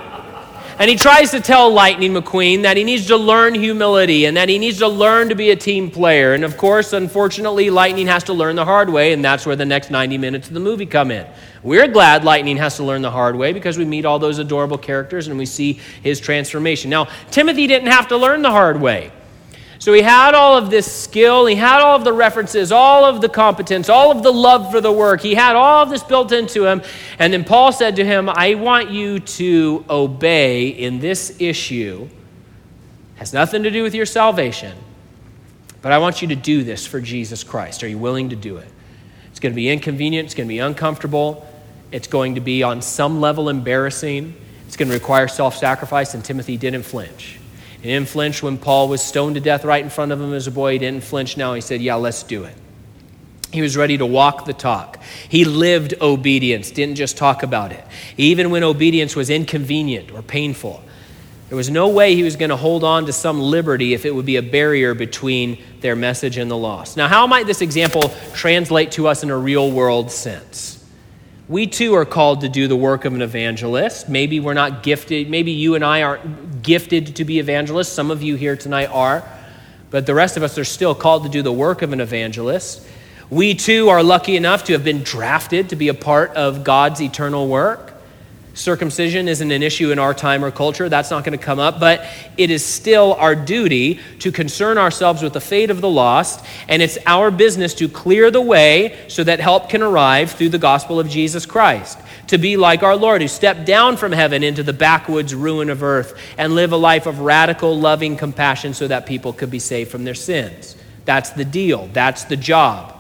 And 0.79 0.89
he 0.89 0.97
tries 0.97 1.31
to 1.33 1.41
tell 1.41 1.71
Lightning 1.71 2.15
McQueen 2.15 2.63
that 2.63 2.77
he 2.77 2.85
needs 2.85 3.07
to 3.07 3.17
learn 3.17 3.55
humility 3.55 4.25
and 4.25 4.37
that 4.37 4.49
he 4.49 4.59
needs 4.59 4.79
to 4.79 4.89
learn 4.89 5.29
to 5.29 5.35
be 5.35 5.51
a 5.51 5.57
team 5.57 5.91
player. 5.91 6.33
And 6.33 6.45
of 6.45 6.57
course, 6.57 6.93
unfortunately, 6.93 7.71
Lightning 7.71 8.07
has 8.07 8.25
to 8.25 8.33
learn 8.33 8.57
the 8.57 8.65
hard 8.65 8.91
way, 8.91 9.13
and 9.13 9.25
that's 9.25 9.45
where 9.47 9.55
the 9.55 9.67
next 9.67 9.91
90 9.91 10.19
minutes 10.19 10.49
of 10.49 10.55
the 10.55 10.61
movie 10.61 10.87
come 10.87 11.11
in. 11.11 11.27
We're 11.63 11.89
glad 11.89 12.25
Lightning 12.25 12.57
has 12.57 12.77
to 12.77 12.85
learn 12.85 13.03
the 13.03 13.11
hard 13.11 13.37
way 13.37 13.53
because 13.53 13.79
we 13.79 13.85
meet 13.85 14.05
all 14.05 14.19
those 14.19 14.39
adorable 14.39 14.79
characters 14.79 15.29
and 15.29 15.39
we 15.39 15.47
see 15.47 15.75
his 16.03 16.19
transformation. 16.19 16.91
Now, 16.91 17.09
Timothy 17.31 17.67
didn't 17.67 17.91
have 17.91 18.09
to 18.09 18.17
learn 18.17 18.43
the 18.43 18.51
hard 18.51 18.81
way. 18.81 19.13
So 19.83 19.93
he 19.93 20.01
had 20.01 20.37
all 20.37 20.57
of 20.57 20.71
this 20.71 20.87
skill, 20.87 21.45
he 21.45 21.57
had 21.57 21.81
all 21.81 21.97
of 21.97 22.05
the 22.05 22.13
references, 22.13 22.71
all 22.71 23.05
of 23.05 23.21
the 23.21 23.29
competence, 23.29 23.89
all 23.89 24.13
of 24.13 24.23
the 24.23 24.33
love 24.33 24.71
for 24.71 24.81
the 24.81 24.93
work. 24.93 25.21
He 25.21 25.35
had 25.35 25.57
all 25.57 25.83
of 25.83 25.91
this 25.91 26.05
built 26.05 26.31
into 26.31 26.65
him. 26.65 26.83
And 27.19 27.33
then 27.33 27.43
Paul 27.43 27.73
said 27.73 27.97
to 27.97 28.05
him, 28.05 28.29
I 28.29 28.55
want 28.55 28.91
you 28.91 29.19
to 29.19 29.85
obey 29.91 30.69
in 30.69 31.01
this 31.01 31.35
issue. 31.41 32.09
Has 33.17 33.33
nothing 33.33 33.65
to 33.65 33.73
do 33.73 33.83
with 33.83 33.93
your 33.93 34.07
salvation, 34.07 34.79
but 35.81 35.91
I 35.91 35.99
want 35.99 36.23
you 36.23 36.29
to 36.29 36.37
do 36.37 36.63
this 36.63 36.87
for 36.87 37.01
Jesus 37.01 37.43
Christ. 37.43 37.83
Are 37.83 37.89
you 37.89 37.99
willing 37.99 38.29
to 38.29 38.37
do 38.37 38.59
it? 38.59 38.69
It's 39.33 39.41
going 39.41 39.53
to 39.53 39.57
be 39.57 39.69
inconvenient, 39.69 40.27
it's 40.27 40.35
going 40.37 40.47
to 40.47 40.55
be 40.55 40.61
uncomfortable, 40.61 41.45
it's 41.91 42.07
going 42.07 42.37
to 42.37 42.41
be 42.41 42.63
on 42.63 42.83
some 42.83 43.21
level 43.21 43.49
embarrassing, 43.49 44.33
it's 44.65 44.77
going 44.77 44.91
to 44.91 44.95
require 44.95 45.27
self 45.27 45.57
sacrifice, 45.57 46.15
and 46.15 46.25
Timothy 46.25 46.57
didn't 46.57 46.85
flinch. 46.85 47.41
He 47.83 47.89
didn't 47.89 48.09
flinch 48.09 48.43
when 48.43 48.59
Paul 48.59 48.89
was 48.89 49.03
stoned 49.03 49.35
to 49.35 49.41
death 49.41 49.65
right 49.65 49.83
in 49.83 49.91
front 49.91 50.13
of 50.13 50.21
him 50.21 50.33
as 50.33 50.47
a 50.47 50.53
boy. 50.53 50.75
He 50.75 50.79
didn't 50.79 51.03
flinch 51.03 51.37
now. 51.37 51.55
He 51.55 51.61
said, 51.61 51.83
Yeah, 51.83 51.97
let's 51.97 52.23
do 52.23 52.45
it. 52.45 52.55
He 53.53 53.61
was 53.61 53.77
ready 53.77 53.99
to 53.99 54.07
walk 54.07 54.47
the 54.47 54.55
talk. 54.55 55.03
He 55.29 55.45
lived 55.45 55.95
obedience, 56.01 56.71
didn't 56.71 56.95
just 56.95 57.19
talk 57.19 57.43
about 57.43 57.73
it. 57.73 57.85
Even 58.17 58.51
when 58.51 58.65
obedience 58.65 59.15
was 59.15 59.29
inconvenient 59.29 60.11
or 60.13 60.23
painful, 60.23 60.83
there 61.49 61.57
was 61.57 61.69
no 61.69 61.89
way 61.89 62.15
he 62.15 62.23
was 62.23 62.37
going 62.37 62.49
to 62.49 62.57
hold 62.57 62.83
on 62.83 63.05
to 63.07 63.13
some 63.13 63.39
liberty 63.39 63.93
if 63.93 64.07
it 64.07 64.15
would 64.15 64.25
be 64.25 64.37
a 64.37 64.43
barrier 64.43 64.95
between 64.95 65.63
their 65.81 65.95
message 65.95 66.39
and 66.39 66.51
the 66.51 66.57
lost. 66.57 66.97
Now, 66.97 67.09
how 67.09 67.27
might 67.27 67.47
this 67.47 67.61
example 67.61 68.11
translate 68.33 68.93
to 68.93 69.07
us 69.07 69.23
in 69.23 69.29
a 69.29 69.37
real 69.37 69.71
world 69.71 70.11
sense? 70.11 70.82
We 71.53 71.67
too 71.67 71.93
are 71.97 72.07
called 72.07 72.41
to 72.41 72.49
do 72.49 72.67
the 72.67 72.77
work 72.77 73.05
of 73.05 73.13
an 73.13 73.21
evangelist. 73.21 74.09
Maybe 74.09 74.41
we're 74.41 74.55
not 74.55 74.83
gifted, 74.83 75.29
maybe 75.29 75.53
you 75.53 75.75
and 75.75 75.85
I 75.85 76.01
aren't 76.01 76.63
gifted 76.63 77.17
to 77.17 77.27
be 77.27 77.41
evangelists. 77.41 77.91
Some 77.91 78.11
of 78.11 78.23
you 78.23 78.37
here 78.37 78.57
tonight 78.57 78.87
are, 78.87 79.23
but 79.91 80.07
the 80.07 80.15
rest 80.15 80.39
of 80.39 80.43
us 80.43 80.57
are 80.57 80.65
still 80.65 80.95
called 80.95 81.25
to 81.25 81.29
do 81.29 81.43
the 81.43 81.53
work 81.53 81.83
of 81.83 81.93
an 81.93 82.01
evangelist. 82.01 82.89
We 83.29 83.55
too 83.55 83.91
are 83.91 84.03
lucky 84.03 84.35
enough 84.35 84.65
to 84.65 84.73
have 84.73 84.83
been 84.83 85.03
drafted 85.03 85.69
to 85.69 85.77
be 85.77 85.89
a 85.89 85.95
part 85.95 86.31
of 86.31 86.65
God's 86.65 87.03
eternal 87.03 87.47
work. 87.47 87.92
Circumcision 88.55 89.29
isn't 89.29 89.51
an 89.51 89.63
issue 89.63 89.93
in 89.93 89.99
our 89.99 90.13
time 90.13 90.45
or 90.45 90.51
culture. 90.51 90.89
That's 90.89 91.11
not 91.11 91.25
going 91.25 91.39
to 91.39 91.43
come 91.43 91.59
up. 91.59 91.81
But 91.81 92.07
it 92.37 92.51
is 92.51 92.65
still 92.65 93.15
our 93.15 93.35
duty 93.35 93.99
to 94.19 94.31
concern 94.31 94.77
ourselves 94.77 95.23
with 95.23 95.33
the 95.33 95.41
fate 95.41 95.71
of 95.71 95.81
the 95.81 95.89
lost. 95.89 96.45
And 96.69 96.83
it's 96.83 96.99
our 97.07 97.31
business 97.31 97.73
to 97.75 97.89
clear 97.89 98.31
the 98.31 98.43
way 98.43 98.99
so 99.09 99.25
that 99.25 99.41
help 99.41 99.71
can 99.71 99.83
arrive 99.83 100.33
through 100.33 100.51
the 100.51 100.59
gospel 100.59 101.01
of 101.01 101.09
Jesus 101.09 101.47
Christ. 101.47 101.99
To 102.29 102.39
be 102.39 102.57
like 102.57 102.83
our 102.83 102.97
Lord, 102.97 103.23
who 103.23 103.29
stepped 103.29 103.65
down 103.65 103.97
from 103.97 104.13
heaven 104.13 104.43
into 104.43 104.63
the 104.63 104.73
backwoods 104.73 105.35
ruin 105.35 105.71
of 105.71 105.83
earth 105.83 106.19
and 106.37 106.55
live 106.55 106.73
a 106.73 106.77
life 106.77 107.07
of 107.07 107.21
radical, 107.21 107.79
loving 107.79 108.17
compassion 108.17 108.75
so 108.75 108.87
that 108.89 109.07
people 109.07 109.33
could 109.33 109.51
be 109.51 109.59
saved 109.59 109.91
from 109.91 110.05
their 110.05 110.15
sins. 110.15 110.77
That's 111.05 111.31
the 111.31 111.45
deal. 111.45 111.89
That's 111.93 112.25
the 112.25 112.37
job. 112.37 112.99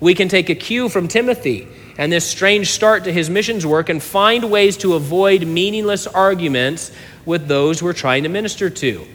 We 0.00 0.14
can 0.14 0.28
take 0.28 0.50
a 0.50 0.54
cue 0.54 0.88
from 0.88 1.08
Timothy 1.08 1.68
and 1.96 2.10
this 2.10 2.26
strange 2.26 2.70
start 2.70 3.04
to 3.04 3.12
his 3.12 3.30
missions 3.30 3.64
work 3.64 3.88
and 3.88 4.02
find 4.02 4.50
ways 4.50 4.76
to 4.78 4.94
avoid 4.94 5.46
meaningless 5.46 6.06
arguments 6.06 6.90
with 7.24 7.46
those 7.46 7.82
we're 7.82 7.92
trying 7.92 8.24
to 8.24 8.28
minister 8.28 8.68
to. 8.68 9.06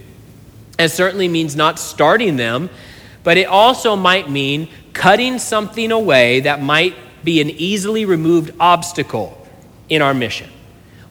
It 0.77 0.89
certainly 0.89 1.27
means 1.27 1.55
not 1.55 1.77
starting 1.77 2.37
them, 2.37 2.69
but 3.23 3.37
it 3.37 3.47
also 3.47 3.95
might 3.95 4.29
mean 4.29 4.69
cutting 4.93 5.39
something 5.39 5.91
away 5.91 6.41
that 6.41 6.61
might 6.61 6.95
be 7.23 7.41
an 7.41 7.49
easily 7.49 8.05
removed 8.05 8.53
obstacle 8.59 9.45
in 9.89 10.01
our 10.01 10.13
mission. 10.13 10.49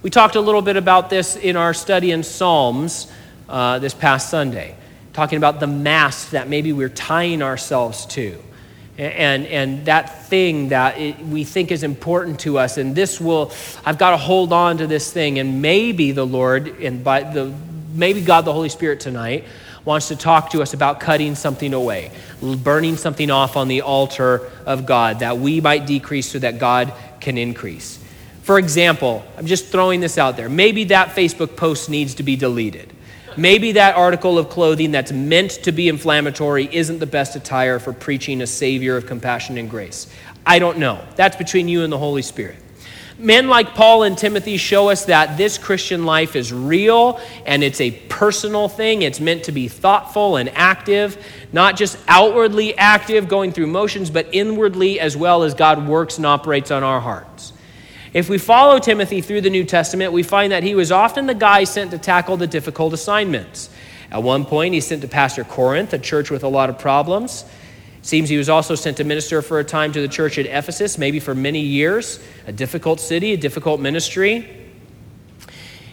We 0.00 0.10
talked 0.10 0.36
a 0.36 0.40
little 0.40 0.62
bit 0.62 0.76
about 0.76 1.10
this 1.10 1.36
in 1.36 1.56
our 1.56 1.74
study 1.74 2.12
in 2.12 2.22
Psalms 2.22 3.12
uh, 3.48 3.78
this 3.78 3.92
past 3.92 4.30
Sunday, 4.30 4.76
talking 5.12 5.36
about 5.36 5.60
the 5.60 5.66
mask 5.66 6.30
that 6.30 6.48
maybe 6.48 6.72
we're 6.72 6.88
tying 6.88 7.42
ourselves 7.42 8.06
to 8.06 8.42
and, 8.98 9.46
and 9.46 9.84
that 9.86 10.26
thing 10.26 10.70
that 10.70 10.98
it, 10.98 11.18
we 11.20 11.44
think 11.44 11.70
is 11.70 11.84
important 11.84 12.40
to 12.40 12.58
us. 12.58 12.78
And 12.78 12.96
this 12.96 13.20
will, 13.20 13.52
I've 13.84 13.96
got 13.96 14.10
to 14.10 14.16
hold 14.16 14.52
on 14.52 14.78
to 14.78 14.86
this 14.86 15.12
thing. 15.12 15.38
And 15.38 15.62
maybe 15.62 16.10
the 16.10 16.26
Lord, 16.26 16.66
and 16.80 17.04
by 17.04 17.22
the, 17.22 17.54
maybe 17.94 18.20
God 18.20 18.44
the 18.44 18.52
Holy 18.52 18.68
Spirit 18.68 18.98
tonight, 18.98 19.44
wants 19.84 20.08
to 20.08 20.16
talk 20.16 20.50
to 20.50 20.62
us 20.62 20.74
about 20.74 20.98
cutting 21.00 21.36
something 21.36 21.72
away, 21.72 22.10
burning 22.42 22.96
something 22.96 23.30
off 23.30 23.56
on 23.56 23.68
the 23.68 23.82
altar 23.82 24.50
of 24.66 24.84
God, 24.84 25.20
that 25.20 25.38
we 25.38 25.60
might 25.60 25.86
decrease 25.86 26.30
so 26.30 26.40
that 26.40 26.58
God 26.58 26.92
can 27.20 27.38
increase. 27.38 27.98
For 28.42 28.58
example, 28.58 29.24
I'm 29.36 29.46
just 29.46 29.66
throwing 29.66 30.00
this 30.00 30.18
out 30.18 30.36
there. 30.36 30.48
Maybe 30.48 30.84
that 30.84 31.10
Facebook 31.10 31.56
post 31.56 31.88
needs 31.88 32.14
to 32.16 32.22
be 32.22 32.34
deleted. 32.34 32.92
Maybe 33.38 33.70
that 33.72 33.94
article 33.94 34.36
of 34.36 34.50
clothing 34.50 34.90
that's 34.90 35.12
meant 35.12 35.52
to 35.62 35.70
be 35.70 35.88
inflammatory 35.88 36.68
isn't 36.72 36.98
the 36.98 37.06
best 37.06 37.36
attire 37.36 37.78
for 37.78 37.92
preaching 37.92 38.42
a 38.42 38.48
Savior 38.48 38.96
of 38.96 39.06
compassion 39.06 39.56
and 39.58 39.70
grace. 39.70 40.12
I 40.44 40.58
don't 40.58 40.78
know. 40.78 41.04
That's 41.14 41.36
between 41.36 41.68
you 41.68 41.84
and 41.84 41.92
the 41.92 41.98
Holy 41.98 42.22
Spirit. 42.22 42.56
Men 43.16 43.48
like 43.48 43.76
Paul 43.76 44.02
and 44.02 44.18
Timothy 44.18 44.56
show 44.56 44.90
us 44.90 45.04
that 45.04 45.38
this 45.38 45.56
Christian 45.56 46.04
life 46.04 46.34
is 46.34 46.52
real 46.52 47.20
and 47.46 47.62
it's 47.62 47.80
a 47.80 47.92
personal 48.08 48.68
thing. 48.68 49.02
It's 49.02 49.20
meant 49.20 49.44
to 49.44 49.52
be 49.52 49.68
thoughtful 49.68 50.34
and 50.34 50.48
active, 50.56 51.24
not 51.52 51.76
just 51.76 51.96
outwardly 52.08 52.76
active, 52.76 53.28
going 53.28 53.52
through 53.52 53.68
motions, 53.68 54.10
but 54.10 54.26
inwardly 54.32 54.98
as 54.98 55.16
well 55.16 55.44
as 55.44 55.54
God 55.54 55.86
works 55.86 56.16
and 56.16 56.26
operates 56.26 56.72
on 56.72 56.82
our 56.82 57.00
hearts. 57.00 57.52
If 58.14 58.28
we 58.28 58.38
follow 58.38 58.78
Timothy 58.78 59.20
through 59.20 59.42
the 59.42 59.50
New 59.50 59.64
Testament, 59.64 60.12
we 60.12 60.22
find 60.22 60.52
that 60.52 60.62
he 60.62 60.74
was 60.74 60.90
often 60.90 61.26
the 61.26 61.34
guy 61.34 61.64
sent 61.64 61.90
to 61.90 61.98
tackle 61.98 62.36
the 62.36 62.46
difficult 62.46 62.94
assignments. 62.94 63.68
At 64.10 64.22
one 64.22 64.46
point, 64.46 64.72
he's 64.72 64.86
sent 64.86 65.02
to 65.02 65.08
pastor 65.08 65.44
Corinth, 65.44 65.92
a 65.92 65.98
church 65.98 66.30
with 66.30 66.42
a 66.42 66.48
lot 66.48 66.70
of 66.70 66.78
problems. 66.78 67.44
Seems 68.00 68.30
he 68.30 68.38
was 68.38 68.48
also 68.48 68.74
sent 68.74 68.96
to 68.96 69.04
minister 69.04 69.42
for 69.42 69.58
a 69.58 69.64
time 69.64 69.92
to 69.92 70.00
the 70.00 70.08
church 70.08 70.38
at 70.38 70.46
Ephesus, 70.46 70.96
maybe 70.96 71.20
for 71.20 71.34
many 71.34 71.60
years, 71.60 72.18
a 72.46 72.52
difficult 72.52 73.00
city, 73.00 73.34
a 73.34 73.36
difficult 73.36 73.80
ministry. 73.80 74.48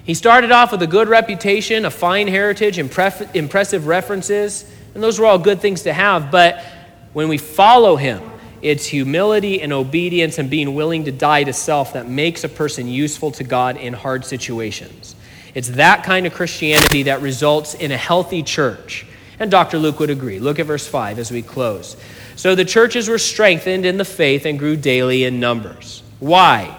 He 0.05 0.13
started 0.13 0.51
off 0.51 0.71
with 0.71 0.81
a 0.83 0.87
good 0.87 1.09
reputation, 1.09 1.83
a 1.83 1.91
fine 1.91 2.27
heritage, 2.29 2.79
impressive 2.79 3.87
references, 3.87 4.71
and 4.93 5.03
those 5.03 5.19
were 5.19 5.25
all 5.25 5.39
good 5.39 5.59
things 5.59 5.81
to 5.81 5.91
have. 5.91 6.31
But 6.31 6.63
when 7.11 7.27
we 7.27 7.37
follow 7.37 7.97
him, 7.97 8.21
It's 8.65 8.87
humility 8.87 9.61
and 9.61 9.71
obedience 9.71 10.39
and 10.39 10.49
being 10.49 10.73
willing 10.73 11.05
to 11.05 11.11
die 11.11 11.43
to 11.43 11.53
self 11.53 11.93
that 11.93 12.09
makes 12.09 12.43
a 12.43 12.49
person 12.49 12.87
useful 12.87 13.29
to 13.33 13.43
God 13.43 13.77
in 13.77 13.93
hard 13.93 14.25
situations. 14.25 15.15
It's 15.53 15.67
that 15.69 16.03
kind 16.03 16.25
of 16.25 16.33
Christianity 16.33 17.03
that 17.03 17.21
results 17.21 17.75
in 17.75 17.91
a 17.91 17.97
healthy 17.97 18.41
church. 18.41 19.05
And 19.39 19.51
Dr. 19.51 19.77
Luke 19.77 19.99
would 19.99 20.09
agree. 20.09 20.39
Look 20.39 20.57
at 20.57 20.65
verse 20.65 20.87
5 20.87 21.19
as 21.19 21.29
we 21.29 21.43
close. 21.43 21.95
So 22.37 22.55
the 22.55 22.65
churches 22.65 23.07
were 23.07 23.19
strengthened 23.19 23.85
in 23.85 23.97
the 23.97 24.03
faith 24.03 24.47
and 24.47 24.57
grew 24.57 24.75
daily 24.75 25.25
in 25.25 25.39
numbers. 25.39 26.01
Why? 26.19 26.75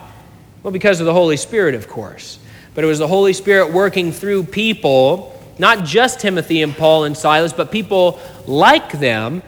Well, 0.65 0.73
because 0.73 0.99
of 0.99 1.07
the 1.07 1.15
Holy 1.15 1.37
Spirit, 1.37 1.77
of 1.77 1.87
course. 1.87 2.41
But 2.75 2.83
it 2.83 2.89
was 2.89 2.99
the 2.99 3.07
Holy 3.07 3.33
Spirit 3.33 3.73
working 3.73 4.11
through 4.11 4.43
people, 4.43 5.41
not 5.57 5.85
just 5.85 6.19
Timothy 6.19 6.63
and 6.63 6.77
Paul 6.77 7.05
and 7.05 7.17
Silas, 7.17 7.53
but 7.53 7.71
people 7.71 8.19
like 8.45 8.91
them 8.91 9.41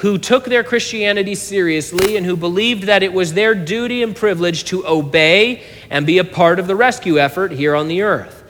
who 0.00 0.16
took 0.16 0.46
their 0.46 0.64
Christianity 0.64 1.34
seriously 1.34 2.16
and 2.16 2.24
who 2.24 2.34
believed 2.34 2.84
that 2.84 3.02
it 3.02 3.12
was 3.12 3.34
their 3.34 3.54
duty 3.54 4.02
and 4.02 4.16
privilege 4.16 4.64
to 4.64 4.86
obey 4.86 5.62
and 5.90 6.06
be 6.06 6.16
a 6.16 6.24
part 6.24 6.58
of 6.58 6.66
the 6.66 6.74
rescue 6.74 7.18
effort 7.18 7.52
here 7.52 7.74
on 7.74 7.86
the 7.86 8.00
earth. 8.00 8.42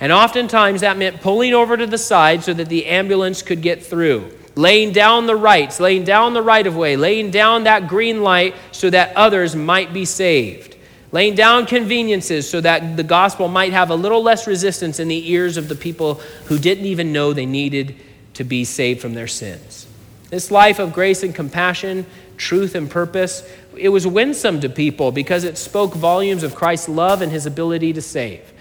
And 0.00 0.10
oftentimes 0.12 0.80
that 0.80 0.96
meant 0.96 1.20
pulling 1.20 1.52
over 1.52 1.76
to 1.76 1.86
the 1.86 1.98
side 1.98 2.42
so 2.42 2.54
that 2.54 2.70
the 2.70 2.86
ambulance 2.86 3.42
could 3.42 3.60
get 3.60 3.84
through, 3.84 4.32
laying 4.54 4.92
down 4.92 5.26
the 5.26 5.36
rights, 5.36 5.78
laying 5.78 6.04
down 6.04 6.32
the 6.32 6.42
right 6.42 6.66
of 6.66 6.74
way, 6.74 6.96
laying 6.96 7.30
down 7.30 7.64
that 7.64 7.86
green 7.86 8.22
light 8.22 8.54
so 8.72 8.88
that 8.88 9.14
others 9.14 9.54
might 9.54 9.92
be 9.92 10.06
saved, 10.06 10.74
laying 11.12 11.34
down 11.34 11.66
conveniences 11.66 12.48
so 12.48 12.62
that 12.62 12.96
the 12.96 13.02
gospel 13.04 13.46
might 13.48 13.74
have 13.74 13.90
a 13.90 13.94
little 13.94 14.22
less 14.22 14.46
resistance 14.46 14.98
in 14.98 15.08
the 15.08 15.30
ears 15.30 15.58
of 15.58 15.68
the 15.68 15.76
people 15.76 16.14
who 16.46 16.58
didn't 16.58 16.86
even 16.86 17.12
know 17.12 17.34
they 17.34 17.44
needed 17.44 17.94
to 18.32 18.42
be 18.42 18.64
saved 18.64 19.02
from 19.02 19.12
their 19.12 19.28
sins. 19.28 19.83
This 20.30 20.50
life 20.50 20.78
of 20.78 20.92
grace 20.92 21.22
and 21.22 21.34
compassion, 21.34 22.06
truth 22.36 22.74
and 22.74 22.90
purpose, 22.90 23.48
it 23.76 23.90
was 23.90 24.06
winsome 24.06 24.60
to 24.60 24.68
people 24.68 25.12
because 25.12 25.44
it 25.44 25.58
spoke 25.58 25.94
volumes 25.94 26.42
of 26.42 26.54
Christ's 26.54 26.88
love 26.88 27.22
and 27.22 27.30
his 27.30 27.46
ability 27.46 27.92
to 27.92 28.02
save. 28.02 28.52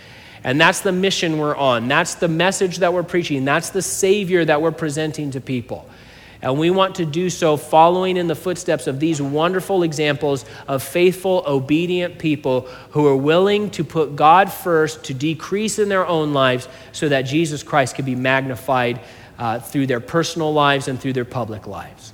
And 0.43 0.59
that's 0.59 0.81
the 0.81 0.91
mission 0.91 1.37
we're 1.37 1.55
on. 1.55 1.87
That's 1.87 2.15
the 2.15 2.27
message 2.27 2.77
that 2.79 2.93
we're 2.93 3.03
preaching. 3.03 3.45
That's 3.45 3.69
the 3.69 3.81
Savior 3.81 4.43
that 4.43 4.61
we're 4.61 4.71
presenting 4.71 5.31
to 5.31 5.41
people. 5.41 5.89
And 6.41 6.59
we 6.59 6.69
want 6.69 6.95
to 6.95 7.05
do 7.05 7.29
so 7.29 7.55
following 7.55 8.17
in 8.17 8.27
the 8.27 8.35
footsteps 8.35 8.85
of 8.85 8.99
these 8.99 9.21
wonderful 9.21 9.81
examples 9.83 10.43
of 10.67 10.83
faithful, 10.83 11.41
obedient 11.47 12.19
people 12.19 12.67
who 12.91 13.07
are 13.07 13.15
willing 13.15 13.71
to 13.71 13.85
put 13.85 14.17
God 14.17 14.51
first, 14.51 15.05
to 15.05 15.13
decrease 15.13 15.79
in 15.79 15.87
their 15.87 16.05
own 16.05 16.33
lives, 16.33 16.67
so 16.91 17.07
that 17.07 17.21
Jesus 17.21 17.63
Christ 17.63 17.95
can 17.95 18.03
be 18.03 18.15
magnified 18.15 18.99
uh, 19.43 19.59
through 19.59 19.85
their 19.85 19.99
personal 19.99 20.53
lives 20.53 20.87
and 20.87 20.97
through 21.01 21.11
their 21.11 21.25
public 21.25 21.67
lives. 21.67 22.11